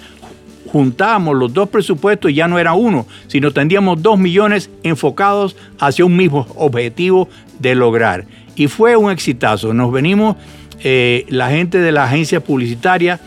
juntábamos 0.70 1.37
los 1.37 1.52
dos 1.52 1.68
presupuestos 1.68 2.31
y 2.31 2.35
ya 2.35 2.48
no 2.48 2.59
era 2.59 2.74
uno, 2.74 3.07
sino 3.26 3.52
tendríamos 3.52 4.02
dos 4.02 4.18
millones 4.18 4.70
enfocados 4.83 5.57
hacia 5.79 6.05
un 6.05 6.16
mismo 6.16 6.46
objetivo 6.57 7.29
de 7.59 7.74
lograr. 7.74 8.26
Y 8.55 8.68
fue 8.68 8.96
un 8.96 9.11
exitazo. 9.11 9.74
Nos 9.74 9.92
venimos 9.92 10.37
eh, 10.83 11.26
la 11.29 11.50
gente 11.50 11.79
de 11.79 11.92
la 11.92 12.05
agencia 12.05 12.40
publicitaria 12.40 13.20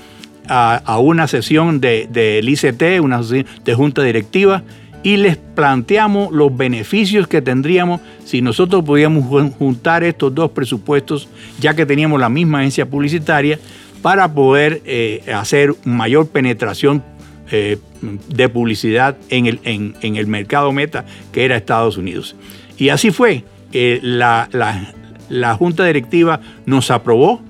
a, 0.48 0.98
una 1.00 1.28
sesión 1.28 1.80
del 1.80 2.12
de, 2.12 2.42
ICT, 2.44 3.02
una 3.04 3.22
sesión 3.22 3.46
de 3.64 3.74
junta 3.76 4.02
directiva, 4.02 4.64
y 5.04 5.18
les 5.18 5.38
planteamos 5.38 6.32
los 6.34 6.56
beneficios 6.58 7.28
que 7.28 7.42
tendríamos 7.42 8.02
si 8.26 8.42
nosotros 8.42 8.84
podíamos 8.84 9.54
juntar 9.58 10.04
estos 10.04 10.34
dos 10.34 10.52
presupuestos, 10.52 11.30
ya 11.60 11.76
que 11.76 11.86
teníamos 11.86 12.20
la 12.20 12.30
misma 12.30 12.60
agencia 12.60 12.88
publicitaria, 12.88 13.60
para 14.02 14.34
poder 14.34 14.82
eh, 14.86 15.24
hacer 15.34 15.76
mayor 15.86 16.28
penetración 16.28 17.04
eh, 17.52 17.78
de 18.02 18.48
publicidad 18.48 19.18
en 19.30 19.48
el, 19.48 19.60
en, 19.64 20.16
el, 20.16 20.28
mercado 20.28 20.72
meta 20.72 21.06
que 21.32 21.46
era 21.46 21.58
Estados 21.58 21.98
Unidos. 21.98 22.36
Y 22.78 22.90
así 22.90 23.12
fue. 23.12 23.44
Eh, 23.74 24.00
la, 24.02 24.48
la, 25.30 25.56
junta 25.56 25.86
directiva 25.86 26.42
nos 26.66 26.92
aprobó 26.92 27.42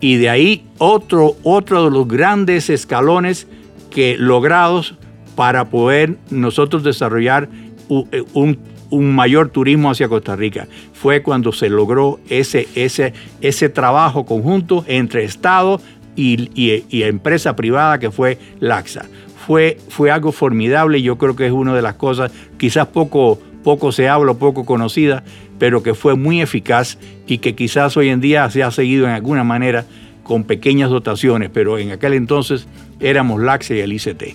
y 0.00 0.16
de 0.16 0.30
ahí 0.30 0.64
otro, 0.78 1.36
otro 1.42 1.84
de 1.84 1.90
los 1.90 2.06
grandes 2.06 2.70
escalones 2.70 3.46
que 3.90 4.16
logrados 4.18 4.94
para 5.34 5.66
poder 5.66 6.16
nosotros 6.30 6.82
desarrollar 6.84 7.48
eh, 7.90 8.24
un, 8.32 8.58
un, 8.90 9.14
mayor 9.14 9.48
turismo 9.48 9.90
hacia 9.90 10.08
Costa 10.08 10.36
Rica. 10.36 10.68
Fue 10.92 11.22
cuando 11.22 11.52
se 11.52 11.68
logró 11.68 12.20
ese, 12.28 12.68
ese, 12.74 13.12
ese 13.40 13.68
trabajo 13.68 14.24
conjunto 14.24 14.84
entre 14.86 15.24
Estado 15.24 15.80
y, 16.14 16.50
y, 16.54 16.84
y 16.88 17.02
empresa 17.02 17.56
privada 17.56 17.98
que 17.98 18.10
fue 18.10 18.38
LAXA 18.60 19.06
fue, 19.46 19.78
fue 19.88 20.10
algo 20.10 20.32
formidable 20.32 21.00
yo 21.02 21.18
creo 21.18 21.36
que 21.36 21.46
es 21.46 21.52
una 21.52 21.72
de 21.72 21.80
las 21.80 21.94
cosas 21.94 22.32
quizás 22.58 22.88
poco, 22.88 23.38
poco 23.62 23.92
se 23.92 24.08
habla, 24.08 24.34
poco 24.34 24.66
conocida, 24.66 25.22
pero 25.60 25.84
que 25.84 25.94
fue 25.94 26.16
muy 26.16 26.40
eficaz 26.40 26.98
y 27.28 27.38
que 27.38 27.54
quizás 27.54 27.96
hoy 27.96 28.08
en 28.08 28.20
día 28.20 28.50
se 28.50 28.64
ha 28.64 28.72
seguido 28.72 29.06
en 29.06 29.12
alguna 29.12 29.44
manera 29.44 29.84
con 30.24 30.42
pequeñas 30.42 30.90
dotaciones, 30.90 31.50
pero 31.52 31.78
en 31.78 31.92
aquel 31.92 32.14
entonces 32.14 32.66
éramos 32.98 33.40
LAXE 33.40 33.76
y 33.76 33.80
el 33.80 33.92
ICT. 33.92 34.34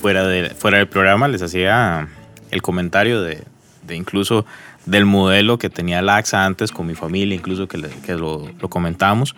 Fuera, 0.00 0.24
fuera 0.54 0.78
del 0.78 0.86
programa 0.86 1.26
les 1.26 1.42
hacía 1.42 2.08
el 2.52 2.62
comentario 2.62 3.20
de, 3.20 3.42
incluso 3.90 4.46
del 4.86 5.06
modelo 5.06 5.58
que 5.58 5.70
tenía 5.70 6.02
LAXA 6.02 6.46
antes 6.46 6.70
con 6.70 6.86
mi 6.86 6.94
familia, 6.94 7.34
incluso 7.34 7.66
que, 7.66 7.82
que 8.06 8.14
lo, 8.14 8.48
lo 8.60 8.68
comentamos. 8.68 9.34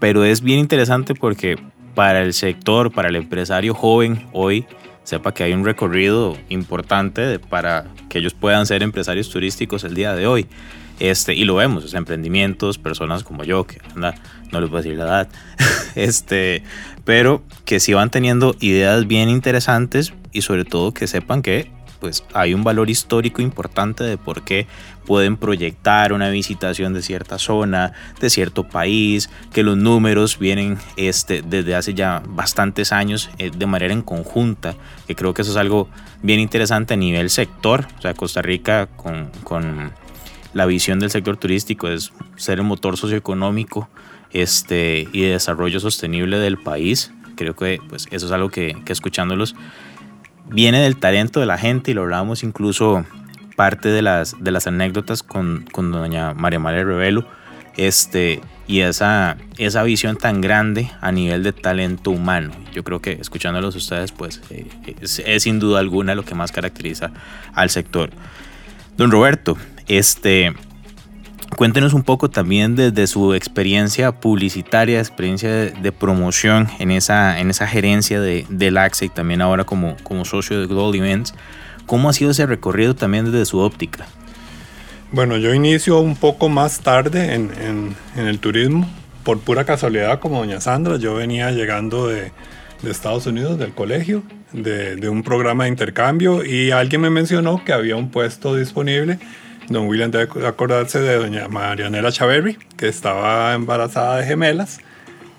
Pero 0.00 0.24
es 0.24 0.40
bien 0.40 0.58
interesante 0.58 1.14
porque 1.14 1.58
para 1.94 2.22
el 2.22 2.34
sector, 2.34 2.92
para 2.92 3.08
el 3.08 3.16
empresario 3.16 3.74
joven 3.74 4.26
hoy, 4.32 4.66
sepa 5.04 5.32
que 5.32 5.44
hay 5.44 5.52
un 5.52 5.64
recorrido 5.64 6.36
importante 6.48 7.38
para 7.38 7.86
que 8.08 8.18
ellos 8.18 8.34
puedan 8.34 8.66
ser 8.66 8.82
empresarios 8.82 9.28
turísticos 9.30 9.84
el 9.84 9.94
día 9.94 10.14
de 10.14 10.26
hoy. 10.26 10.46
Este, 11.00 11.34
y 11.34 11.44
lo 11.44 11.56
vemos, 11.56 11.92
emprendimientos, 11.94 12.78
personas 12.78 13.24
como 13.24 13.42
yo, 13.44 13.66
que 13.66 13.80
anda, 13.94 14.14
no 14.52 14.60
les 14.60 14.70
voy 14.70 14.78
a 14.78 14.82
decir 14.82 14.98
la 14.98 15.04
edad, 15.04 15.28
este, 15.96 16.62
pero 17.04 17.42
que 17.64 17.80
sí 17.80 17.92
van 17.92 18.10
teniendo 18.10 18.54
ideas 18.60 19.06
bien 19.06 19.28
interesantes 19.28 20.12
y 20.30 20.42
sobre 20.42 20.64
todo 20.64 20.94
que 20.94 21.06
sepan 21.08 21.42
que 21.42 21.70
pues 22.02 22.24
hay 22.34 22.52
un 22.52 22.64
valor 22.64 22.90
histórico 22.90 23.42
importante 23.42 24.02
de 24.02 24.18
por 24.18 24.42
qué 24.42 24.66
pueden 25.06 25.36
proyectar 25.36 26.12
una 26.12 26.30
visitación 26.30 26.92
de 26.94 27.00
cierta 27.00 27.38
zona, 27.38 27.92
de 28.20 28.28
cierto 28.28 28.64
país, 28.64 29.30
que 29.52 29.62
los 29.62 29.76
números 29.76 30.36
vienen 30.40 30.78
este, 30.96 31.42
desde 31.42 31.76
hace 31.76 31.94
ya 31.94 32.20
bastantes 32.26 32.90
años 32.90 33.30
eh, 33.38 33.52
de 33.56 33.66
manera 33.66 33.94
en 33.94 34.02
conjunta, 34.02 34.74
que 35.06 35.14
creo 35.14 35.32
que 35.32 35.42
eso 35.42 35.52
es 35.52 35.56
algo 35.56 35.88
bien 36.24 36.40
interesante 36.40 36.94
a 36.94 36.96
nivel 36.96 37.30
sector, 37.30 37.86
o 37.98 38.02
sea, 38.02 38.14
Costa 38.14 38.42
Rica 38.42 38.88
con, 38.96 39.30
con 39.44 39.92
la 40.54 40.66
visión 40.66 40.98
del 40.98 41.12
sector 41.12 41.36
turístico 41.36 41.86
es 41.86 42.12
ser 42.34 42.58
el 42.58 42.64
motor 42.64 42.96
socioeconómico 42.96 43.88
este, 44.32 45.06
y 45.12 45.20
de 45.20 45.30
desarrollo 45.30 45.78
sostenible 45.78 46.40
del 46.40 46.58
país. 46.58 47.12
Creo 47.36 47.54
que 47.54 47.78
pues, 47.88 48.08
eso 48.10 48.26
es 48.26 48.32
algo 48.32 48.50
que, 48.50 48.76
que 48.84 48.92
escuchándolos 48.92 49.54
viene 50.48 50.80
del 50.80 50.96
talento 50.96 51.40
de 51.40 51.46
la 51.46 51.58
gente 51.58 51.90
y 51.90 51.94
lo 51.94 52.02
hablábamos 52.02 52.42
incluso 52.42 53.04
parte 53.56 53.88
de 53.88 54.02
las, 54.02 54.42
de 54.42 54.50
las 54.50 54.66
anécdotas 54.66 55.22
con, 55.22 55.66
con 55.72 55.92
doña 55.92 56.34
María 56.34 56.58
María 56.58 56.84
Revelo 56.84 57.26
este, 57.76 58.40
y 58.66 58.80
esa, 58.80 59.36
esa 59.58 59.82
visión 59.82 60.16
tan 60.16 60.40
grande 60.40 60.90
a 61.00 61.12
nivel 61.12 61.42
de 61.42 61.52
talento 61.52 62.10
humano. 62.10 62.52
Yo 62.72 62.84
creo 62.84 63.00
que 63.00 63.12
escuchándolos 63.12 63.76
ustedes, 63.76 64.12
pues 64.12 64.40
eh, 64.50 64.66
es, 65.00 65.22
es, 65.24 65.42
sin 65.42 65.58
duda 65.58 65.80
alguna 65.80 66.14
lo 66.14 66.24
que 66.24 66.34
más 66.34 66.52
caracteriza 66.52 67.12
al 67.54 67.70
sector. 67.70 68.10
Don 68.96 69.10
Roberto, 69.10 69.56
este, 69.88 70.54
Cuéntenos 71.56 71.92
un 71.92 72.02
poco 72.02 72.30
también 72.30 72.76
desde 72.76 73.06
su 73.06 73.34
experiencia 73.34 74.12
publicitaria, 74.12 74.98
experiencia 74.98 75.50
de, 75.50 75.92
promoción 75.92 76.68
en 76.78 76.90
esa, 76.90 77.38
en 77.40 77.50
esa 77.50 77.66
gerencia 77.66 78.20
de, 78.20 78.46
del 78.48 78.78
AXA 78.78 79.04
y 79.04 79.08
también 79.10 79.42
ahora 79.42 79.64
como, 79.64 79.96
como 80.02 80.24
socio 80.24 80.60
de 80.60 80.66
Global 80.66 80.94
Events. 80.94 81.34
¿Cómo 81.86 82.08
ha 82.08 82.14
sido 82.14 82.30
ese 82.30 82.46
recorrido 82.46 82.94
también 82.94 83.26
desde 83.26 83.44
su 83.44 83.58
óptica? 83.58 84.06
Bueno, 85.10 85.36
yo 85.36 85.52
inicio 85.52 86.00
un 86.00 86.16
poco 86.16 86.48
más 86.48 86.80
tarde 86.80 87.34
en, 87.34 87.50
en, 88.16 88.26
el 88.26 88.38
turismo, 88.38 88.88
por 89.22 89.38
pura 89.40 89.64
casualidad 89.64 90.20
como 90.20 90.38
doña 90.38 90.60
Sandra. 90.60 90.96
Yo 90.96 91.14
venía 91.16 91.50
llegando 91.50 92.08
de, 92.08 92.32
de 92.80 92.90
Estados 92.90 93.26
Unidos, 93.26 93.58
del 93.58 93.74
colegio, 93.74 94.22
de, 94.52 94.96
de, 94.96 95.08
un 95.10 95.22
programa 95.22 95.64
de 95.64 95.70
intercambio 95.70 96.46
y 96.46 96.70
alguien 96.70 97.02
me 97.02 97.10
mencionó 97.10 97.62
que 97.62 97.74
había 97.74 97.96
un 97.96 98.10
puesto 98.10 98.56
disponible 98.56 99.18
Don 99.72 99.86
William 99.88 100.10
debe 100.10 100.46
acordarse 100.46 101.00
de 101.00 101.16
doña 101.16 101.48
Marianela 101.48 102.12
Chaverri, 102.12 102.58
que 102.76 102.88
estaba 102.88 103.54
embarazada 103.54 104.18
de 104.18 104.26
gemelas, 104.26 104.80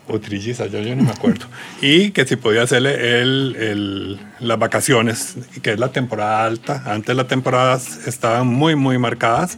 o 0.07 0.19
trillizas, 0.19 0.69
yo, 0.71 0.79
yo 0.79 0.95
no 0.95 1.03
me 1.03 1.11
acuerdo, 1.11 1.45
y 1.81 2.11
que 2.11 2.25
si 2.25 2.35
podía 2.35 2.63
hacerle 2.63 3.21
el, 3.21 3.55
el, 3.57 4.19
las 4.39 4.59
vacaciones, 4.59 5.37
que 5.61 5.71
es 5.71 5.79
la 5.79 5.91
temporada 5.91 6.45
alta. 6.45 6.83
Antes 6.85 7.15
las 7.15 7.27
temporadas 7.27 8.07
estaban 8.07 8.47
muy, 8.47 8.75
muy 8.75 8.97
marcadas, 8.97 9.57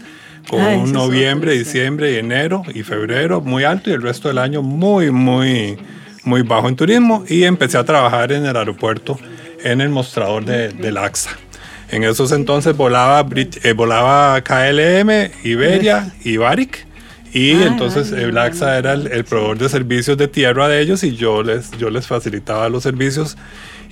con 0.49 0.91
noviembre, 0.91 1.54
diciembre 1.54 2.14
y 2.14 2.16
enero 2.18 2.64
y 2.74 2.84
febrero 2.84 3.41
muy 3.41 3.64
alto 3.64 3.89
y 3.89 3.93
el 3.93 4.02
resto 4.02 4.28
del 4.28 4.38
año 4.38 4.62
muy, 4.62 5.12
muy, 5.12 5.78
muy 6.24 6.41
bajo 6.43 6.70
en 6.70 6.76
turismo. 6.76 7.24
Y 7.28 7.43
empecé 7.43 7.78
a 7.78 7.84
trabajar 7.84 8.32
en 8.32 8.45
el 8.45 8.56
aeropuerto 8.56 9.20
en 9.64 9.82
el 9.82 9.89
mostrador 9.89 10.45
de, 10.45 10.70
del 10.70 10.97
AXA. 10.97 11.32
En 11.90 12.04
esos 12.04 12.32
entonces 12.32 12.76
volaba, 12.76 13.26
eh, 13.36 13.74
volaba 13.74 14.42
KLM, 14.42 15.32
Iberia 15.44 16.14
y 16.24 16.38
Baric. 16.38 16.86
Y 17.34 17.52
ah, 17.52 17.68
entonces 17.68 18.14
el 18.14 18.38
AXA 18.38 18.78
era 18.78 18.94
el, 18.94 19.26
proveedor 19.26 19.58
de 19.58 19.68
servicios 19.68 20.18
de 20.18 20.30
tierra 20.30 20.70
de 20.70 20.80
ellos 20.80 21.04
y 21.04 21.18
yo 21.18 21.44
les, 21.44 21.70
yo 21.72 21.90
les 21.90 22.08
facilitaba 22.08 22.70
los 22.70 22.84
servicios. 22.84 23.38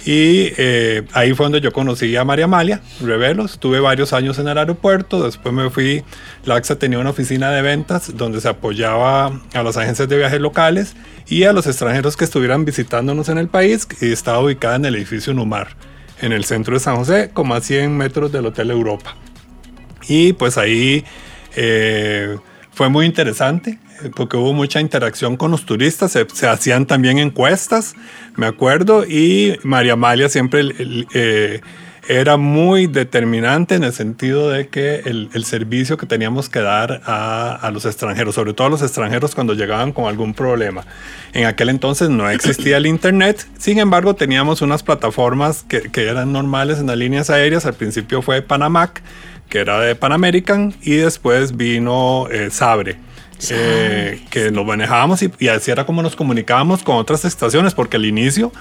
Y 0.06 0.54
eh, 0.58 1.04
ahí 1.12 1.34
fue 1.34 1.46
donde 1.46 1.62
yo 1.62 1.72
conocí 1.72 2.16
a 2.16 2.24
María 2.24 2.46
Amalia 2.46 2.82
Revelos. 3.02 3.54
Estuve 3.54 3.80
varios 3.80 4.14
años 4.14 4.40
en 4.40 4.48
el 4.48 4.58
aeropuerto. 4.58 5.24
Después 5.24 5.54
me 5.54 5.70
fui. 5.70 6.04
LAXA 6.46 6.78
tenía 6.78 7.00
una 7.00 7.10
oficina 7.10 7.52
de 7.52 7.62
ventas 7.62 8.16
donde 8.16 8.40
se 8.40 8.48
apoyaba 8.48 9.42
a 9.54 9.64
las 9.64 9.76
agencias 9.76 10.08
de 10.08 10.18
viajes 10.18 10.40
locales 10.40 10.96
y 11.28 11.44
a 11.44 11.54
los 11.54 11.68
extranjeros 11.68 12.16
que 12.16 12.24
estuvieran 12.24 12.64
visitándonos 12.64 13.28
en 13.30 13.38
el 13.38 13.50
país. 13.50 13.88
Y 14.02 14.12
estaba 14.12 14.40
ubicada 14.40 14.78
en 14.78 14.86
el 14.86 14.96
edificio 14.96 15.34
Numar 15.34 15.76
en 16.24 16.32
el 16.32 16.46
centro 16.46 16.74
de 16.74 16.80
San 16.80 16.96
José, 16.96 17.32
como 17.34 17.54
a 17.54 17.62
100 17.62 17.96
metros 17.96 18.32
del 18.32 18.46
Hotel 18.46 18.72
Europa. 18.72 19.16
Y 20.08 20.34
pues 20.34 20.58
ahí 20.58 21.04
eh, 21.56 22.38
fue 22.72 22.90
muy 22.90 23.06
interesante 23.06 23.78
porque 24.16 24.38
hubo 24.38 24.54
mucha 24.54 24.80
interacción 24.80 25.38
con 25.38 25.52
los 25.52 25.66
turistas, 25.66 26.12
se, 26.12 26.48
hacían 26.48 26.86
también 26.86 27.20
encuestas, 27.20 27.94
me 28.36 28.46
acuerdo, 28.46 29.06
y 29.06 29.58
María 29.64 29.94
Amalia 29.94 30.30
siempre 30.30 30.64
eh, 31.14 31.62
era 32.08 32.38
muy 32.38 32.88
determinante 32.88 33.76
en 33.76 33.84
el 33.84 33.94
sentido 33.94 34.50
de 34.50 34.68
que 34.68 35.04
el, 35.06 35.46
servicio 35.46 35.98
que 35.98 36.06
teníamos 36.06 36.50
que 36.50 36.60
dar 36.60 37.02
a, 37.06 37.70
los 37.74 37.86
extranjeros, 37.86 38.36
sobre 38.36 38.54
todo 38.54 38.68
a 38.68 38.70
los 38.70 38.82
extranjeros 38.82 39.36
cuando 39.36 39.54
llegaban 39.54 39.94
con 39.94 40.06
algún 40.06 40.34
problema. 40.34 40.86
En 41.34 41.46
aquel 41.46 41.70
entonces 41.70 42.10
no 42.10 42.30
existía 42.30 42.78
el 42.78 42.86
Internet, 42.86 43.48
sin 43.58 43.80
embargo 43.80 44.16
teníamos 44.16 44.62
unas 44.62 44.84
plataformas 44.84 45.64
que, 45.64 45.90
eran 45.96 46.34
normales 46.34 46.80
en 46.80 46.88
las 46.88 46.98
líneas 46.98 47.30
aéreas, 47.30 47.66
al 47.66 47.76
principio 47.76 48.22
fue 48.22 48.42
Panamac, 48.42 49.02
que 49.50 49.60
era 49.60 49.80
de 49.80 49.96
Pan 49.96 50.12
American, 50.12 50.74
y 50.82 50.96
después 50.96 51.56
vino 51.56 52.28
eh, 52.30 52.50
Sabre. 52.52 52.98
Eh, 53.50 54.22
que 54.30 54.52
nos 54.52 54.66
manejábamos 54.66 55.22
y, 55.22 55.48
así 55.50 55.70
era 55.70 55.86
como 55.86 56.02
nos 56.02 56.16
comunicábamos 56.16 56.82
con 56.82 56.96
otras 56.96 57.26
estaciones, 57.26 57.74
porque 57.74 57.98
al 57.98 58.06
inicio 58.06 58.54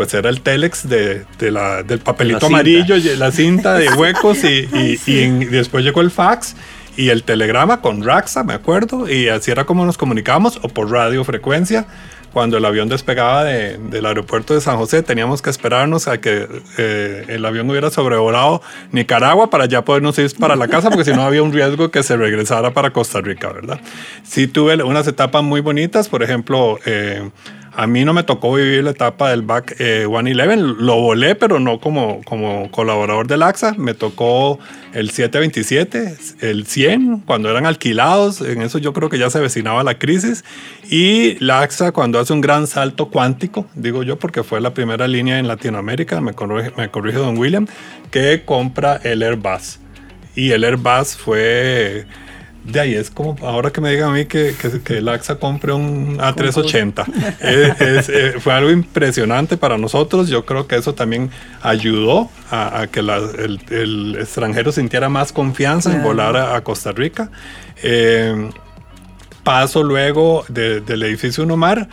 pues 0.00 0.14
era 0.14 0.30
el 0.30 0.40
telex 0.40 0.88
de, 0.88 1.26
la, 1.40 1.82
del 1.82 1.98
papelito 1.98 2.46
amarillo, 2.46 2.96
la 3.18 3.30
cinta 3.30 3.74
de 3.74 3.90
huecos 3.98 4.38
y, 4.44 4.96
después 5.44 5.84
llegó 5.84 6.00
el 6.00 6.10
fax 6.10 6.56
y 6.96 7.10
el 7.10 7.22
telegrama 7.22 7.82
con 7.82 8.02
Raxa, 8.02 8.42
me 8.42 8.54
acuerdo, 8.54 9.10
y 9.10 9.28
así 9.28 9.50
era 9.50 9.66
como 9.66 9.84
nos 9.84 9.98
comunicábamos 9.98 10.58
o 10.62 10.68
por 10.68 10.90
radiofrecuencia 10.90 11.86
cuando 12.32 12.56
el 12.56 12.64
avión 12.64 12.88
despegaba 12.88 13.44
del 13.44 14.06
aeropuerto 14.06 14.54
de 14.54 14.62
San 14.62 14.78
José, 14.78 15.02
teníamos 15.02 15.42
que 15.42 15.50
esperarnos 15.50 16.08
a 16.08 16.18
que 16.18 16.48
eh, 16.78 17.26
el 17.28 17.44
avión 17.44 17.68
hubiera 17.68 17.90
sobrevolado 17.90 18.62
Nicaragua 18.92 19.50
para 19.50 19.66
ya 19.66 19.84
podernos 19.84 20.18
ir 20.18 20.34
para 20.38 20.56
la 20.56 20.68
casa, 20.68 20.88
porque 20.88 21.04
si 21.04 21.12
no 21.12 21.20
había 21.22 21.42
un 21.42 21.52
riesgo 21.52 21.90
que 21.90 22.02
se 22.02 22.16
regresara 22.16 22.72
para 22.72 22.90
Costa 22.90 23.20
Rica, 23.20 23.52
¿verdad? 23.52 23.80
Sí 24.22 24.46
tuve 24.46 24.82
unas 24.82 25.06
etapas 25.06 25.42
muy 25.42 25.60
bonitas, 25.60 26.08
por 26.08 26.22
ejemplo, 26.22 26.78
eh, 26.86 27.28
a 27.72 27.86
mí 27.86 28.04
no 28.04 28.12
me 28.12 28.22
tocó 28.22 28.52
vivir 28.54 28.84
la 28.84 28.90
etapa 28.90 29.30
del 29.30 29.42
back 29.42 29.76
111, 29.76 30.30
eh, 30.30 30.56
lo 30.56 31.00
volé, 31.00 31.34
pero 31.34 31.60
no 31.60 31.78
como, 31.78 32.20
como 32.24 32.70
colaborador 32.70 33.26
del 33.26 33.42
AXA. 33.42 33.74
Me 33.78 33.94
tocó 33.94 34.58
el 34.92 35.10
727, 35.10 36.16
el 36.40 36.66
100, 36.66 37.20
cuando 37.20 37.48
eran 37.50 37.66
alquilados. 37.66 38.40
En 38.40 38.62
eso 38.62 38.78
yo 38.78 38.92
creo 38.92 39.08
que 39.08 39.18
ya 39.18 39.30
se 39.30 39.38
avecinaba 39.38 39.84
la 39.84 39.98
crisis. 39.98 40.44
Y 40.88 41.38
la 41.44 41.60
AXA 41.60 41.92
cuando 41.92 42.18
hace 42.18 42.32
un 42.32 42.40
gran 42.40 42.66
salto 42.66 43.08
cuántico, 43.08 43.66
digo 43.74 44.02
yo, 44.02 44.18
porque 44.18 44.42
fue 44.42 44.60
la 44.60 44.74
primera 44.74 45.06
línea 45.06 45.38
en 45.38 45.46
Latinoamérica, 45.46 46.20
me 46.20 46.32
corrige, 46.32 46.72
me 46.76 46.90
corrige 46.90 47.18
don 47.18 47.38
William, 47.38 47.66
que 48.10 48.42
compra 48.44 49.00
el 49.04 49.22
Airbus. 49.22 49.78
Y 50.34 50.50
el 50.50 50.64
Airbus 50.64 51.16
fue 51.16 52.06
de 52.64 52.80
ahí 52.80 52.94
es 52.94 53.10
como 53.10 53.36
ahora 53.46 53.70
que 53.70 53.80
me 53.80 53.90
digan 53.90 54.10
a 54.10 54.12
mí 54.12 54.26
que, 54.26 54.54
que, 54.84 54.98
el 54.98 55.08
AXA 55.08 55.36
compre 55.36 55.72
un 55.72 56.18
A380. 56.18 57.04
Eh, 57.42 58.34
fue 58.40 58.52
algo 58.52 58.70
impresionante 58.70 59.56
para 59.56 59.78
nosotros. 59.78 60.28
Yo 60.28 60.44
creo 60.44 60.66
que 60.66 60.76
eso 60.76 60.94
también 60.94 61.30
ayudó 61.62 62.30
a, 62.50 62.86
que 62.90 63.00
el, 63.00 64.16
extranjero 64.18 64.72
sintiera 64.72 65.08
más 65.08 65.32
confianza 65.32 65.92
en 65.92 66.02
volar 66.02 66.36
a, 66.36 66.60
Costa 66.62 66.92
Rica. 66.92 67.30
Eh, 67.82 68.50
paso 69.42 69.82
luego 69.82 70.44
del 70.48 71.02
edificio 71.02 71.44
Unomar, 71.44 71.88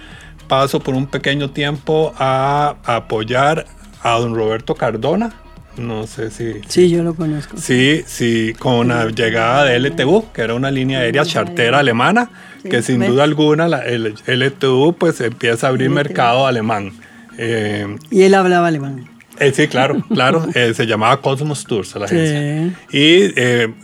paso 0.48 0.80
por 0.80 0.96
un 0.96 1.08
pequeño 1.08 1.52
tiempo 1.52 2.14
a 2.18 2.76
apoyar 2.84 3.66
a 4.02 4.20
don 4.20 4.36
Roberto 4.36 4.76
Cardona 4.76 5.34
no 5.78 6.08
sé 6.08 6.32
si... 6.32 6.62
Sí, 6.68 6.90
yo 6.90 7.04
lo 7.04 7.16
conozco. 7.16 7.58
Sí, 7.58 8.04
sí, 8.06 8.54
con 8.58 8.90
la 8.90 9.08
llegada 9.10 9.66
de 9.66 9.80
LTU, 9.80 10.32
que 10.34 10.42
era 10.42 10.54
una 10.54 10.72
línea 10.72 11.00
aérea 11.00 11.26
chartera 11.26 11.80
alemana, 11.80 12.30
que 12.70 12.82
sin 12.82 13.00
duda 13.06 13.24
alguna 13.24 13.68
la, 13.68 13.86
el 13.86 14.16
LTU 14.26 14.96
pues 14.98 15.22
empieza 15.22 15.68
a 15.68 15.70
abrir 15.70 15.90
mercado 15.90 16.48
alemán. 16.48 16.92
Eh, 17.38 17.98
y 18.10 18.24
él 18.24 18.34
hablaba 18.34 18.68
alemán. 18.68 19.10
Eh, 19.40 19.52
sí, 19.54 19.68
claro, 19.68 20.04
claro. 20.10 20.48
Eh, 20.56 20.74
se 20.74 20.88
llamaba 20.88 21.22
Cosmos 21.22 21.64
Tours 21.66 21.96
la 21.96 22.06
agencia. 22.06 22.74
Y 22.92 23.32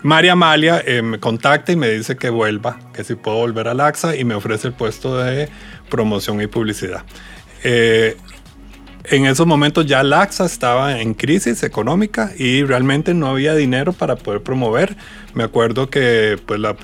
María 0.02 0.34
Amalia 0.34 0.84
me 1.04 1.20
contacta 1.20 1.72
y 1.72 1.76
me 1.76 1.90
dice 1.90 2.18
que 2.18 2.30
vuelva, 2.30 2.80
que 2.94 3.04
si 3.04 3.16
puedo 3.16 3.38
volver 3.38 3.68
al 3.68 3.80
AXA 3.80 4.16
y 4.16 4.24
me 4.24 4.34
ofrece 4.34 4.68
el 4.68 4.74
puesto 4.74 5.18
de 5.18 5.50
promoción 5.90 6.42
y 6.42 6.48
publicidad 6.48 7.04
en 9.06 9.26
esos 9.26 9.46
momentos 9.46 9.86
ya 9.86 10.04
Laxa 10.04 10.46
estaba 10.46 11.00
en 11.00 11.14
crisis 11.14 11.64
económica 11.64 12.32
y 12.38 12.64
realmente 12.64 13.14
no 13.14 13.28
había 13.28 13.54
dinero 13.56 13.94
para 13.94 14.16
poder 14.16 14.42
promover. 14.42 14.96
Me 15.34 15.44
acuerdo 15.44 15.90
que 15.90 16.38
pues, 16.46 16.60
la, 16.60 16.76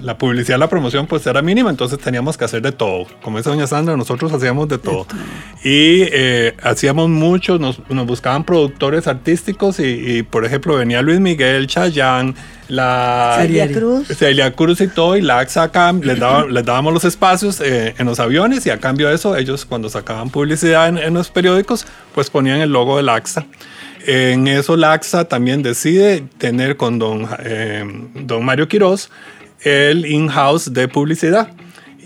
la, 0.00 0.18
publicidad, 0.18 0.58
la 0.58 0.68
promoción 0.68 1.06
pues 1.06 1.26
era 1.26 1.42
mínima, 1.42 1.68
entonces 1.68 1.98
teníamos 1.98 2.38
que 2.38 2.44
hacer 2.44 2.62
de 2.62 2.72
todo. 2.72 3.06
Como 3.20 3.36
dice 3.36 3.50
doña 3.50 3.66
Sandra, 3.66 3.96
nosotros 3.96 4.32
hacíamos 4.32 4.68
de 4.68 4.78
todo. 4.78 5.06
Y 5.62 6.02
eh, 6.12 6.54
hacíamos 6.62 7.10
mucho, 7.10 7.58
nos, 7.58 7.80
nos, 7.90 8.06
buscaban 8.06 8.44
productores 8.44 9.06
artísticos 9.06 9.80
y, 9.80 10.22
por 10.22 10.44
ejemplo 10.46 10.76
venía 10.76 11.02
Luis 11.02 11.20
Miguel, 11.20 11.66
Chayanne, 11.66 12.34
la 12.68 13.36
Celia 13.40 13.70
Cruz. 13.70 14.08
Celia 14.08 14.52
Cruz 14.52 14.80
y 14.80 14.88
todo, 14.88 15.16
y 15.16 15.22
la 15.22 15.40
acá 15.40 15.92
les, 15.92 16.18
les 16.18 16.64
dábamos 16.64 16.92
los 16.92 17.04
espacios 17.04 17.60
eh, 17.60 17.94
en 17.98 18.06
los 18.06 18.20
aviones 18.20 18.64
y 18.66 18.70
a 18.70 18.78
cambio 18.78 19.08
de 19.08 19.14
eso 19.14 19.36
ellos 19.36 19.64
cuando 19.64 19.88
sacaban 19.88 20.30
publicidad 20.30 20.88
en, 20.88 21.14
los 21.14 21.30
periódicos 21.30 21.86
pues 22.14 22.30
ponían 22.30 22.60
el 22.60 22.70
logo 22.70 22.96
del 22.96 23.08
AXA. 23.08 23.46
En 24.10 24.48
eso 24.48 24.74
Laxa 24.74 25.26
también 25.26 25.62
decide 25.62 26.22
tener 26.38 26.78
con 26.78 26.98
don, 26.98 27.28
eh, 27.40 27.84
don 28.14 28.42
Mario 28.42 28.66
Quiroz 28.66 29.10
el 29.60 30.06
in-house 30.06 30.72
de 30.72 30.88
publicidad. 30.88 31.50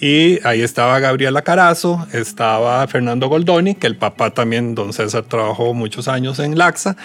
Y 0.01 0.45
ahí 0.45 0.63
estaba 0.63 0.99
Gabriela 0.99 1.43
Carazo, 1.43 2.05
estaba 2.13 2.85
Fernando 2.89 3.29
Goldoni, 3.29 3.77
que 3.77 3.87
el 3.87 3.97
papá 3.97 4.31
también, 4.31 4.75
don 4.75 4.93
César, 4.93 5.23
trabajó 5.29 5.75
muchos 5.75 6.09
años 6.09 6.41
en 6.41 6.59
Laxa, 6.59 6.97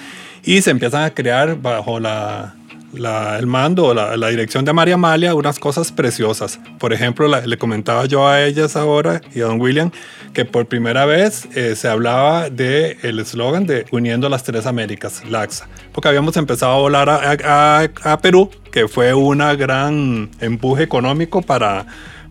y 0.44 0.64
se 0.64 0.72
empiezan 0.72 1.04
a 1.04 1.12
crear 1.12 1.62
bajo 1.62 2.00
la, 2.00 2.56
el 2.96 3.48
mando, 3.48 3.94
la, 3.94 4.18
la 4.18 4.28
dirección 4.30 4.66
de 4.66 4.74
María 4.74 4.96
Amalia, 4.96 5.36
unas 5.36 5.60
cosas 5.60 5.92
preciosas. 5.92 6.60
Por 6.80 6.94
ejemplo, 6.94 7.28
le 7.28 7.58
comentaba 7.58 8.06
yo 8.06 8.28
a 8.28 8.44
ellas 8.44 8.76
ahora 8.76 9.22
y 9.34 9.42
a 9.42 9.46
don 9.46 9.60
William 9.60 9.92
que 10.34 10.46
por 10.46 10.68
primera 10.68 11.06
vez 11.06 11.48
eh, 11.56 11.76
se 11.76 11.88
hablaba 11.88 12.50
del 12.50 12.98
el 13.02 13.20
eslogan 13.20 13.66
de 13.66 13.86
Uniendo 13.92 14.30
las 14.30 14.44
Tres 14.44 14.66
Américas, 14.66 15.24
LAXA, 15.28 15.68
porque 15.92 16.10
habíamos 16.10 16.38
empezado 16.38 16.74
a 16.74 16.78
volar 16.78 17.10
a, 17.10 17.90
a 18.04 18.18
Perú, 18.20 18.52
que 18.72 18.88
fue 18.88 19.14
un 19.14 19.40
gran 19.40 20.30
empuje 20.40 20.84
económico 20.84 21.42
para 21.42 21.88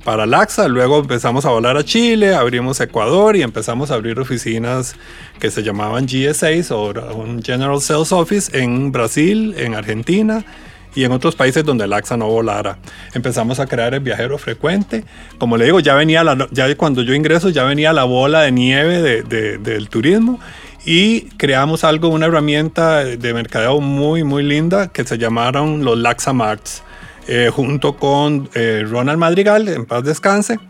para 0.06 0.24
Laxa, 0.24 0.68
luego 0.68 1.00
empezamos 1.00 1.46
a 1.46 1.50
volar 1.50 1.76
a 1.76 1.82
Chile, 1.82 2.32
abrimos 2.32 2.80
Ecuador 2.80 3.34
y 3.34 3.42
empezamos 3.42 3.90
a 3.90 3.94
abrir 3.94 4.20
oficinas 4.20 4.94
que 5.40 5.50
se 5.50 5.64
llamaban 5.64 6.06
GS6 6.06 6.70
o 6.70 7.16
un 7.16 7.42
General 7.42 7.80
Sales 7.80 8.12
Office 8.12 8.56
en 8.56 8.92
Brasil, 8.92 9.56
en 9.58 9.74
Argentina 9.74 10.44
y 10.94 11.02
en 11.02 11.10
otros 11.10 11.34
países 11.34 11.64
donde 11.64 11.88
Laxa 11.88 12.16
no 12.16 12.28
volara. 12.28 12.78
Empezamos 13.14 13.58
a 13.58 13.66
crear 13.66 13.94
el 13.94 14.00
viajero 14.00 14.38
frecuente. 14.38 15.04
Como 15.38 15.56
le 15.56 15.64
digo, 15.64 15.80
ya 15.80 15.94
venía 15.94 16.22
la, 16.22 16.46
ya 16.52 16.72
cuando 16.76 17.02
yo 17.02 17.12
ingreso 17.12 17.48
ya 17.48 17.64
venía 17.64 17.92
la 17.92 18.04
bola 18.04 18.42
de 18.42 18.52
nieve 18.52 19.02
de, 19.02 19.58
del 19.58 19.88
turismo 19.88 20.38
y 20.84 21.22
creamos 21.30 21.82
algo, 21.82 22.10
una 22.10 22.26
herramienta 22.26 23.02
de 23.02 23.34
mercadeo 23.34 23.80
muy, 23.80 24.22
muy 24.22 24.44
linda 24.44 24.86
que 24.86 25.02
se 25.02 25.18
llamaron 25.18 25.84
los 25.84 25.98
Laxa 25.98 26.32
Marts. 26.32 26.84
Eh, 27.28 27.50
junto 27.52 27.96
con 27.96 28.48
eh, 28.54 28.84
Ronald 28.88 29.18
Madrigal, 29.18 29.66
en 29.68 29.84
paz 29.84 30.04
descanse. 30.04 30.60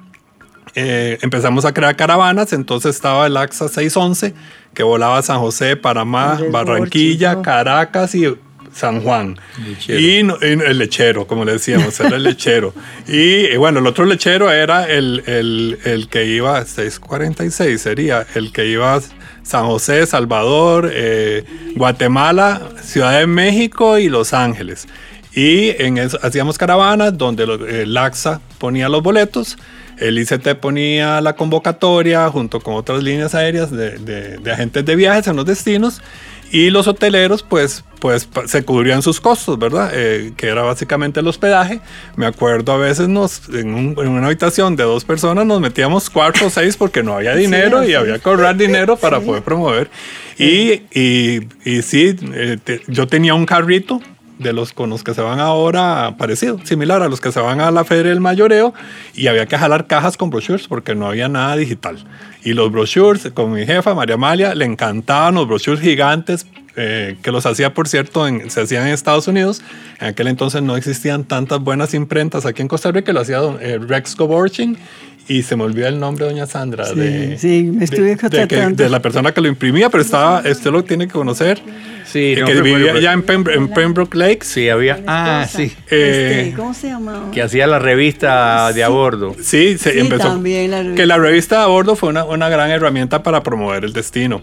Eh, 0.75 1.19
empezamos 1.21 1.65
a 1.67 1.75
crear 1.75 1.97
caravanas, 1.97 2.53
entonces 2.53 2.95
estaba 2.95 3.27
el 3.27 3.37
AXA 3.37 3.69
611 3.69 4.35
que 4.75 4.83
volaba 4.83 5.19
a 5.19 5.23
San 5.23 5.39
José, 5.39 5.77
Panamá, 5.77 6.39
Barranquilla, 6.51 7.41
Caracas 7.43 8.15
y 8.15 8.35
San 8.73 9.03
Juan. 9.03 9.39
Y, 9.89 10.19
el 10.19 10.79
lechero, 10.79 11.27
como 11.27 11.45
le 11.45 11.53
decíamos, 11.53 11.99
era 12.01 12.17
el 12.17 12.23
lechero. 12.25 12.75
Y, 13.07 13.57
bueno, 13.57 13.81
el 13.81 13.87
otro 13.87 14.05
lechero 14.05 14.51
era 14.51 14.87
el, 14.87 15.23
el, 15.27 15.79
el, 15.85 16.09
que 16.09 16.27
iba, 16.27 16.63
646 16.63 17.81
sería, 17.81 18.27
el 18.35 18.53
que 18.53 18.67
iba 18.67 18.97
a 18.97 19.01
San 19.43 19.65
José, 19.65 20.07
Salvador, 20.07 20.93
Guatemala, 21.75 22.61
Ciudad 22.83 23.19
de 23.19 23.27
México 23.27 23.99
y 23.99 24.11
Los 24.11 24.35
Ángeles. 24.35 24.87
Y 25.37 25.81
en 25.83 25.99
eso 25.99 26.19
hacíamos 26.23 26.57
caravanas 26.57 27.17
donde 27.17 27.45
el 27.45 27.95
AXA 27.95 28.41
ponía 28.59 28.89
los 28.89 29.03
boletos, 29.03 29.59
el 29.99 30.19
ICT 30.19 30.55
ponía 30.55 31.21
la 31.21 31.35
convocatoria 31.35 32.27
junto 32.31 32.61
con 32.61 32.73
otras 32.73 33.03
líneas 33.03 33.35
aéreas 33.35 33.71
de, 33.71 34.41
agentes 34.51 34.87
de 34.87 34.97
viajes 34.97 35.27
en 35.27 35.37
los 35.37 35.45
destinos 35.45 36.01
y 36.51 36.71
los 36.71 36.89
hoteleros 36.89 37.43
pues 37.43 37.85
pues 38.01 38.29
se 38.47 38.63
cubrían 38.63 39.03
sus 39.03 39.21
costos, 39.21 39.59
¿verdad? 39.59 39.91
Eh, 39.93 40.33
que 40.39 40.47
era 40.47 40.63
básicamente 40.63 41.21
el 41.21 41.27
hospedaje. 41.27 41.81
Me 42.15 42.25
acuerdo 42.25 42.73
a 42.73 42.77
veces 42.79 43.09
nos, 43.09 43.49
en, 43.51 43.99
una 43.99 44.27
habitación 44.27 44.75
de 44.75 44.85
dos 44.85 45.05
personas 45.05 45.45
nos 45.45 45.61
metíamos 45.61 46.09
cuatro 46.09 46.47
o 46.47 46.51
seis 46.51 46.79
porque 46.79 47.03
no 47.03 47.15
había 47.15 47.35
dinero 47.35 47.85
y 47.85 47.93
había 47.95 48.19
que 48.19 48.29
ahorrar 48.29 48.57
dinero 48.57 48.97
para 48.97 49.21
poder 49.21 49.43
promover. 49.43 49.91
Y, 50.39 50.83
y, 50.95 51.49
y 51.65 51.83
sí, 51.83 52.17
eh, 52.33 52.59
yo 52.87 53.07
tenía 53.07 53.35
un 53.35 53.45
carrito 53.45 54.01
de 54.39 54.53
los 54.53 54.73
con 54.73 54.91
los 54.91 55.03
que 55.03 55.15
se 55.15 55.23
van 55.23 55.41
ahora, 55.41 56.15
parecido, 56.19 56.59
similar 56.65 57.03
a 57.03 57.09
los 57.09 57.21
que 57.21 57.33
se 57.33 57.41
van 57.41 57.61
a 57.61 57.71
la 57.71 57.85
feria 57.85 58.11
del 58.11 58.21
mayoreo, 58.21 58.75
y 59.15 59.27
había 59.29 59.47
que 59.47 59.57
jalar 59.57 59.87
cajas 59.87 60.17
con 60.17 60.31
brochures 60.31 60.69
porque 60.69 60.95
no 60.95 61.07
había 61.07 61.29
nada 61.29 61.57
digital. 61.57 61.99
Y 62.45 62.53
los 62.53 62.71
brochures, 62.71 63.31
con 63.33 63.53
mi 63.53 63.67
jefa, 63.67 63.95
María 63.95 64.15
Amalia, 64.15 64.55
le 64.55 64.65
encantaban 64.65 65.35
los 65.35 65.49
brochures 65.49 65.81
gigantes, 65.81 66.47
eh, 66.79 67.17
que 67.23 67.33
los 67.33 67.47
hacía, 67.47 67.73
por 67.73 67.89
cierto, 67.89 68.29
en, 68.29 68.51
se 68.51 68.61
hacían 68.61 68.87
en 68.87 68.93
Estados 68.93 69.27
Unidos. 69.29 69.63
En 69.99 70.09
aquel 70.09 70.29
entonces 70.29 70.63
no 70.63 70.77
existían 70.77 71.25
tantas 71.25 71.61
buenas 71.61 71.95
imprentas 71.95 72.45
aquí 72.45 72.61
en 72.61 72.69
Costa 72.69 72.93
Rica, 72.93 73.13
lo 73.13 73.21
hacía 73.21 73.41
eh, 73.61 73.79
Rex 73.79 74.15
Coborchin 74.15 74.77
y 75.29 75.43
se 75.43 75.57
me 75.57 75.65
olvidó 75.65 75.89
el 75.89 75.99
nombre 75.99 76.25
de 76.25 76.33
doña 76.33 76.47
Sandra. 76.47 76.87
Sí, 76.87 76.95
de, 76.95 77.39
sí, 77.39 77.71
me 77.73 77.85
estuve 77.85 78.17
de, 78.17 78.75
de, 78.75 78.89
la 78.89 79.01
persona 79.01 79.33
que 79.33 79.41
lo 79.41 79.49
imprimía, 79.49 79.91
pero 79.91 80.03
estaba, 80.03 80.43
usted 80.49 80.71
lo 80.71 80.85
tiene 80.85 81.07
que 81.07 81.13
conocer. 81.13 81.61
Sí, 82.07 82.37
que 82.37 82.61
vivía 82.63 82.93
allá 82.93 83.13
en, 83.13 83.23
Pembroke 83.23 84.17
Lake. 84.17 84.41
Sí, 84.43 84.69
había. 84.69 85.03
Ah, 85.07 85.47
sí. 85.51 85.73
Eh, 85.91 86.45
este, 86.47 86.57
¿Cómo 86.57 86.73
se 86.73 86.89
llamaba? 86.89 87.31
Que 87.33 87.43
hacía 87.43 87.67
la 87.67 87.81
revista 87.81 88.73
de 88.73 88.85
a 88.85 88.89
bordo. 88.89 89.35
Sí, 89.43 89.77
se 89.79 89.99
empezó. 89.99 90.29
También 90.29 90.71
la 90.71 90.79
revista. 90.79 91.03
Que 91.03 91.07
la 91.07 91.19
revista 91.19 91.59
de 91.59 91.63
a 91.65 91.67
bordo 91.67 91.97
fue 91.97 92.09
una, 92.09 92.25
una 92.25 92.49
gran 92.49 92.71
herramienta 92.71 93.23
para 93.23 93.43
promover 93.43 93.85
el 93.85 93.93
destino. 93.93 94.43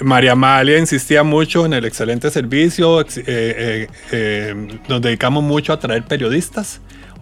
María 0.00 0.32
Amalia 0.32 0.78
insistía 0.78 1.22
mucho 1.22 1.64
en 1.64 1.72
el 1.72 1.86
excelente 1.86 2.30
servicio. 2.30 3.00
Eh, 3.00 3.88
eh, 4.12 4.68
nos 4.88 5.00
dedicamos 5.00 5.42
mucho 5.42 5.72
a 5.72 5.80
traer 5.80 6.04
periodistas 6.04 6.80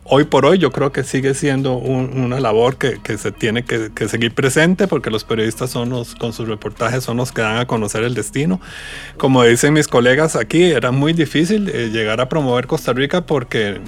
hoy 0.08 0.24
por 0.24 0.46
hoy 0.46 0.58
yo 0.58 0.70
creo 0.70 0.92
que 0.92 1.02
sigue 1.02 1.34
siendo 1.34 1.74
una 1.74 2.40
labor 2.40 2.76
que, 2.76 3.00
que 3.02 3.18
se 3.18 3.32
tiene 3.32 3.64
que, 3.64 3.90
que, 3.94 4.08
seguir 4.08 4.32
presente 4.32 4.86
porque 4.86 5.10
los 5.10 5.24
periodistas 5.24 5.70
son 5.70 5.90
los, 5.90 6.14
con 6.14 6.32
sus 6.32 6.48
reportajes 6.48 7.04
son 7.04 7.16
los 7.16 7.32
que 7.32 7.42
dan 7.42 7.58
a 7.58 7.66
conocer 7.66 8.04
el 8.04 8.14
destino. 8.14 8.60
Como 9.16 9.42
dicen 9.42 9.74
mis 9.74 9.88
colegas 9.88 10.36
aquí, 10.36 10.64
era 10.64 10.92
muy 10.92 11.12
difícil 11.12 11.68
eh, 11.68 11.90
llegar 11.90 12.20
a 12.20 12.28
promover 12.28 12.66
Costa 12.66 12.92
Rica 12.92 13.26
porque 13.26 13.80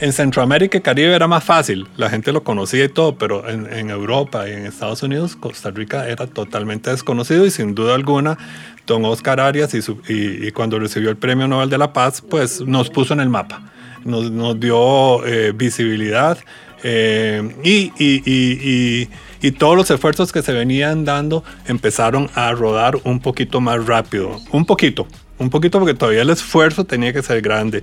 en 0.00 0.12
Centroamérica 0.12 0.78
y 0.78 0.80
Caribe 0.80 1.14
era 1.14 1.28
más 1.28 1.44
fácil, 1.44 1.86
la 1.96 2.08
gente 2.10 2.32
lo 2.32 2.42
conocía 2.42 2.84
y 2.84 2.88
todo, 2.88 3.16
pero 3.16 3.48
en, 3.48 3.72
en 3.72 3.90
Europa 3.90 4.48
y 4.48 4.52
en 4.52 4.66
Estados 4.66 5.02
Unidos 5.02 5.36
Costa 5.36 5.70
Rica 5.70 6.08
era 6.08 6.26
totalmente 6.26 6.90
desconocido 6.90 7.44
y 7.44 7.50
sin 7.50 7.74
duda 7.74 7.94
alguna 7.94 8.38
don 8.86 9.04
Oscar 9.04 9.40
Arias 9.40 9.74
y, 9.74 9.78
y, 10.12 10.46
y 10.46 10.52
cuando 10.52 10.78
recibió 10.78 11.10
el 11.10 11.16
Premio 11.16 11.48
Nobel 11.48 11.70
de 11.70 11.78
la 11.78 11.92
Paz, 11.92 12.20
pues 12.20 12.60
nos 12.60 12.90
puso 12.90 13.14
en 13.14 13.20
el 13.20 13.28
mapa 13.28 13.73
nos, 14.04 14.60
dio 14.60 15.24
eh, 15.26 15.52
visibilidad 15.54 16.38
eh, 16.82 17.54
y, 17.64 17.92
y, 17.98 18.22
y, 18.26 19.08
y, 19.40 19.52
todos 19.52 19.76
los 19.76 19.90
esfuerzos 19.90 20.32
que 20.32 20.42
se 20.42 20.52
venían 20.52 21.04
dando 21.04 21.42
empezaron 21.66 22.28
a 22.34 22.52
rodar 22.52 22.98
un 23.04 23.20
poquito 23.20 23.60
más 23.60 23.86
rápido, 23.86 24.38
un 24.50 24.66
poquito, 24.66 25.06
un 25.38 25.50
poquito 25.50 25.78
porque 25.78 25.94
todavía 25.94 26.22
el 26.22 26.30
esfuerzo 26.30 26.84
tenía 26.84 27.12
que 27.12 27.22
ser 27.22 27.40
grande. 27.40 27.82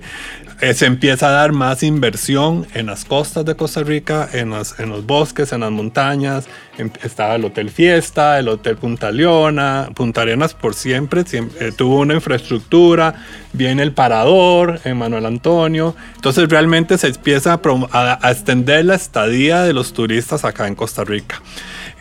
Eh, 0.62 0.74
se 0.74 0.86
empieza 0.86 1.26
a 1.26 1.30
dar 1.32 1.52
más 1.52 1.82
inversión 1.82 2.66
en 2.72 2.86
las 2.86 3.04
costas 3.04 3.44
de 3.44 3.56
Costa 3.56 3.82
Rica, 3.82 4.28
en 4.32 4.50
los, 4.50 4.78
en 4.78 4.90
los 4.90 5.04
bosques, 5.04 5.52
en 5.52 5.60
las 5.60 5.70
montañas. 5.70 6.46
Em, 6.78 6.88
estaba 7.02 7.34
el 7.34 7.44
Hotel 7.44 7.68
Fiesta, 7.68 8.38
el 8.38 8.48
Hotel 8.48 8.76
Punta 8.76 9.10
Leona. 9.10 9.90
Punta 9.94 10.22
Arenas 10.22 10.54
por 10.54 10.74
siempre, 10.74 11.24
eh, 11.32 11.72
tuvo 11.76 11.98
una 11.98 12.14
infraestructura. 12.14 13.14
Viene 13.52 13.82
el 13.82 13.92
Parador 13.92 14.80
en 14.84 14.96
Manuel 14.96 15.26
Antonio. 15.26 15.94
Entonces 16.14 16.48
realmente 16.48 16.96
se 16.96 17.08
empieza 17.08 17.60
a, 17.92 18.30
extender 18.30 18.84
la 18.84 18.94
estadía 18.94 19.62
de 19.62 19.72
los 19.72 19.92
turistas 19.92 20.44
acá 20.44 20.68
en 20.68 20.74
Costa 20.74 21.04
Rica. 21.04 21.42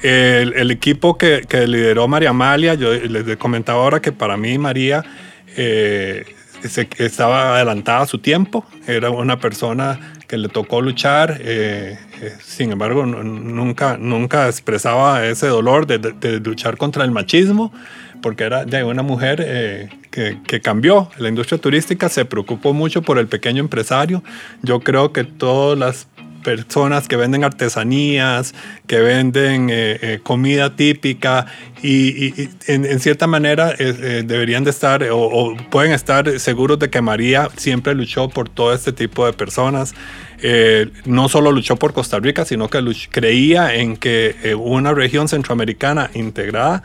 El, 0.02 0.54
el 0.54 0.72
equipo 0.72 1.18
que, 1.18 1.46
que 1.48 1.68
lideró 1.68 2.08
María 2.08 2.30
Amalia, 2.30 2.76
yo 2.76 2.94
les 2.94 3.38
comentaba 3.38 3.82
ahora 3.84 4.02
que 4.02 4.12
para 4.12 4.38
mí 4.38 4.58
María 4.58 5.04
eh, 5.58 6.36
estaba 6.98 7.56
adelantada 7.56 8.02
a 8.02 8.06
su 8.06 8.20
tiempo, 8.20 8.66
era 8.88 9.10
una 9.10 9.40
persona 9.40 10.14
que 10.28 10.38
le 10.38 10.48
tocó 10.48 10.82
luchar, 10.82 11.38
eh, 11.42 11.98
eh, 12.22 12.34
sin 12.42 12.72
embargo 12.72 13.06
nunca, 13.06 13.98
nunca 13.98 14.48
expresaba 14.48 15.26
ese 15.26 15.48
dolor 15.48 15.88
de, 15.88 16.40
luchar 16.40 16.78
contra 16.78 17.04
el 17.04 17.12
machismo, 17.12 17.74
porque 18.22 18.44
era 18.44 18.64
de 18.66 18.84
una 18.84 19.02
mujer 19.02 19.90
que, 20.12 20.38
que, 20.46 20.62
cambió. 20.62 21.10
La 21.18 21.28
industria 21.28 21.60
turística 21.60 22.08
se 22.08 22.24
preocupó 22.24 22.72
mucho 22.72 23.02
por 23.02 23.18
el 23.18 23.28
pequeño 23.28 23.62
empresario. 23.62 24.24
Yo 24.62 24.82
creo 24.82 25.12
que 25.12 25.24
todas 25.24 25.80
las 25.80 26.08
personas 26.44 27.08
que 27.08 27.16
venden 27.16 27.44
artesanías, 27.44 28.54
que 28.88 29.00
venden 29.00 29.70
eh, 29.70 30.00
eh, 30.02 30.20
comida 30.22 30.76
típica 30.76 31.46
y, 31.82 32.50
en, 32.68 33.00
cierta 33.00 33.28
manera 33.28 33.74
eh, 33.78 34.24
deberían 34.26 34.64
de 34.64 34.70
estar 34.72 35.04
o, 35.12 35.56
pueden 35.70 35.92
estar 35.92 36.40
seguros 36.40 36.80
de 36.80 36.90
que 36.90 37.02
María 37.02 37.50
siempre 37.56 37.96
luchó 37.96 38.30
por 38.30 38.50
todo 38.50 38.74
este 38.74 38.92
tipo 38.92 39.26
de 39.26 39.34
personas. 39.34 39.94
no 41.06 41.30
solo 41.30 41.52
luchó 41.52 41.76
por 41.76 41.94
Costa 41.94 42.20
Rica, 42.20 42.46
sino 42.46 42.68
que 42.68 42.80
creía 43.10 43.76
en 43.76 43.96
que 43.96 44.56
una 44.58 44.94
región 44.94 45.28
centroamericana 45.28 46.10
integrada, 46.14 46.84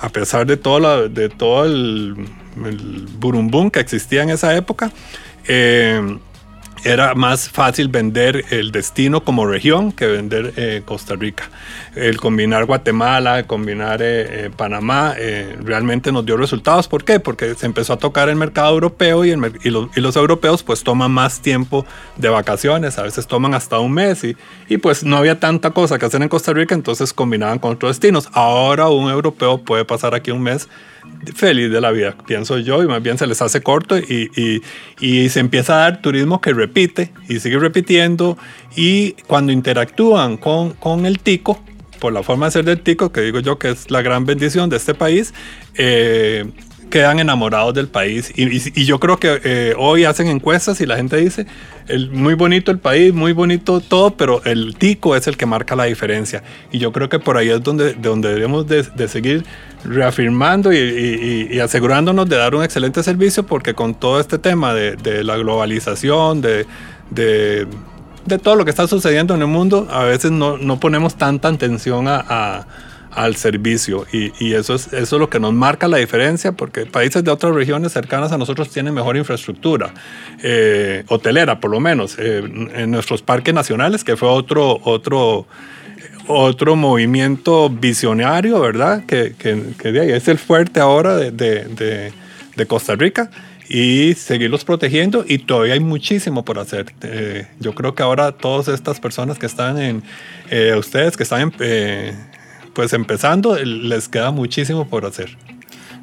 a 0.00 0.08
pesar 0.08 0.46
de 0.46 0.56
todo, 0.56 1.08
de 1.08 1.28
todo 1.28 1.66
el, 1.66 2.16
el 2.64 3.06
burumbum 3.18 3.70
que 3.70 3.80
existía 3.80 4.22
en 4.22 4.30
esa 4.30 4.56
época, 4.56 4.90
era 6.84 7.14
más 7.14 7.48
fácil 7.48 7.88
vender 7.88 8.44
el 8.50 8.72
destino 8.72 9.22
como 9.22 9.46
región 9.46 9.92
que 9.92 10.06
vender 10.06 10.54
eh, 10.56 10.82
Costa 10.84 11.14
Rica. 11.14 11.50
El 11.94 12.18
combinar 12.18 12.64
Guatemala, 12.64 13.46
combinar 13.46 14.00
eh, 14.02 14.46
eh, 14.46 14.50
Panamá, 14.54 15.14
realmente 15.62 16.12
nos 16.12 16.24
dio 16.24 16.36
resultados. 16.36 16.88
¿Por 16.88 17.04
qué? 17.04 17.20
Porque 17.20 17.54
se 17.54 17.66
empezó 17.66 17.92
a 17.92 17.98
tocar 17.98 18.28
el 18.28 18.36
mercado 18.36 18.72
europeo 18.72 19.24
y, 19.24 19.30
y, 19.30 19.70
los 19.70 20.16
europeos 20.16 20.62
pues 20.62 20.82
toman 20.82 21.10
más 21.10 21.40
tiempo 21.40 21.84
de 22.16 22.28
vacaciones, 22.28 22.98
a 22.98 23.02
veces 23.02 23.26
toman 23.26 23.54
hasta 23.54 23.78
un 23.78 23.92
mes 23.92 24.24
y, 24.24 24.36
y 24.68 24.78
pues 24.78 25.04
no 25.04 25.16
había 25.16 25.38
tanta 25.38 25.70
cosa 25.70 25.98
que 25.98 26.06
hacer 26.06 26.22
en 26.22 26.28
Costa 26.28 26.52
Rica, 26.52 26.74
entonces 26.74 27.12
combinaban 27.12 27.58
con 27.58 27.72
otros 27.72 27.90
destinos. 27.90 28.28
Ahora 28.32 28.88
un 28.88 29.10
europeo 29.10 29.58
puede 29.58 29.84
pasar 29.84 30.14
aquí 30.14 30.30
un 30.30 30.42
mes 30.42 30.68
feliz 31.34 31.70
de 31.70 31.80
la 31.80 31.90
vida, 31.90 32.16
pienso 32.26 32.58
yo, 32.58 32.82
y 32.82 32.86
más 32.86 33.02
bien 33.02 33.18
se 33.18 33.26
les 33.26 33.40
hace 33.42 33.62
corto 33.62 33.98
y, 33.98 34.30
y, 34.36 34.62
y, 35.00 35.28
se 35.28 35.40
empieza 35.40 35.74
a 35.74 35.90
dar 35.90 36.02
turismo 36.02 36.40
que 36.40 36.52
repite 36.52 37.12
y 37.28 37.40
sigue 37.40 37.58
repitiendo. 37.58 38.38
Y 38.76 39.12
cuando 39.26 39.52
interactúan 39.52 40.36
con, 40.36 40.70
con 40.74 41.06
el 41.06 41.18
tico, 41.18 41.62
por 41.98 42.12
la 42.12 42.22
forma 42.22 42.46
de 42.46 42.52
ser 42.52 42.64
del 42.64 42.80
tico, 42.80 43.12
que 43.12 43.20
digo 43.20 43.40
yo 43.40 43.58
que 43.58 43.70
es 43.70 43.90
la 43.90 44.02
gran 44.02 44.24
bendición 44.24 44.70
de 44.70 44.76
este 44.78 44.94
país, 44.94 45.34
eh, 45.74 46.46
quedan 46.90 47.18
enamorados 47.18 47.72
del 47.72 47.88
país. 47.88 48.32
Y, 48.36 48.84
yo 48.84 49.00
creo 49.00 49.18
que 49.18 49.40
eh, 49.42 49.74
hoy 49.78 50.04
hacen 50.04 50.28
encuestas 50.28 50.80
y 50.80 50.86
la 50.86 50.96
gente 50.96 51.16
dice, 51.16 51.46
el, 51.88 52.10
muy 52.10 52.34
bonito 52.34 52.70
el 52.70 52.78
país, 52.78 53.14
muy 53.14 53.32
bonito 53.32 53.80
todo, 53.80 54.10
pero 54.16 54.44
el 54.44 54.76
tico 54.76 55.16
es 55.16 55.26
el 55.26 55.36
que 55.36 55.46
marca 55.46 55.74
la 55.76 55.84
diferencia. 55.84 56.42
Y 56.70 56.78
yo 56.78 56.92
creo 56.92 57.08
que 57.08 57.18
por 57.18 57.36
ahí 57.36 57.48
es 57.48 57.62
donde, 57.62 57.94
donde 57.94 58.34
debemos 58.34 58.66
de, 58.66 59.08
seguir 59.08 59.44
reafirmando 59.84 60.72
y, 60.72 61.58
asegurándonos 61.60 62.28
de 62.28 62.36
dar 62.36 62.54
un 62.54 62.62
excelente 62.62 63.02
servicio, 63.02 63.46
porque 63.46 63.72
con 63.72 63.94
todo 63.94 64.20
este 64.20 64.38
tema 64.38 64.74
de, 64.74 65.24
la 65.24 65.36
globalización, 65.38 66.42
de, 66.42 66.66
de, 67.10 67.66
todo 68.42 68.56
lo 68.56 68.64
que 68.64 68.70
está 68.70 68.86
sucediendo 68.86 69.34
en 69.34 69.40
el 69.40 69.48
mundo, 69.48 69.88
a 69.90 70.04
veces 70.04 70.30
no, 70.30 70.58
no 70.58 70.78
ponemos 70.78 71.16
tanta 71.16 71.48
atención 71.48 72.06
a 72.08 72.66
al 73.12 73.36
servicio 73.36 74.06
y, 74.12 74.32
y, 74.38 74.54
eso, 74.54 74.74
es, 74.74 74.92
eso 74.92 75.16
es 75.16 75.20
lo 75.20 75.28
que 75.28 75.40
nos 75.40 75.52
marca 75.52 75.88
la 75.88 75.96
diferencia 75.96 76.52
porque 76.52 76.86
países 76.86 77.24
de 77.24 77.30
otras 77.30 77.54
regiones 77.54 77.92
cercanas 77.92 78.32
a 78.32 78.38
nosotros 78.38 78.70
tienen 78.70 78.94
mejor 78.94 79.16
infraestructura 79.16 79.92
eh, 80.42 81.04
hotelera 81.08 81.58
por 81.60 81.70
lo 81.70 81.80
menos 81.80 82.16
eh, 82.18 82.42
en 82.74 82.90
nuestros 82.90 83.22
parques 83.22 83.52
nacionales 83.52 84.04
que 84.04 84.16
fue 84.16 84.28
otro 84.28 84.80
otro 84.84 85.46
otro 86.28 86.76
movimiento 86.76 87.68
visionario 87.68 88.60
verdad 88.60 89.04
que, 89.06 89.34
que, 89.36 89.60
que 89.76 90.16
es 90.16 90.28
el 90.28 90.38
fuerte 90.38 90.78
ahora 90.78 91.16
de, 91.16 91.32
de, 91.32 92.12
de, 92.54 92.66
Costa 92.66 92.94
Rica 92.94 93.30
y 93.68 94.14
seguirlos 94.14 94.64
protegiendo 94.64 95.24
y 95.26 95.38
todavía 95.38 95.74
hay 95.74 95.80
muchísimo 95.80 96.44
por 96.44 96.58
hacer. 96.58 96.92
Eh, 97.02 97.46
yo 97.60 97.72
creo 97.74 97.94
que 97.94 98.02
ahora 98.02 98.32
todas 98.32 98.66
estas 98.68 98.98
personas 98.98 99.38
que 99.38 99.46
están 99.46 99.78
en, 99.80 100.02
ustedes 100.76 101.16
que 101.16 101.22
están 101.22 101.52
en, 101.60 102.29
pues 102.74 102.92
empezando, 102.92 103.56
les 103.56 104.08
queda 104.08 104.30
muchísimo 104.30 104.88
por 104.88 105.04
hacer. 105.04 105.36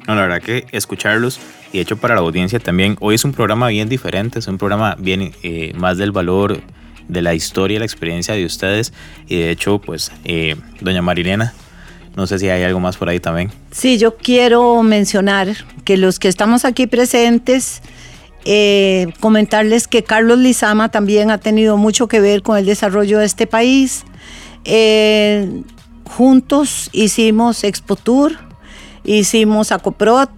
No, 0.06 0.14
la 0.14 0.22
verdad 0.22 0.42
que 0.42 0.66
escucharlos 0.72 1.38
y 1.72 1.80
hecho 1.80 1.98
para 1.98 2.14
la 2.14 2.22
audiencia 2.22 2.58
también, 2.58 2.96
hoy 3.00 3.14
es 3.14 3.24
un 3.24 3.32
programa 3.32 3.68
bien 3.68 3.88
diferente, 3.88 4.38
es 4.38 4.46
un 4.46 4.56
programa 4.56 4.96
bien 4.98 5.32
eh, 5.42 5.72
más 5.76 5.98
del 5.98 6.12
valor 6.12 6.62
de 7.08 7.22
la 7.22 7.34
historia, 7.34 7.78
la 7.78 7.84
experiencia 7.84 8.34
de 8.34 8.44
ustedes 8.44 8.92
y 9.26 9.36
de 9.36 9.50
hecho 9.50 9.78
pues 9.78 10.12
eh, 10.24 10.56
doña 10.80 11.02
Marilena 11.02 11.54
No 12.16 12.26
sé 12.26 12.38
si 12.38 12.48
hay 12.48 12.62
algo 12.62 12.80
más 12.80 12.96
por 12.96 13.08
ahí 13.08 13.20
también. 13.20 13.50
Sí, 13.70 13.98
yo 13.98 14.16
quiero 14.16 14.82
mencionar 14.82 15.48
que 15.84 15.96
los 15.96 16.18
que 16.18 16.28
estamos 16.28 16.64
aquí 16.64 16.86
presentes, 16.86 17.82
eh, 18.44 19.12
comentarles 19.20 19.88
que 19.88 20.04
Carlos 20.04 20.38
Lizama 20.38 20.90
también 20.90 21.30
ha 21.30 21.38
tenido 21.38 21.76
mucho 21.76 22.08
que 22.08 22.20
ver 22.20 22.42
con 22.42 22.56
el 22.56 22.66
desarrollo 22.66 23.18
de 23.18 23.26
este 23.26 23.46
país. 23.46 24.04
Eh, 24.64 25.62
juntos 26.08 26.90
hicimos 26.92 27.64
Expotur, 27.64 28.36
hicimos 29.04 29.72
Acoprot, 29.72 30.30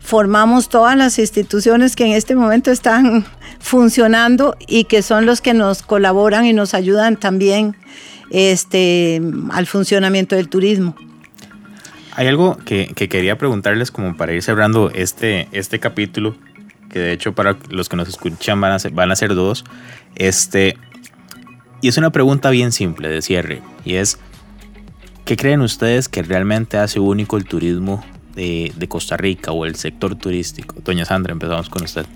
formamos 0.00 0.68
todas 0.68 0.96
las 0.96 1.18
instituciones 1.18 1.96
que 1.96 2.06
en 2.06 2.12
este 2.12 2.34
momento 2.34 2.70
están 2.70 3.26
funcionando 3.60 4.56
y 4.66 4.84
que 4.84 5.02
son 5.02 5.26
los 5.26 5.40
que 5.40 5.54
nos 5.54 5.82
colaboran 5.82 6.46
y 6.46 6.52
nos 6.52 6.74
ayudan 6.74 7.16
también 7.16 7.76
este, 8.30 9.20
al 9.50 9.66
funcionamiento 9.66 10.36
del 10.36 10.48
turismo. 10.48 10.94
Hay 12.14 12.26
algo 12.26 12.56
que, 12.64 12.88
quería 12.94 13.38
preguntarles 13.38 13.90
como 13.90 14.16
para 14.16 14.32
ir 14.32 14.42
cerrando 14.42 14.90
este, 14.90 15.46
este 15.52 15.78
capítulo, 15.78 16.34
que 16.90 16.98
de 16.98 17.12
hecho 17.12 17.32
para 17.34 17.56
los 17.70 17.88
que 17.88 17.96
nos 17.96 18.08
escuchan 18.08 18.60
van 18.60 18.72
a 18.72 18.78
ser, 18.78 18.92
van 18.92 19.12
a 19.12 19.16
ser 19.16 19.34
dos. 19.34 19.64
Este, 20.16 20.76
y 21.80 21.88
es 21.88 21.96
una 21.96 22.10
pregunta 22.10 22.50
bien 22.50 22.72
simple 22.72 23.08
de 23.08 23.22
cierre, 23.22 23.62
y 23.84 23.94
es, 23.94 24.18
¿qué 25.28 25.36
creen 25.36 25.60
ustedes 25.60 26.08
que 26.08 26.22
realmente 26.22 26.78
hace 26.78 26.98
único 26.98 27.36
el 27.36 27.44
turismo 27.44 28.02
de, 28.34 28.72
Costa 28.88 29.18
Rica 29.18 29.52
o 29.52 29.66
el 29.66 29.74
sector 29.74 30.14
turístico? 30.14 30.74
Doña 30.82 31.04
Sandra, 31.04 31.32
empezamos 31.32 31.68
con 31.68 31.84
usted. 31.84 32.06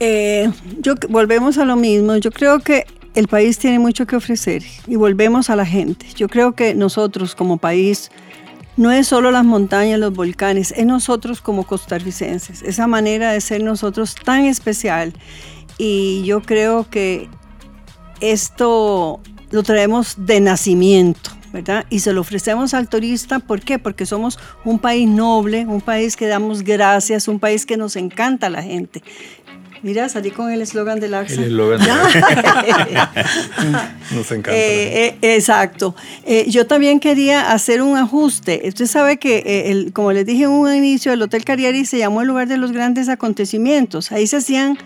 Eh, 0.00 0.50
yo, 0.80 0.94
volvemos 1.10 1.58
a 1.58 1.66
lo 1.66 1.76
mismo. 1.76 2.16
Yo 2.16 2.30
creo 2.30 2.60
que 2.60 2.86
el 3.14 3.28
país 3.28 3.58
tiene 3.58 3.78
mucho 3.78 4.06
que 4.06 4.16
ofrecer 4.16 4.62
y 4.86 4.96
volvemos 4.96 5.50
a 5.50 5.56
la 5.56 5.66
gente. 5.66 6.06
Yo 6.16 6.26
creo 6.30 6.52
que 6.52 6.74
nosotros 6.74 7.34
como 7.34 7.58
país 7.58 8.10
no 8.78 8.90
es 8.90 9.08
solo 9.08 9.30
las 9.30 9.44
montañas, 9.44 10.00
los 10.00 10.14
volcanes, 10.14 10.72
es 10.74 10.86
nosotros 10.86 11.42
como 11.42 11.64
costarricenses, 11.64 12.62
esa 12.62 12.86
manera 12.86 13.32
de 13.32 13.42
ser 13.42 13.62
nosotros 13.62 14.14
tan 14.14 14.46
especial. 14.46 15.12
Y 15.76 16.22
yo 16.24 16.40
creo 16.40 16.88
que 16.88 17.28
esto 18.20 19.20
lo 19.50 19.62
traemos 19.62 20.14
de 20.16 20.40
nacimiento. 20.40 21.30
¿Verdad? 21.54 21.86
Y 21.88 22.00
se 22.00 22.12
lo 22.12 22.20
ofrecemos 22.20 22.74
al 22.74 22.88
turista, 22.88 23.38
¿por 23.38 23.60
qué? 23.60 23.78
Porque 23.78 24.06
somos 24.06 24.40
un 24.64 24.80
país 24.80 25.08
noble, 25.08 25.64
un 25.66 25.80
país 25.80 26.16
que 26.16 26.26
damos 26.26 26.64
gracias, 26.64 27.28
un 27.28 27.38
país 27.38 27.64
que 27.64 27.76
nos 27.76 27.94
encanta 27.94 28.48
a 28.48 28.50
la 28.50 28.60
gente. 28.60 29.04
Mira, 29.80 30.08
salí 30.08 30.32
con 30.32 30.50
el 30.50 30.62
eslogan 30.62 30.98
del 30.98 31.14
AXA. 31.14 31.34
El 31.34 31.44
eslogan 31.44 31.78
Nos 34.14 34.32
encanta. 34.32 34.52
Eh, 34.52 35.16
eh, 35.22 35.36
exacto. 35.36 35.94
Eh, 36.24 36.46
yo 36.48 36.66
también 36.66 36.98
quería 36.98 37.52
hacer 37.52 37.82
un 37.82 37.96
ajuste. 37.96 38.62
Usted 38.64 38.86
sabe 38.86 39.18
que, 39.18 39.70
el, 39.70 39.92
como 39.92 40.10
les 40.10 40.26
dije 40.26 40.44
en 40.44 40.50
un 40.50 40.74
inicio, 40.74 41.12
el 41.12 41.22
Hotel 41.22 41.44
Cariari 41.44 41.84
se 41.84 41.98
llamó 41.98 42.22
el 42.22 42.26
lugar 42.26 42.48
de 42.48 42.56
los 42.56 42.72
grandes 42.72 43.08
acontecimientos. 43.08 44.10
Ahí 44.10 44.26
se 44.26 44.38
hacían, 44.38 44.76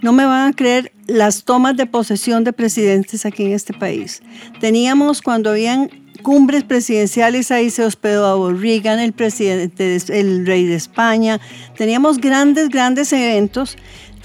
no 0.00 0.14
me 0.14 0.24
van 0.24 0.48
a 0.48 0.52
creer, 0.54 0.92
las 1.08 1.44
tomas 1.44 1.76
de 1.76 1.84
posesión 1.84 2.42
de 2.42 2.54
presidentes 2.54 3.26
aquí 3.26 3.44
en 3.44 3.52
este 3.52 3.74
país. 3.74 4.22
Teníamos 4.60 5.20
cuando 5.20 5.50
habían 5.50 6.05
cumbres 6.16 6.64
presidenciales, 6.64 7.50
ahí 7.50 7.70
se 7.70 7.84
hospedó 7.84 8.46
a 8.46 8.52
Reagan, 8.52 8.98
el 8.98 9.12
presidente, 9.12 9.96
el 10.08 10.46
rey 10.46 10.66
de 10.66 10.74
España. 10.74 11.40
Teníamos 11.76 12.18
grandes, 12.18 12.68
grandes 12.68 13.12
eventos 13.12 13.76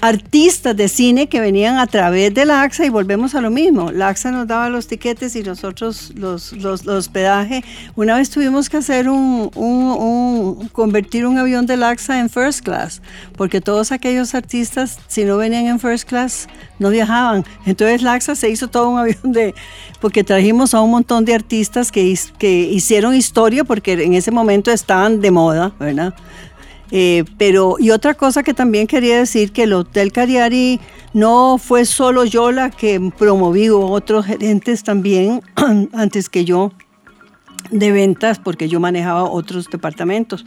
artistas 0.02 0.76
de 0.76 0.88
cine 0.88 1.28
que 1.28 1.40
venían 1.40 1.78
a 1.78 1.86
través 1.86 2.34
de 2.34 2.44
la 2.44 2.62
AXA 2.62 2.84
y 2.84 2.88
volvemos 2.88 3.36
a 3.36 3.40
lo 3.40 3.52
mismo. 3.52 3.92
La 3.92 4.08
AXA 4.08 4.32
nos 4.32 4.48
daba 4.48 4.68
los 4.68 4.88
tiquetes 4.88 5.36
y 5.36 5.44
nosotros 5.44 6.12
los, 6.16 6.52
los, 6.54 6.84
hospedaje. 6.88 7.62
Una 7.94 8.16
vez 8.16 8.28
tuvimos 8.28 8.68
que 8.68 8.78
hacer 8.78 9.08
un, 9.08 9.48
un, 9.54 10.68
convertir 10.72 11.24
un 11.24 11.38
avión 11.38 11.66
de 11.66 11.76
la 11.76 11.90
AXA 11.90 12.18
en 12.18 12.28
first 12.30 12.64
class, 12.64 13.00
porque 13.36 13.60
todos 13.60 13.92
aquellos 13.92 14.34
artistas, 14.34 14.98
si 15.06 15.24
no 15.24 15.36
venían 15.36 15.66
en 15.66 15.78
first 15.78 16.08
class, 16.08 16.48
no 16.80 16.90
viajaban. 16.90 17.44
Entonces 17.64 18.02
la 18.02 18.14
AXA 18.14 18.34
se 18.34 18.50
hizo 18.50 18.66
todo 18.66 18.90
un 18.90 18.98
avión 19.02 19.30
de, 19.30 19.54
porque 20.00 20.24
trajimos 20.24 20.74
a 20.74 20.80
un 20.80 20.90
montón 20.90 21.24
de 21.24 21.34
artistas 21.34 21.92
que, 21.92 22.18
que 22.38 22.50
hicieron 22.50 23.14
historia 23.14 23.62
porque 23.62 23.92
en 23.92 24.14
ese 24.14 24.32
momento 24.32 24.72
estaban 24.72 25.20
de 25.20 25.30
moda, 25.30 25.72
¿verdad? 25.78 26.12
Eh, 26.94 27.24
pero, 27.38 27.76
y 27.78 27.90
otra 27.90 28.12
cosa 28.12 28.42
que 28.42 28.52
también 28.52 28.86
quería 28.86 29.16
decir, 29.16 29.50
que 29.52 29.62
el 29.62 29.72
Hotel 29.72 30.12
Cariari 30.12 30.78
no 31.14 31.56
fue 31.56 31.86
solo 31.86 32.26
yo 32.26 32.52
la 32.52 32.70
que 32.70 33.00
promoví, 33.18 33.70
otros 33.70 34.26
gerentes 34.26 34.84
también 34.84 35.40
antes 35.94 36.28
que 36.28 36.44
yo 36.44 36.70
de 37.70 37.92
ventas, 37.92 38.38
porque 38.38 38.68
yo 38.68 38.78
manejaba 38.78 39.24
otros 39.24 39.70
departamentos. 39.70 40.44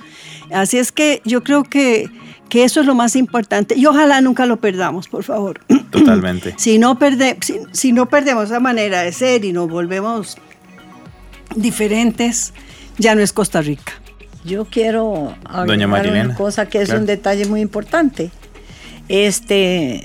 Así 0.52 0.78
es 0.78 0.91
que 0.91 1.24
yo 1.26 1.43
creo 1.43 1.64
que, 1.64 2.12
que 2.48 2.64
eso 2.64 2.80
es 2.80 2.86
lo 2.86 2.93
más 2.93 3.16
importante 3.16 3.76
y 3.76 3.88
ojalá 3.88 4.22
nunca 4.22 4.46
lo 4.46 4.58
perdamos, 4.58 5.08
por 5.08 5.24
favor. 5.24 5.62
Totalmente. 5.89 6.54
si, 6.58 6.78
no 6.78 7.00
perde, 7.00 7.39
si, 7.41 7.56
si 7.72 7.91
no 7.91 8.08
perdemos 8.08 8.46
esa 8.46 8.60
manera 8.60 9.02
de 9.02 9.12
ser 9.12 9.46
y 9.46 9.52
nos 9.52 9.68
volvemos 9.68 10.38
diferentes, 11.56 12.54
ya 13.00 13.16
no 13.16 13.22
es 13.22 13.34
Costa 13.34 13.64
Rica. 13.64 13.93
Yo 14.46 14.66
quiero 14.66 15.36
hablar 15.43 16.08
una 16.08 16.36
cosa 16.36 16.68
que 16.68 16.80
es 16.80 16.89
un 16.89 17.08
detalle 17.08 17.48
muy 17.48 17.62
importante. 17.62 18.30
Este, 19.10 20.04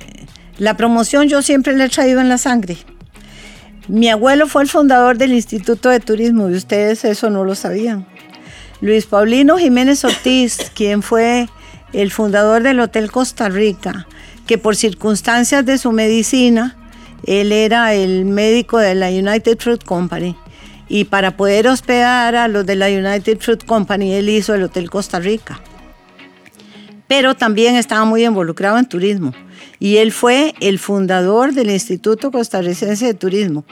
la 0.56 0.78
promoción 0.78 1.28
yo 1.28 1.42
siempre 1.42 1.76
la 1.76 1.84
he 1.84 1.88
traído 1.90 2.20
en 2.20 2.30
la 2.30 2.38
sangre. 2.38 2.78
Mi 3.86 4.08
abuelo 4.08 4.46
fue 4.46 4.62
el 4.62 4.68
fundador 4.68 5.18
del 5.18 5.34
Instituto 5.34 5.90
de 5.90 6.00
Turismo 6.00 6.48
y 6.48 6.54
ustedes 6.54 7.04
eso 7.04 7.28
no 7.28 7.44
lo 7.44 7.54
sabían. 7.54 8.06
Luis 8.80 9.04
Paulino 9.04 9.58
Jiménez 9.58 10.04
Ortiz, 10.04 10.70
quien 10.74 11.02
fue 11.02 11.46
el 11.92 12.10
fundador 12.10 12.62
del 12.62 12.80
Hotel 12.80 13.10
Costa 13.10 13.50
Rica, 13.50 14.06
que 14.46 14.56
por 14.56 14.74
circunstancias 14.74 15.66
de 15.66 15.76
su 15.76 15.92
medicina, 15.92 16.78
él 17.26 17.52
era 17.52 17.92
el 17.92 18.24
médico 18.24 18.78
de 18.78 18.94
la 18.94 19.10
United 19.10 19.58
Fruit 19.58 19.84
Company 19.84 20.34
y 20.90 21.04
para 21.04 21.36
poder 21.36 21.68
hospedar 21.68 22.34
a 22.34 22.48
los 22.48 22.66
de 22.66 22.74
la 22.74 22.88
United 22.88 23.38
Fruit 23.38 23.64
Company, 23.64 24.12
él 24.12 24.28
hizo 24.28 24.54
el 24.54 24.64
Hotel 24.64 24.90
Costa 24.90 25.20
Rica. 25.20 25.60
Pero 27.06 27.36
también 27.36 27.76
estaba 27.76 28.04
muy 28.04 28.24
involucrado 28.24 28.76
en 28.76 28.88
turismo 28.88 29.32
y 29.78 29.98
él 29.98 30.10
fue 30.10 30.52
el 30.60 30.80
fundador 30.80 31.54
del 31.54 31.70
Instituto 31.70 32.32
Costarricense 32.32 33.06
de 33.06 33.14
Turismo. 33.14 33.64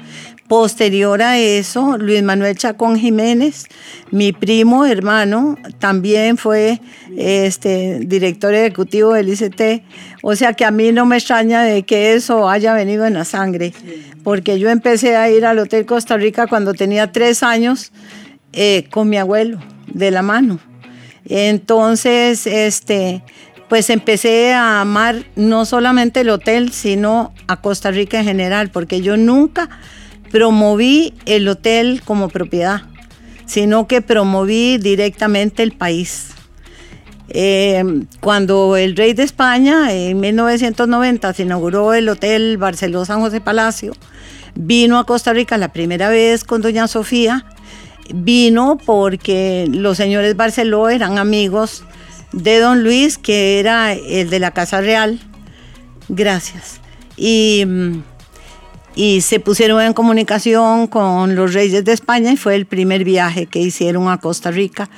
Posterior 0.48 1.20
a 1.20 1.38
eso, 1.38 1.98
Luis 1.98 2.22
Manuel 2.22 2.56
Chacón 2.56 2.98
Jiménez, 2.98 3.66
mi 4.10 4.32
primo 4.32 4.86
hermano, 4.86 5.58
también 5.78 6.38
fue 6.38 6.80
este, 7.18 8.00
director 8.00 8.54
ejecutivo 8.54 9.12
del 9.12 9.28
ICT. 9.28 9.84
O 10.22 10.34
sea 10.34 10.54
que 10.54 10.64
a 10.64 10.70
mí 10.70 10.90
no 10.90 11.04
me 11.04 11.16
extraña 11.16 11.82
que 11.82 12.14
eso 12.14 12.48
haya 12.48 12.72
venido 12.72 13.04
en 13.04 13.14
la 13.14 13.26
sangre, 13.26 13.74
porque 14.24 14.58
yo 14.58 14.70
empecé 14.70 15.16
a 15.16 15.30
ir 15.30 15.44
al 15.44 15.58
Hotel 15.58 15.84
Costa 15.84 16.16
Rica 16.16 16.46
cuando 16.46 16.72
tenía 16.72 17.12
tres 17.12 17.42
años 17.42 17.92
eh, 18.54 18.86
con 18.90 19.10
mi 19.10 19.18
abuelo 19.18 19.58
de 19.86 20.10
la 20.10 20.22
mano. 20.22 20.60
Entonces, 21.26 22.46
este, 22.46 23.22
pues 23.68 23.90
empecé 23.90 24.54
a 24.54 24.80
amar 24.80 25.26
no 25.36 25.66
solamente 25.66 26.20
el 26.20 26.30
hotel, 26.30 26.72
sino 26.72 27.34
a 27.48 27.60
Costa 27.60 27.90
Rica 27.90 28.18
en 28.18 28.24
general, 28.24 28.70
porque 28.70 29.02
yo 29.02 29.18
nunca 29.18 29.68
promoví 30.30 31.14
el 31.26 31.48
hotel 31.48 32.02
como 32.04 32.28
propiedad, 32.28 32.82
sino 33.46 33.86
que 33.86 34.02
promoví 34.02 34.78
directamente 34.78 35.62
el 35.62 35.72
país. 35.72 36.28
Eh, 37.30 37.84
cuando 38.20 38.76
el 38.76 38.96
rey 38.96 39.12
de 39.12 39.22
España 39.22 39.92
en 39.92 40.18
1990 40.18 41.32
se 41.34 41.42
inauguró 41.42 41.92
el 41.92 42.08
Hotel 42.08 42.56
Barceló 42.56 43.04
San 43.04 43.20
José 43.20 43.42
Palacio, 43.42 43.92
vino 44.54 44.98
a 44.98 45.04
Costa 45.04 45.34
Rica 45.34 45.58
la 45.58 45.72
primera 45.72 46.08
vez 46.08 46.44
con 46.44 46.62
doña 46.62 46.88
Sofía, 46.88 47.44
vino 48.14 48.78
porque 48.84 49.68
los 49.70 49.98
señores 49.98 50.36
Barceló 50.36 50.88
eran 50.88 51.18
amigos 51.18 51.84
de 52.32 52.58
don 52.58 52.82
Luis, 52.82 53.18
que 53.18 53.60
era 53.60 53.92
el 53.92 54.30
de 54.30 54.38
la 54.38 54.52
Casa 54.52 54.80
Real. 54.80 55.18
Gracias. 56.08 56.80
Y, 57.16 57.64
y, 58.98 59.20
se 59.20 59.38
pusieron 59.38 59.80
en 59.80 59.92
comunicación 59.92 60.88
con 60.88 61.36
los 61.36 61.54
reyes 61.54 61.84
de 61.84 61.92
España 61.92 62.32
y 62.32 62.36
fue 62.36 62.56
el 62.56 62.66
primer 62.66 63.04
viaje 63.04 63.46
que 63.46 63.60
hicieron 63.60 64.08
a 64.08 64.18
Costa 64.18 64.50
Rica. 64.50 64.90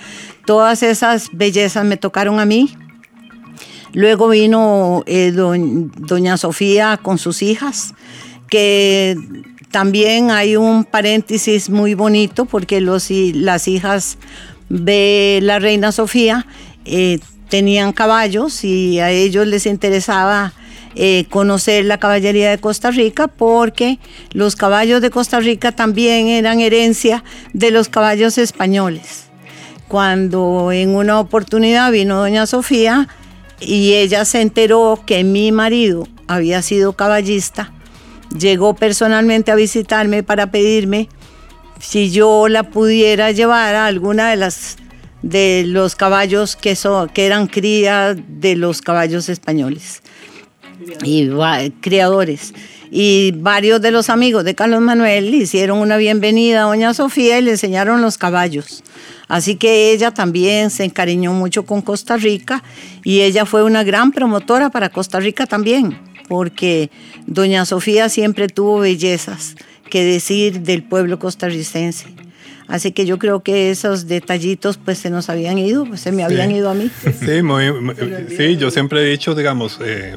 Todas 0.46 0.82
esas 0.82 1.28
bellezas 1.32 1.84
me 1.84 1.98
tocaron 1.98 2.40
a 2.40 2.46
mí. 2.46 2.74
Luego 3.92 4.28
vino 4.28 5.03
eh, 5.07 5.32
doña 5.32 6.38
Sofía 6.38 6.98
con 7.03 7.18
sus 7.18 7.42
hijas, 7.42 7.92
que 8.48 9.16
también 9.70 10.30
hay 10.30 10.57
un 10.57 10.84
paréntesis 10.84 11.68
muy 11.68 11.92
bonito 11.92 12.46
porque 12.46 12.80
las 12.80 13.68
hijas 13.68 14.16
de 14.70 15.40
la 15.42 15.59
reina 15.59 15.92
Sofía 15.92 16.46
eh, 16.86 17.18
tenían 17.51 17.92
caballos 17.92 18.64
y 18.64 18.98
a 19.01 19.11
ellos 19.11 19.46
les 19.46 19.66
interesaba 19.66 20.55
eh, 20.97 21.26
conocer 21.30 21.84
la 21.84 21.99
caballería 21.99 22.51
de 22.51 22.59
Costa 22.59 22.91
Rica 22.91 23.28
porque 23.28 24.01
los 24.32 24.57
caballos 24.57 25.01
de 25.01 25.11
Costa 25.11 25.38
Rica 25.38 25.70
también 25.70 26.26
eran 26.26 26.59
herencia 26.59 27.22
de 27.53 27.70
los 27.70 27.88
caballos 27.88 28.38
españoles. 28.38 29.26
cuando 29.86 30.70
en 30.70 30.95
una 30.95 31.18
oportunidad 31.18 31.91
vino 31.91 32.20
doña 32.20 32.47
Sofía 32.47 33.09
y 33.61 33.95
ella 33.95 34.24
se 34.24 34.41
enteró 34.41 35.01
que 35.05 35.24
mi 35.24 35.51
marido 35.51 36.07
había 36.28 36.62
sido 36.62 36.93
caballista, 36.93 37.72
llegó 38.38 38.74
personalmente 38.74 39.51
a 39.51 39.57
visitarme 39.57 40.22
para 40.22 40.53
pedirme 40.53 41.09
si 41.80 42.11
yo 42.11 42.47
la 42.49 42.64
pudiera 42.70 43.32
llevar 43.32 43.74
a 43.74 43.86
alguna 43.86 44.30
de 44.30 44.36
las 44.36 44.76
de 45.22 45.64
los 45.66 45.97
caballos 45.97 46.57
que, 46.57 46.76
que 47.12 47.26
eran 47.26 47.47
cría 47.47 48.14
de 48.14 48.57
los 48.57 48.82
caballos 48.82 49.28
españoles 49.28 50.03
y 51.05 51.28
criadores. 51.81 52.55
Y 52.91 53.33
varios 53.37 53.81
de 53.81 53.93
los 53.93 54.11
amigos 54.11 54.45
de 54.45 54.55
Carlos 54.55 54.81
Manuel 54.81 55.31
le 55.31 55.37
hicieron 55.39 55.78
una 55.78 55.97
bienvenida 55.97 56.62
a 56.62 56.66
Doña 56.66 56.93
Sofía 56.93 57.39
y 57.39 57.43
le 57.43 57.53
enseñaron 57.53 58.03
los 58.03 58.18
caballos. 58.18 58.83
Así 59.28 59.55
que 59.55 59.93
ella 59.93 60.11
también 60.11 60.70
se 60.70 60.85
encariñó 60.85 61.33
mucho 61.33 61.64
con 61.64 61.83
Costa 61.83 62.16
Rica 62.16 62.64
y 63.05 63.20
ella 63.20 63.47
fue 63.47 63.62
una 63.62 63.85
gran 63.85 64.11
promotora 64.11 64.70
para 64.70 64.89
Costa 64.89 65.20
Rica 65.20 65.47
también, 65.47 65.97
porque 66.28 66.91
Doña 67.26 67.64
Sofía 67.64 68.09
siempre 68.09 68.49
tuvo 68.49 68.81
bellezas 68.81 69.55
que 69.89 70.05
decir 70.05 70.62
del 70.62 70.83
pueblo 70.83 71.20
costarricense. 71.20 72.07
Así 72.66 72.93
que 72.93 73.05
yo 73.05 73.18
creo 73.18 73.41
que 73.41 73.70
esos 73.70 74.07
detallitos 74.07 74.78
pues 74.78 74.99
se 74.99 75.11
nos 75.11 75.28
habían 75.28 75.59
ido, 75.59 75.85
pues 75.85 76.01
se 76.01 76.12
me 76.12 76.22
habían 76.22 76.53
ido 76.53 76.70
a 76.70 76.74
mí. 76.74 76.91
Sí, 77.20 78.37
sí, 78.37 78.57
yo 78.57 78.70
siempre 78.70 79.03
he 79.03 79.11
dicho, 79.11 79.35
digamos, 79.35 79.78
eh, 79.85 80.16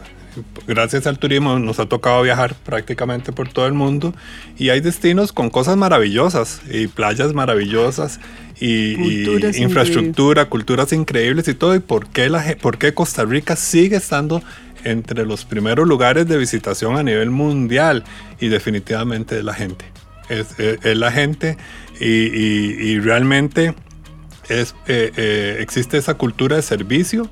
gracias 0.68 1.08
al 1.08 1.20
turismo 1.20 1.60
nos 1.60 1.80
ha 1.80 1.86
tocado 1.88 2.22
viajar 2.22 2.56
prácticamente 2.56 3.32
por 3.32 3.50
todo 3.50 3.68
el 3.68 3.74
mundo 3.74 4.14
y 4.58 4.70
hay 4.70 4.80
destinos 4.80 5.32
con 5.32 5.50
cosas 5.50 5.78
maravillosas 5.78 6.62
y 6.70 6.88
playas 6.88 7.34
maravillosas 7.34 8.20
y, 8.60 8.96
infraestructura, 9.62 10.46
culturas 10.46 10.94
increíbles 10.94 11.48
y 11.48 11.54
todo. 11.54 11.76
¿Y 11.76 11.80
por 11.80 12.08
qué, 12.08 12.30
la, 12.30 12.56
por 12.62 12.78
qué 12.78 12.94
Costa 12.94 13.26
Rica 13.26 13.56
sigue 13.56 13.98
estando 13.98 14.42
entre 14.84 15.26
los 15.26 15.46
primeros 15.46 15.88
lugares 15.88 16.28
de 16.28 16.38
visitación 16.38 16.98
a 16.98 17.04
nivel 17.04 17.30
mundial? 17.30 18.04
Y 18.40 18.48
definitivamente 18.48 19.40
es 19.40 19.44
la 19.44 19.54
gente. 19.54 19.86
Es, 20.30 20.56
la 20.84 21.12
gente 21.12 21.58
y, 22.00 23.00
realmente 23.00 23.76
es, 24.50 24.76
eh, 24.88 25.12
eh, 25.18 25.58
existe 25.60 25.98
esa 25.98 26.16
cultura 26.16 26.56
de 26.56 26.62
servicio 26.62 27.30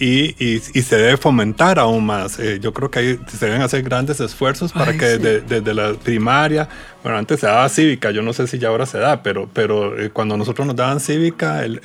y, 0.00 0.58
se 0.60 0.96
debe 0.96 1.16
fomentar 1.16 1.78
aún 1.78 2.06
más. 2.06 2.38
Eh, 2.38 2.58
yo 2.60 2.72
creo 2.72 2.90
que 2.90 2.98
ahí 2.98 3.20
se 3.26 3.46
deben 3.46 3.62
hacer 3.62 3.82
grandes 3.82 4.20
esfuerzos 4.20 4.72
para 4.72 4.96
que 4.96 5.18
desde, 5.18 5.74
la 5.74 5.94
primaria, 5.94 6.68
bueno, 7.02 7.18
antes 7.18 7.40
se 7.40 7.46
daba 7.46 7.68
cívica, 7.68 8.10
yo 8.10 8.22
no 8.22 8.32
sé 8.32 8.46
si 8.46 8.58
ya 8.58 8.68
ahora 8.68 8.86
se 8.86 8.98
da, 8.98 9.22
pero, 9.22 9.48
pero 9.52 9.98
eh, 9.98 10.10
cuando 10.10 10.36
nosotros 10.36 10.66
nos 10.66 10.76
daban 10.76 11.00
cívica, 11.00 11.64
el, 11.64 11.80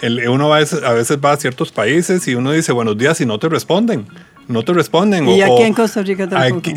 el, 0.00 0.28
uno 0.28 0.48
va 0.48 0.56
a, 0.56 0.60
veces, 0.60 0.82
a 0.82 0.92
veces 0.92 1.18
va 1.24 1.32
a 1.32 1.36
ciertos 1.36 1.72
países 1.72 2.26
y 2.28 2.34
uno 2.34 2.52
dice 2.52 2.72
buenos 2.72 2.96
días 2.98 3.20
y 3.20 3.26
no 3.26 3.38
te 3.38 3.48
responden. 3.48 4.06
No 4.48 4.62
te 4.62 4.72
responden. 4.72 5.28
Y 5.28 5.42
aquí 5.42 5.62
en 5.62 5.74
Costa 5.74 6.02
Rica 6.02 6.28
tampoco. 6.28 6.70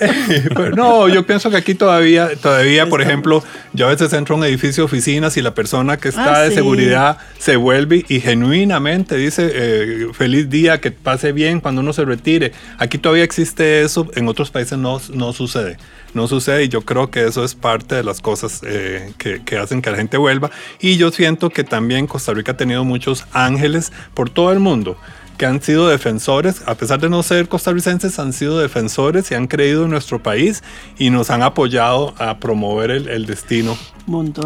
no, 0.76 1.08
yo 1.08 1.26
pienso 1.26 1.50
que 1.50 1.56
aquí 1.56 1.74
todavía, 1.74 2.30
todavía, 2.36 2.88
por 2.88 3.02
ejemplo, 3.02 3.42
yo 3.72 3.86
a 3.86 3.90
veces 3.90 4.12
entro 4.12 4.34
a 4.34 4.38
un 4.38 4.44
edificio 4.44 4.82
de 4.82 4.86
oficinas 4.86 5.36
y 5.36 5.42
la 5.42 5.54
persona 5.54 5.96
que 5.96 6.08
está 6.08 6.36
ah, 6.36 6.42
de 6.42 6.50
seguridad 6.52 7.18
se 7.38 7.56
vuelve 7.56 8.04
y 8.08 8.20
genuinamente 8.20 9.16
dice 9.16 9.50
eh, 9.52 10.08
feliz 10.12 10.50
día, 10.50 10.80
que 10.80 10.90
pase 10.90 11.32
bien 11.32 11.60
cuando 11.60 11.80
uno 11.80 11.92
se 11.92 12.04
retire. 12.04 12.52
Aquí 12.78 12.98
todavía 12.98 13.24
existe 13.24 13.82
eso, 13.82 14.08
en 14.14 14.28
otros 14.28 14.50
países 14.50 14.78
no, 14.78 15.00
no 15.12 15.32
sucede. 15.32 15.76
No 16.14 16.28
sucede 16.28 16.64
y 16.64 16.68
yo 16.68 16.82
creo 16.82 17.10
que 17.10 17.26
eso 17.26 17.44
es 17.44 17.56
parte 17.56 17.96
de 17.96 18.04
las 18.04 18.20
cosas 18.20 18.60
eh, 18.64 19.12
que, 19.18 19.42
que 19.42 19.58
hacen 19.58 19.82
que 19.82 19.90
la 19.90 19.96
gente 19.96 20.16
vuelva. 20.16 20.50
Y 20.80 20.96
yo 20.96 21.10
siento 21.10 21.50
que 21.50 21.64
también 21.64 22.06
Costa 22.06 22.32
Rica 22.32 22.52
ha 22.52 22.56
tenido 22.56 22.84
muchos 22.84 23.26
ángeles 23.32 23.92
por 24.14 24.30
todo 24.30 24.52
el 24.52 24.60
mundo 24.60 24.96
que 25.36 25.46
han 25.46 25.60
sido 25.60 25.88
defensores, 25.88 26.62
a 26.66 26.74
pesar 26.74 27.00
de 27.00 27.08
no 27.08 27.22
ser 27.22 27.48
costarricenses, 27.48 28.18
han 28.18 28.32
sido 28.32 28.58
defensores 28.58 29.30
y 29.30 29.34
han 29.34 29.46
creído 29.46 29.84
en 29.84 29.90
nuestro 29.90 30.22
país 30.22 30.62
y 30.98 31.10
nos 31.10 31.30
han 31.30 31.42
apoyado 31.42 32.14
a 32.18 32.38
promover 32.38 32.90
el, 32.90 33.26
destino. 33.26 33.76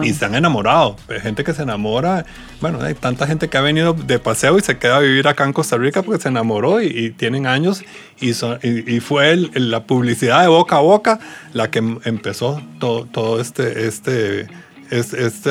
Y 0.02 0.12
se 0.12 0.24
han 0.24 0.34
enamorado. 0.34 0.96
Hay 1.08 1.20
gente 1.20 1.44
que 1.44 1.52
se 1.52 1.62
enamora. 1.62 2.24
Bueno, 2.60 2.80
hay 2.80 2.94
tanta 2.94 3.26
gente 3.26 3.48
que 3.48 3.58
ha 3.58 3.60
venido 3.60 3.92
de 3.92 4.18
paseo 4.18 4.56
y 4.56 4.60
se 4.60 4.78
queda 4.78 4.98
a 4.98 5.00
vivir 5.00 5.26
acá 5.26 5.44
en 5.44 5.52
Costa 5.52 5.76
Rica 5.76 6.02
porque 6.02 6.22
se 6.22 6.28
enamoró 6.28 6.80
y, 6.80 7.10
tienen 7.10 7.46
años. 7.46 7.82
Y, 8.20 8.30
y, 8.30 9.00
fue 9.00 9.36
la 9.36 9.84
publicidad 9.84 10.42
de 10.42 10.48
boca 10.48 10.76
a 10.76 10.80
boca 10.80 11.18
la 11.52 11.70
que 11.70 11.78
empezó 11.78 12.62
todo, 12.78 13.04
todo 13.06 13.40
este, 13.40 13.86
este, 13.86 14.48
este, 14.90 15.26
este 15.26 15.50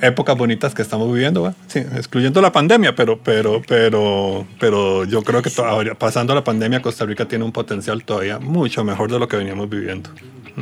épocas 0.00 0.36
bonitas 0.36 0.74
que 0.74 0.82
estamos 0.82 1.12
viviendo, 1.12 1.54
sí, 1.66 1.80
excluyendo 1.80 2.40
la 2.40 2.52
pandemia, 2.52 2.94
pero, 2.94 3.18
pero, 3.18 3.62
pero, 3.66 4.46
pero 4.58 5.04
yo 5.04 5.22
creo 5.22 5.42
que 5.42 5.50
pasando 5.98 6.34
la 6.34 6.44
pandemia 6.44 6.82
Costa 6.82 7.04
Rica 7.04 7.26
tiene 7.26 7.44
un 7.44 7.52
potencial 7.52 8.04
todavía 8.04 8.38
mucho 8.38 8.84
mejor 8.84 9.10
de 9.10 9.18
lo 9.18 9.28
que 9.28 9.36
veníamos 9.36 9.68
viviendo. 9.68 10.10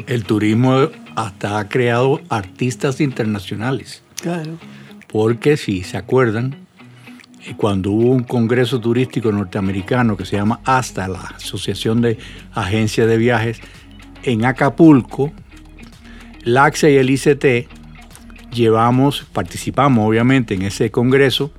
El 0.06 0.24
turismo 0.24 0.88
hasta 1.16 1.58
ha 1.58 1.68
creado 1.68 2.20
artistas 2.28 3.00
internacionales. 3.00 4.02
Claro. 4.20 4.58
Porque 5.08 5.56
si 5.56 5.82
se 5.82 5.96
acuerdan, 5.96 6.56
eh, 7.46 7.54
cuando 7.56 7.92
hubo 7.92 8.10
un 8.10 8.24
congreso 8.24 8.80
turístico 8.80 9.32
norteamericano 9.32 10.16
que 10.16 10.24
se 10.24 10.36
llama 10.36 10.60
ASTA, 10.64 11.08
la 11.08 11.20
Asociación 11.20 12.02
de 12.02 12.18
Agencias 12.52 13.06
de 13.06 13.16
Viajes, 13.16 13.60
en 14.22 14.44
Acapulco, 14.44 15.32
LAXA 16.42 16.90
y 16.90 16.96
el 16.96 17.10
ICT 17.10 17.77
llevamos, 18.52 19.26
participamos 19.32 20.06
obviamente 20.06 20.54
en 20.54 20.62
ese 20.62 20.90
congreso 20.90 21.52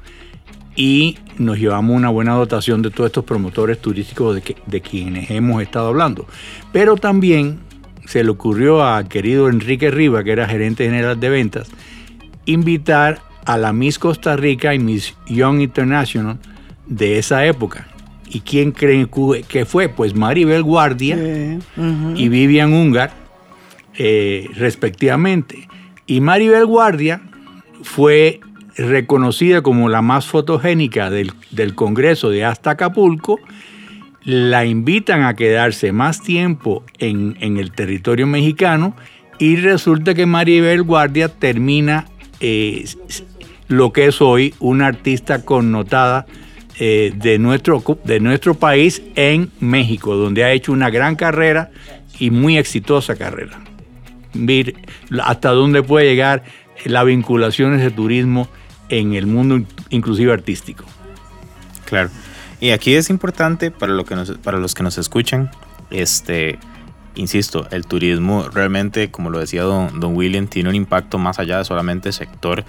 y 0.75 1.17
nos 1.37 1.57
llevamos 1.59 1.95
una 1.95 2.09
buena 2.09 2.33
dotación 2.33 2.81
de 2.81 2.89
todos 2.89 3.09
estos 3.09 3.25
promotores 3.25 3.79
turísticos 3.79 4.35
de, 4.35 4.55
de 4.65 4.81
quienes 4.81 5.29
hemos 5.29 5.61
estado 5.61 5.89
hablando. 5.89 6.25
Pero 6.71 6.95
también 6.95 7.59
se 8.05 8.23
le 8.23 8.31
ocurrió 8.31 8.83
a 8.83 9.03
querido 9.07 9.49
Enrique 9.49 9.91
Riva, 9.91 10.23
que 10.23 10.31
era 10.31 10.47
gerente 10.47 10.85
general 10.85 11.19
de 11.19 11.29
ventas, 11.29 11.69
invitar 12.45 13.21
a 13.45 13.57
la 13.57 13.71
Miss 13.71 13.99
Costa 13.99 14.35
Rica 14.35 14.73
y 14.73 14.79
Miss 14.79 15.15
Young 15.27 15.61
International 15.61 16.39
de 16.87 17.19
esa 17.19 17.45
época. 17.45 17.87
¿Y 18.27 18.41
quién 18.41 18.71
creen 18.71 19.09
que 19.47 19.65
fue? 19.65 19.89
Pues 19.89 20.15
Maribel 20.15 20.63
Guardia 20.63 21.17
y 22.15 22.29
Vivian 22.29 22.73
Ungar, 22.73 23.11
eh, 23.95 24.49
respectivamente. 24.55 25.68
Y 26.09 26.21
Maribel 26.21 26.65
Guardia 26.65 27.21
fue 27.83 28.39
reconocida 28.75 29.61
como 29.61 29.89
la 29.89 30.01
más 30.01 30.25
fotogénica 30.25 31.11
del, 31.11 31.33
Congreso 31.75 32.31
de 32.31 32.43
hasta 32.43 32.71
Acapulco, 32.71 33.39
la 34.23 34.65
invitan 34.65 35.21
a 35.21 35.35
quedarse 35.35 35.91
más 35.91 36.23
tiempo 36.23 36.83
en, 36.97 37.37
el 37.39 37.71
territorio 37.73 38.25
mexicano 38.25 38.95
y 39.37 39.57
resulta 39.57 40.15
que 40.15 40.25
Maribel 40.25 40.81
Guardia 40.81 41.29
termina 41.29 42.05
eh, 42.39 42.85
lo 43.67 43.93
que 43.93 44.07
es 44.07 44.19
hoy 44.19 44.55
una 44.59 44.87
artista 44.87 45.45
connotada 45.45 46.25
eh, 46.79 47.13
de, 47.15 47.37
nuestro, 47.37 47.83
de 48.03 48.19
nuestro 48.19 48.55
país 48.55 49.03
en 49.13 49.51
México, 49.59 50.15
donde 50.15 50.43
ha 50.43 50.53
hecho 50.53 50.71
una 50.71 50.89
gran 50.89 51.15
carrera 51.15 51.69
y 52.17 52.31
muy 52.31 52.57
exitosa 52.57 53.15
carrera 53.15 53.68
ver 54.33 54.75
hasta 55.21 55.51
dónde 55.51 55.83
puede 55.83 56.05
llegar 56.05 56.43
la 56.85 57.03
vinculación 57.03 57.77
de 57.77 57.91
turismo 57.91 58.47
en 58.89 59.13
el 59.13 59.27
mundo 59.27 59.61
inclusive 59.89 60.31
artístico. 60.31 60.85
Claro. 61.85 62.09
Y 62.59 62.71
aquí 62.71 62.95
es 62.95 63.09
importante 63.09 63.71
para, 63.71 63.93
lo 63.93 64.05
que 64.05 64.15
para 64.43 64.57
los 64.57 64.75
que 64.75 64.83
nos 64.83 64.97
escuchan, 64.97 65.49
este, 65.91 66.59
insisto, 67.15 67.67
el 67.71 67.85
turismo 67.85 68.49
realmente, 68.53 69.11
como 69.11 69.29
lo 69.29 69.39
decía 69.39 69.63
don, 69.63 69.99
don 69.99 70.15
William, 70.15 70.47
tiene 70.47 70.69
un 70.69 70.75
impacto 70.75 71.17
más 71.17 71.39
allá 71.39 71.57
de 71.57 71.65
solamente 71.65 72.11
sector. 72.11 72.65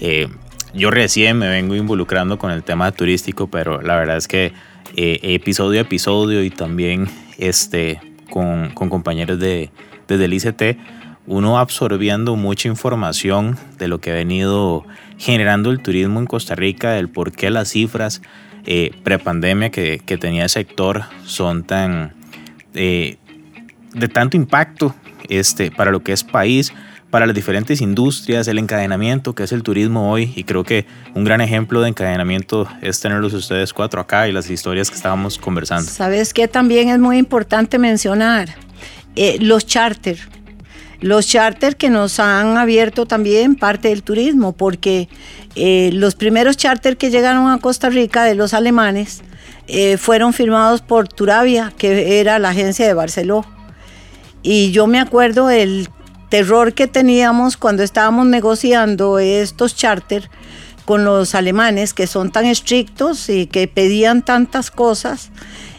Eh, 0.00 0.28
yo 0.74 0.90
recién 0.90 1.38
me 1.38 1.48
vengo 1.48 1.74
involucrando 1.74 2.38
con 2.38 2.50
el 2.50 2.62
tema 2.62 2.92
turístico, 2.92 3.48
pero 3.48 3.80
la 3.80 3.96
verdad 3.96 4.18
es 4.18 4.28
que 4.28 4.52
eh, 4.96 5.20
episodio 5.22 5.80
a 5.80 5.82
episodio 5.82 6.44
y 6.44 6.50
también 6.50 7.08
este, 7.38 8.00
con, 8.28 8.70
con 8.70 8.90
compañeros 8.90 9.38
de, 9.38 9.70
desde 10.06 10.24
el 10.26 10.34
ICT, 10.34 10.62
uno 11.26 11.58
absorbiendo 11.58 12.36
mucha 12.36 12.68
información 12.68 13.58
de 13.78 13.88
lo 13.88 14.00
que 14.00 14.10
ha 14.10 14.14
venido 14.14 14.84
generando 15.18 15.70
el 15.70 15.80
turismo 15.80 16.18
en 16.18 16.26
Costa 16.26 16.54
Rica, 16.54 16.92
del 16.92 17.08
por 17.08 17.32
qué 17.32 17.50
las 17.50 17.68
cifras 17.70 18.22
eh, 18.66 18.90
prepandemia 19.02 19.70
que, 19.70 20.00
que, 20.04 20.18
tenía 20.18 20.44
el 20.44 20.50
sector 20.50 21.04
son 21.24 21.64
tan 21.64 22.14
eh, 22.74 23.16
de 23.94 24.08
tanto 24.08 24.36
impacto 24.36 24.94
este, 25.28 25.70
para 25.70 25.90
lo 25.90 26.02
que 26.02 26.12
es 26.12 26.24
país, 26.24 26.72
para 27.10 27.26
las 27.26 27.34
diferentes 27.34 27.80
industrias, 27.80 28.46
el 28.48 28.58
encadenamiento 28.58 29.34
que 29.34 29.42
es 29.42 29.52
el 29.52 29.62
turismo 29.62 30.12
hoy. 30.12 30.32
Y 30.36 30.44
creo 30.44 30.64
que 30.64 30.86
un 31.14 31.24
gran 31.24 31.40
ejemplo 31.40 31.80
de 31.80 31.88
encadenamiento 31.88 32.68
es 32.82 33.00
tenerlos 33.00 33.32
ustedes 33.34 33.72
cuatro 33.72 34.00
acá 34.00 34.28
y 34.28 34.32
las 34.32 34.48
historias 34.48 34.90
que 34.90 34.96
estábamos 34.96 35.38
conversando. 35.38 35.90
Sabes 35.90 36.32
que 36.32 36.46
también 36.48 36.88
es 36.88 36.98
muy 36.98 37.18
importante 37.18 37.78
mencionar 37.78 38.48
eh, 39.16 39.38
los 39.40 39.66
charter 39.66 40.18
Los 41.00 41.26
charters 41.26 41.76
que 41.76 41.88
nos 41.88 42.20
han 42.20 42.58
abierto 42.58 43.06
también 43.06 43.56
parte 43.56 43.88
del 43.88 44.02
turismo, 44.02 44.52
porque 44.52 45.08
eh, 45.54 45.90
los 45.94 46.14
primeros 46.14 46.56
charters 46.56 46.96
que 46.96 47.10
llegaron 47.10 47.48
a 47.50 47.58
Costa 47.58 47.88
Rica 47.88 48.24
de 48.24 48.34
los 48.34 48.52
alemanes 48.52 49.22
eh, 49.66 49.96
fueron 49.96 50.34
firmados 50.34 50.82
por 50.82 51.08
Turavia, 51.08 51.72
que 51.76 52.20
era 52.20 52.38
la 52.38 52.50
agencia 52.50 52.86
de 52.86 52.92
Barceló. 52.92 53.46
Y 54.42 54.72
yo 54.72 54.86
me 54.86 55.00
acuerdo 55.00 55.48
el 55.48 55.88
terror 56.28 56.74
que 56.74 56.86
teníamos 56.86 57.56
cuando 57.56 57.82
estábamos 57.82 58.26
negociando 58.26 59.18
estos 59.18 59.76
charters 59.76 60.28
con 60.84 61.04
los 61.04 61.34
alemanes, 61.34 61.94
que 61.94 62.06
son 62.06 62.30
tan 62.30 62.46
estrictos 62.46 63.28
y 63.28 63.46
que 63.46 63.68
pedían 63.68 64.22
tantas 64.22 64.70
cosas 64.70 65.30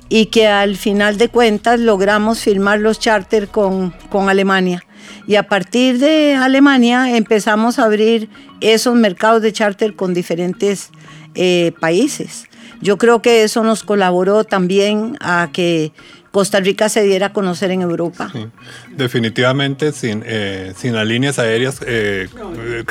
y 0.09 0.27
que 0.27 0.47
al 0.47 0.77
final 0.77 1.17
de 1.17 1.29
cuentas 1.29 1.79
logramos 1.79 2.39
firmar 2.39 2.79
los 2.79 2.99
charters 2.99 3.49
con, 3.49 3.91
con 4.09 4.29
Alemania. 4.29 4.83
Y 5.27 5.35
a 5.35 5.43
partir 5.43 5.99
de 5.99 6.35
Alemania 6.35 7.15
empezamos 7.15 7.79
a 7.79 7.85
abrir 7.85 8.29
esos 8.59 8.95
mercados 8.95 9.41
de 9.41 9.51
charter 9.53 9.95
con 9.95 10.13
diferentes 10.13 10.89
eh, 11.35 11.71
países. 11.79 12.47
Yo 12.81 12.97
creo 12.97 13.21
que 13.21 13.43
eso 13.43 13.63
nos 13.63 13.83
colaboró 13.83 14.43
también 14.43 15.17
a 15.21 15.49
que 15.53 15.91
Costa 16.31 16.59
Rica 16.59 16.89
se 16.89 17.03
diera 17.03 17.27
a 17.27 17.33
conocer 17.33 17.71
en 17.71 17.81
Europa. 17.81 18.31
Definitivamente 18.89 19.91
sin, 19.91 20.23
eh, 20.25 20.73
sin 20.75 20.95
las 20.95 21.05
líneas 21.05 21.37
aéreas, 21.37 21.81
eh, 21.85 22.27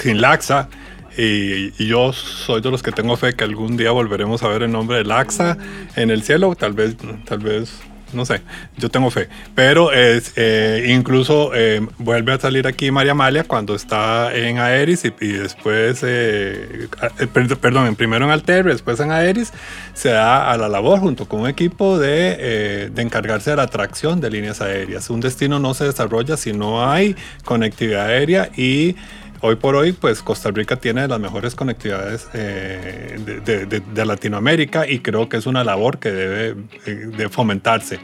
sin 0.00 0.20
LAXA, 0.20 0.68
y, 1.16 1.72
y, 1.82 1.86
yo 1.86 2.12
soy 2.12 2.60
de 2.60 2.70
los 2.70 2.84
que 2.84 2.92
tengo 2.92 3.16
fe 3.16 3.34
que 3.34 3.42
algún 3.42 3.76
día 3.76 3.90
volveremos 3.90 4.44
a 4.44 4.48
ver 4.48 4.62
el 4.62 4.70
nombre 4.70 4.98
de 4.98 5.04
LAXA 5.04 5.58
en 5.96 6.10
el 6.10 6.22
cielo, 6.22 6.54
tal 6.54 6.72
vez, 6.72 6.96
tal 7.26 7.40
vez 7.40 7.80
no 8.12 8.24
sé, 8.24 8.42
yo 8.76 8.88
tengo 8.88 9.10
fe. 9.10 9.28
Pero 9.54 9.92
es, 9.92 10.32
eh, 10.36 10.92
incluso 10.94 11.52
eh, 11.54 11.86
vuelve 11.98 12.32
a 12.32 12.38
salir 12.38 12.66
aquí 12.66 12.90
María 12.90 13.12
Amalia 13.12 13.44
cuando 13.44 13.74
está 13.74 14.34
en 14.34 14.58
Aeris 14.58 15.04
y, 15.04 15.26
después, 15.28 16.00
eh, 16.02 16.88
perdón, 17.32 17.94
primero 17.96 18.24
en 18.24 18.30
Alter, 18.30 18.64
después 18.64 19.00
en 19.00 19.10
Aeris, 19.10 19.52
se 19.94 20.10
da 20.10 20.50
a 20.50 20.56
la 20.56 20.68
labor 20.68 21.00
junto 21.00 21.26
con 21.26 21.40
un 21.40 21.48
equipo 21.48 21.98
de, 21.98 22.90
de 22.92 23.02
encargarse 23.02 23.50
de 23.50 23.56
la 23.56 23.64
atracción 23.64 24.20
de 24.20 24.30
líneas 24.30 24.60
aéreas. 24.60 25.10
Un 25.10 25.20
destino 25.20 25.58
no 25.58 25.74
se 25.74 25.84
desarrolla 25.84 26.36
si 26.36 26.52
no 26.52 26.88
hay 26.88 27.16
conectividad 27.44 28.06
aérea 28.06 28.50
y 28.56 28.96
hoy 29.40 29.56
por 29.56 29.76
hoy, 29.76 29.92
pues 29.92 30.22
Costa 30.22 30.50
Rica 30.50 30.76
tiene 30.76 31.06
las 31.08 31.20
mejores 31.20 31.54
conectividades 31.54 32.28
eh, 32.34 33.18
de, 33.44 34.04
Latinoamérica 34.04 34.88
y 34.88 35.00
creo 35.00 35.28
que 35.28 35.36
es 35.36 35.46
una 35.46 35.64
labor 35.64 35.98
que 35.98 36.10
debe 36.10 36.64
eh, 36.86 36.90
de 37.16 37.28
fomentarse 37.28 37.98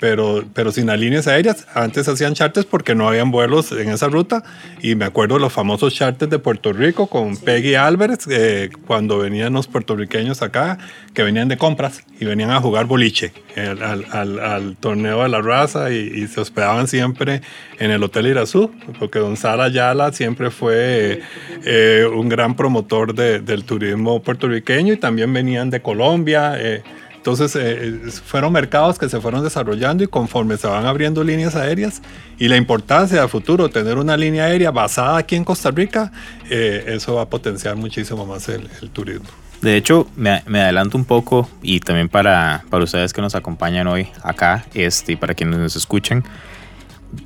pero, 0.00 0.44
pero 0.54 0.72
sin 0.72 0.86
las 0.86 0.98
líneas 0.98 1.26
aéreas. 1.26 1.66
Antes 1.74 2.08
hacían 2.08 2.34
charters 2.34 2.66
porque 2.66 2.94
no 2.94 3.08
habían 3.08 3.30
vuelos 3.30 3.72
en 3.72 3.88
esa 3.88 4.08
ruta. 4.08 4.42
Y 4.82 4.94
me 4.94 5.04
acuerdo 5.04 5.38
los 5.38 5.52
famosos 5.52 5.94
charters 5.94 6.30
de 6.30 6.38
Puerto 6.38 6.72
Rico 6.72 7.06
con 7.06 7.36
Peggy 7.36 7.74
Álvarez, 7.74 8.26
eh, 8.30 8.70
cuando 8.86 9.18
venían 9.18 9.52
los 9.52 9.66
puertorriqueños 9.66 10.42
acá, 10.42 10.78
que 11.14 11.22
venían 11.22 11.48
de 11.48 11.56
compras 11.56 12.04
y 12.20 12.24
venían 12.24 12.50
a 12.50 12.60
jugar 12.60 12.86
boliche 12.86 13.32
al, 13.56 14.04
al, 14.10 14.38
al 14.38 14.76
torneo 14.76 15.22
de 15.22 15.28
la 15.28 15.40
raza 15.40 15.90
y, 15.90 16.26
se 16.26 16.40
hospedaban 16.40 16.88
siempre 16.88 17.40
en 17.78 17.90
el 17.90 18.02
Hotel 18.02 18.26
Irazú, 18.26 18.70
porque 18.98 19.18
don 19.18 19.36
Sara 19.36 19.64
Ayala 19.64 20.12
siempre 20.12 20.50
fue 20.50 21.20
eh, 21.64 22.06
un 22.12 22.28
gran 22.28 22.56
promotor 22.56 23.14
de, 23.14 23.40
del 23.40 23.64
turismo 23.64 24.22
puertorriqueño 24.22 24.94
y 24.94 24.96
también 24.96 25.32
venían 25.32 25.70
de 25.70 25.80
Colombia. 25.80 26.54
Eh, 26.58 26.82
entonces 27.26 27.56
eh, 27.60 28.08
fueron 28.24 28.52
mercados 28.52 29.00
que 29.00 29.08
se 29.08 29.20
fueron 29.20 29.42
desarrollando 29.42 30.04
y 30.04 30.06
conforme 30.06 30.56
se 30.58 30.68
van 30.68 30.86
abriendo 30.86 31.24
líneas 31.24 31.56
aéreas 31.56 32.00
y 32.38 32.46
la 32.46 32.56
importancia 32.56 33.20
a 33.20 33.26
futuro 33.26 33.68
tener 33.68 33.98
una 33.98 34.16
línea 34.16 34.44
aérea 34.44 34.70
basada 34.70 35.16
aquí 35.18 35.34
en 35.34 35.42
Costa 35.42 35.72
Rica, 35.72 36.12
eh, 36.48 36.84
eso 36.86 37.16
va 37.16 37.22
a 37.22 37.28
potenciar 37.28 37.74
muchísimo 37.74 38.26
más 38.26 38.48
el, 38.48 38.68
turismo. 38.92 39.26
De 39.60 39.76
hecho, 39.76 40.06
me, 40.14 40.40
adelanto 40.46 40.96
un 40.96 41.04
poco 41.04 41.50
y 41.62 41.80
también 41.80 42.08
para, 42.08 42.62
para 42.70 42.84
ustedes 42.84 43.12
que 43.12 43.20
nos 43.20 43.34
acompañan 43.34 43.88
hoy 43.88 44.06
acá 44.22 44.64
este, 44.72 45.14
y 45.14 45.16
para 45.16 45.34
quienes 45.34 45.58
nos 45.58 45.74
escuchan, 45.74 46.22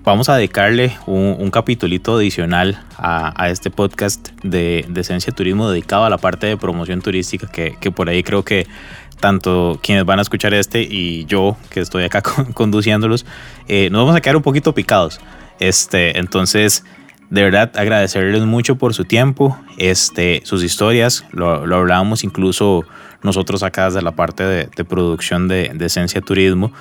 vamos 0.02 0.30
a 0.30 0.36
dedicarle 0.36 0.96
un, 1.04 1.36
un 1.38 1.50
adicional 2.16 2.82
a, 2.96 3.50
este 3.50 3.70
podcast 3.70 4.30
de, 4.42 4.86
de, 4.88 5.00
Esencia 5.02 5.30
Turismo 5.34 5.68
dedicado 5.68 6.06
a 6.06 6.10
la 6.10 6.16
parte 6.16 6.46
de 6.46 6.56
promoción 6.56 7.02
turística 7.02 7.46
que, 7.48 7.76
que 7.78 7.90
por 7.90 8.08
ahí 8.08 8.22
creo 8.22 8.44
que 8.44 8.66
tanto 9.20 9.78
quienes 9.82 10.04
van 10.04 10.18
a 10.18 10.22
escuchar 10.22 10.54
este 10.54 10.82
y 10.82 11.24
yo 11.26 11.56
que 11.70 11.80
estoy 11.80 12.04
acá 12.04 12.22
conduciéndolos, 12.54 13.26
eh, 13.68 13.88
nos 13.90 14.02
vamos 14.02 14.16
a 14.16 14.20
quedar 14.20 14.36
un 14.36 14.42
poquito 14.42 14.74
picados. 14.74 15.20
Este, 15.58 16.18
entonces, 16.18 16.84
de 17.28 17.42
verdad 17.42 17.70
agradecerles 17.76 18.42
mucho 18.42 18.76
por 18.76 18.94
su 18.94 19.04
tiempo, 19.04 19.58
este, 19.78 20.40
sus 20.44 20.64
historias, 20.64 21.24
lo, 21.32 21.66
lo 21.66 21.76
hablábamos 21.76 22.24
incluso 22.24 22.86
nosotros 23.22 23.62
acá 23.62 23.86
desde 23.86 24.02
la 24.02 24.12
parte 24.12 24.44
de, 24.44 24.84
producción 24.84 25.48
de, 25.48 25.72
Esencia 25.80 26.20
Turismo. 26.20 26.72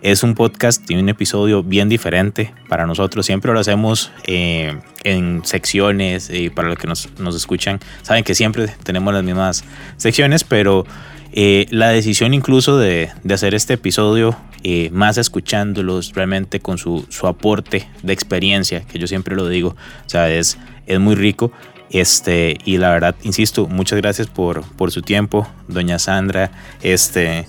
Es 0.00 0.24
un 0.24 0.34
podcast 0.34 0.90
y 0.90 0.96
un 0.96 1.08
episodio 1.08 1.62
bien 1.62 1.88
diferente 1.88 2.52
para 2.68 2.86
nosotros. 2.86 3.24
Siempre 3.24 3.52
lo 3.52 3.60
hacemos 3.60 4.10
eh, 4.26 4.76
en 5.04 5.44
secciones 5.44 6.28
y 6.28 6.50
para 6.50 6.68
los 6.68 6.78
que 6.78 6.88
nos, 6.88 7.08
nos 7.20 7.36
escuchan 7.36 7.78
saben 8.02 8.24
que 8.24 8.34
siempre 8.34 8.66
tenemos 8.82 9.14
las 9.14 9.22
mismas 9.22 9.64
secciones, 9.96 10.42
pero 10.42 10.84
eh, 11.32 11.66
la 11.70 11.88
decisión 11.88 12.34
incluso 12.34 12.78
de, 12.78 13.10
hacer 13.32 13.54
este 13.54 13.74
episodio, 13.74 14.36
eh, 14.64 14.90
más 14.92 15.16
escuchándolos 15.16 16.12
realmente 16.14 16.60
con 16.60 16.78
su, 16.78 17.06
aporte 17.24 17.88
de 18.02 18.12
experiencia, 18.12 18.82
que 18.82 18.98
yo 18.98 19.06
siempre 19.06 19.34
lo 19.34 19.48
digo, 19.48 19.70
o 19.70 20.08
sea, 20.08 20.30
es, 20.30 20.58
es 20.86 21.00
muy 21.00 21.14
rico. 21.14 21.52
Este, 21.90 22.56
y 22.64 22.78
la 22.78 22.90
verdad, 22.90 23.14
insisto, 23.22 23.66
muchas 23.66 23.98
gracias 24.00 24.26
por, 24.26 24.62
por 24.76 24.90
su 24.90 25.02
tiempo, 25.02 25.46
doña 25.68 25.98
Sandra, 25.98 26.50
este, 26.82 27.46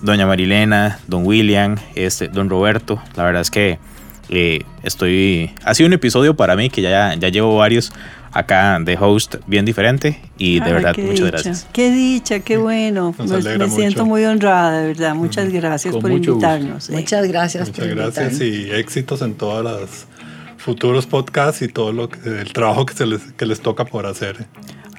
doña 0.00 0.26
Marilena, 0.26 1.00
don 1.08 1.26
William, 1.26 1.76
este, 1.94 2.28
don 2.28 2.48
Roberto. 2.48 3.02
La 3.16 3.24
verdad 3.24 3.42
es 3.42 3.50
que 3.50 3.78
eh, 4.28 4.64
estoy. 4.84 5.52
Ha 5.64 5.74
sido 5.74 5.88
un 5.88 5.92
episodio 5.92 6.34
para 6.36 6.54
mí 6.54 6.70
que 6.70 6.82
ya, 6.82 7.14
ya 7.14 7.28
llevo 7.28 7.56
varios 7.56 7.92
acá 8.32 8.78
de 8.80 8.96
host 8.98 9.36
bien 9.46 9.64
diferente 9.64 10.20
y 10.38 10.60
de 10.60 10.72
verdad 10.72 10.94
muchas 10.96 11.26
gracias. 11.26 11.66
Qué 11.72 11.90
dicha, 11.90 12.40
qué 12.40 12.56
bueno. 12.56 13.14
me 13.18 13.70
siento 13.70 14.06
muy 14.06 14.24
honrada, 14.24 14.80
de 14.80 14.88
verdad. 14.88 15.14
Muchas 15.14 15.52
gracias 15.52 15.96
por 15.96 16.10
invitarnos. 16.10 16.90
¿eh? 16.90 16.92
Muchas 16.92 17.26
gracias. 17.26 17.68
Muchas 17.68 17.88
gracias 17.88 18.40
y 18.40 18.70
éxitos 18.70 19.22
en 19.22 19.34
todos 19.34 19.64
los 19.64 20.06
futuros 20.56 21.06
podcasts 21.06 21.62
y 21.62 21.68
todo 21.68 21.92
lo 21.92 22.08
que, 22.08 22.40
el 22.40 22.52
trabajo 22.52 22.86
que, 22.86 22.94
se 22.94 23.06
les, 23.06 23.20
que 23.32 23.46
les 23.46 23.60
toca 23.60 23.84
por 23.84 24.06
hacer. 24.06 24.46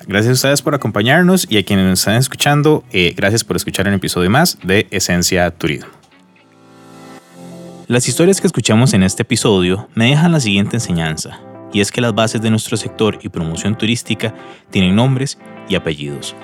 Gracias 0.08 0.32
a 0.32 0.34
ustedes 0.34 0.62
por 0.62 0.74
acompañarnos 0.74 1.46
y 1.50 1.58
a 1.58 1.64
quienes 1.64 1.86
nos 1.86 2.00
están 2.00 2.16
escuchando, 2.16 2.84
eh, 2.92 3.14
gracias 3.16 3.44
por 3.44 3.56
escuchar 3.56 3.88
un 3.88 3.94
episodio 3.94 4.30
más 4.32 4.58
de 4.64 4.88
Esencia 4.90 5.52
Turismo. 5.52 5.92
Las 7.88 8.08
historias 8.08 8.42
que 8.42 8.48
escuchamos 8.48 8.94
en 8.94 9.04
este 9.04 9.22
episodio 9.22 9.88
me 9.94 10.10
dejan 10.10 10.32
la 10.32 10.40
siguiente 10.40 10.78
enseñanza 10.78 11.40
y 11.74 11.82
es 11.82 11.92
que 11.92 12.02
las 12.02 12.14
bases 12.14 12.42
de 12.42 12.50
nuestro 12.50 12.78
sector 12.78 13.20
y 13.22 13.30
promoción 13.30 13.78
turística 13.78 14.34
tienen 14.70 14.96
nombres 14.96 15.38
y 15.70 15.76
apellidos. 15.76 16.36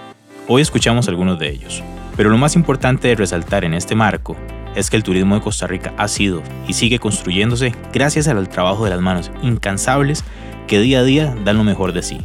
Hoy 0.47 0.61
escuchamos 0.61 1.07
algunos 1.07 1.39
de 1.39 1.49
ellos, 1.49 1.83
pero 2.15 2.29
lo 2.29 2.37
más 2.37 2.55
importante 2.55 3.07
de 3.07 3.15
resaltar 3.15 3.65
en 3.65 3.73
este 3.73 3.95
marco 3.95 4.35
es 4.75 4.89
que 4.89 4.97
el 4.97 5.03
turismo 5.03 5.35
de 5.35 5.41
Costa 5.41 5.67
Rica 5.67 5.93
ha 5.97 6.07
sido 6.07 6.43
y 6.67 6.73
sigue 6.73 6.99
construyéndose 6.99 7.73
gracias 7.93 8.27
al 8.27 8.47
trabajo 8.47 8.83
de 8.83 8.91
las 8.91 9.01
manos 9.01 9.31
incansables 9.41 10.23
que 10.67 10.79
día 10.79 10.99
a 10.99 11.03
día 11.03 11.35
dan 11.43 11.57
lo 11.57 11.63
mejor 11.63 11.93
de 11.93 12.03
sí, 12.03 12.19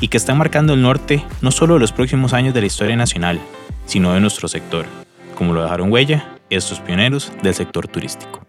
y 0.00 0.08
que 0.08 0.16
están 0.16 0.38
marcando 0.38 0.74
el 0.74 0.82
norte 0.82 1.24
no 1.40 1.50
solo 1.50 1.74
de 1.74 1.80
los 1.80 1.92
próximos 1.92 2.32
años 2.32 2.54
de 2.54 2.60
la 2.60 2.66
historia 2.66 2.96
nacional, 2.96 3.40
sino 3.86 4.12
de 4.12 4.20
nuestro 4.20 4.48
sector, 4.48 4.86
como 5.34 5.52
lo 5.52 5.62
dejaron 5.62 5.90
huella 5.92 6.36
estos 6.50 6.80
pioneros 6.80 7.32
del 7.42 7.54
sector 7.54 7.88
turístico. 7.88 8.47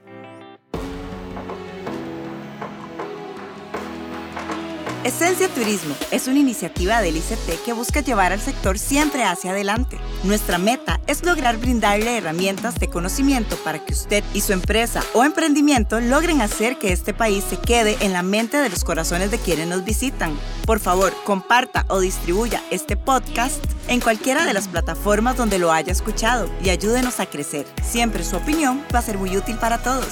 Esencia 5.06 5.48
Turismo 5.48 5.96
es 6.12 6.28
una 6.28 6.40
iniciativa 6.40 7.02
del 7.02 7.16
ICT 7.16 7.64
que 7.64 7.72
busca 7.72 8.02
llevar 8.02 8.34
al 8.34 8.42
sector 8.42 8.78
siempre 8.78 9.24
hacia 9.24 9.52
adelante. 9.52 9.98
Nuestra 10.26 10.58
meta 10.58 11.00
es 11.08 11.24
lograr 11.24 11.56
brindarle 11.58 12.18
herramientas 12.18 12.76
de 12.76 12.90
conocimiento 12.90 13.56
para 13.64 13.80
que 13.80 13.94
usted 13.94 14.26
y 14.34 14.42
su 14.42 14.52
empresa 14.52 15.02
o 15.14 15.24
emprendimiento 15.24 16.02
logren 16.02 16.42
hacer 16.42 16.78
que 16.78 16.92
este 16.92 17.14
país 17.14 17.46
se 17.50 17.56
quede 17.58 17.96
en 18.02 18.12
la 18.12 18.24
mente 18.24 18.58
de 18.58 18.68
los 18.68 18.84
corazones 18.84 19.32
de 19.32 19.38
quienes 19.38 19.68
nos 19.68 19.86
visitan. 19.86 20.38
Por 20.66 20.82
favor, 20.82 21.14
comparta 21.24 21.86
o 21.88 22.02
distribuya 22.02 22.62
este 22.70 22.98
podcast 22.98 23.64
en 23.88 24.02
cualquiera 24.02 24.46
de 24.46 24.54
las 24.54 24.68
plataformas 24.68 25.38
donde 25.38 25.60
lo 25.60 25.72
haya 25.72 25.94
escuchado 25.94 26.50
y 26.62 26.72
ayúdenos 26.72 27.22
a 27.22 27.26
crecer. 27.26 27.66
Siempre 27.84 28.26
su 28.26 28.36
opinión 28.36 28.84
va 28.94 29.00
a 29.00 29.04
ser 29.04 29.18
muy 29.18 29.38
útil 29.38 29.58
para 29.60 29.78
todos. 29.78 30.10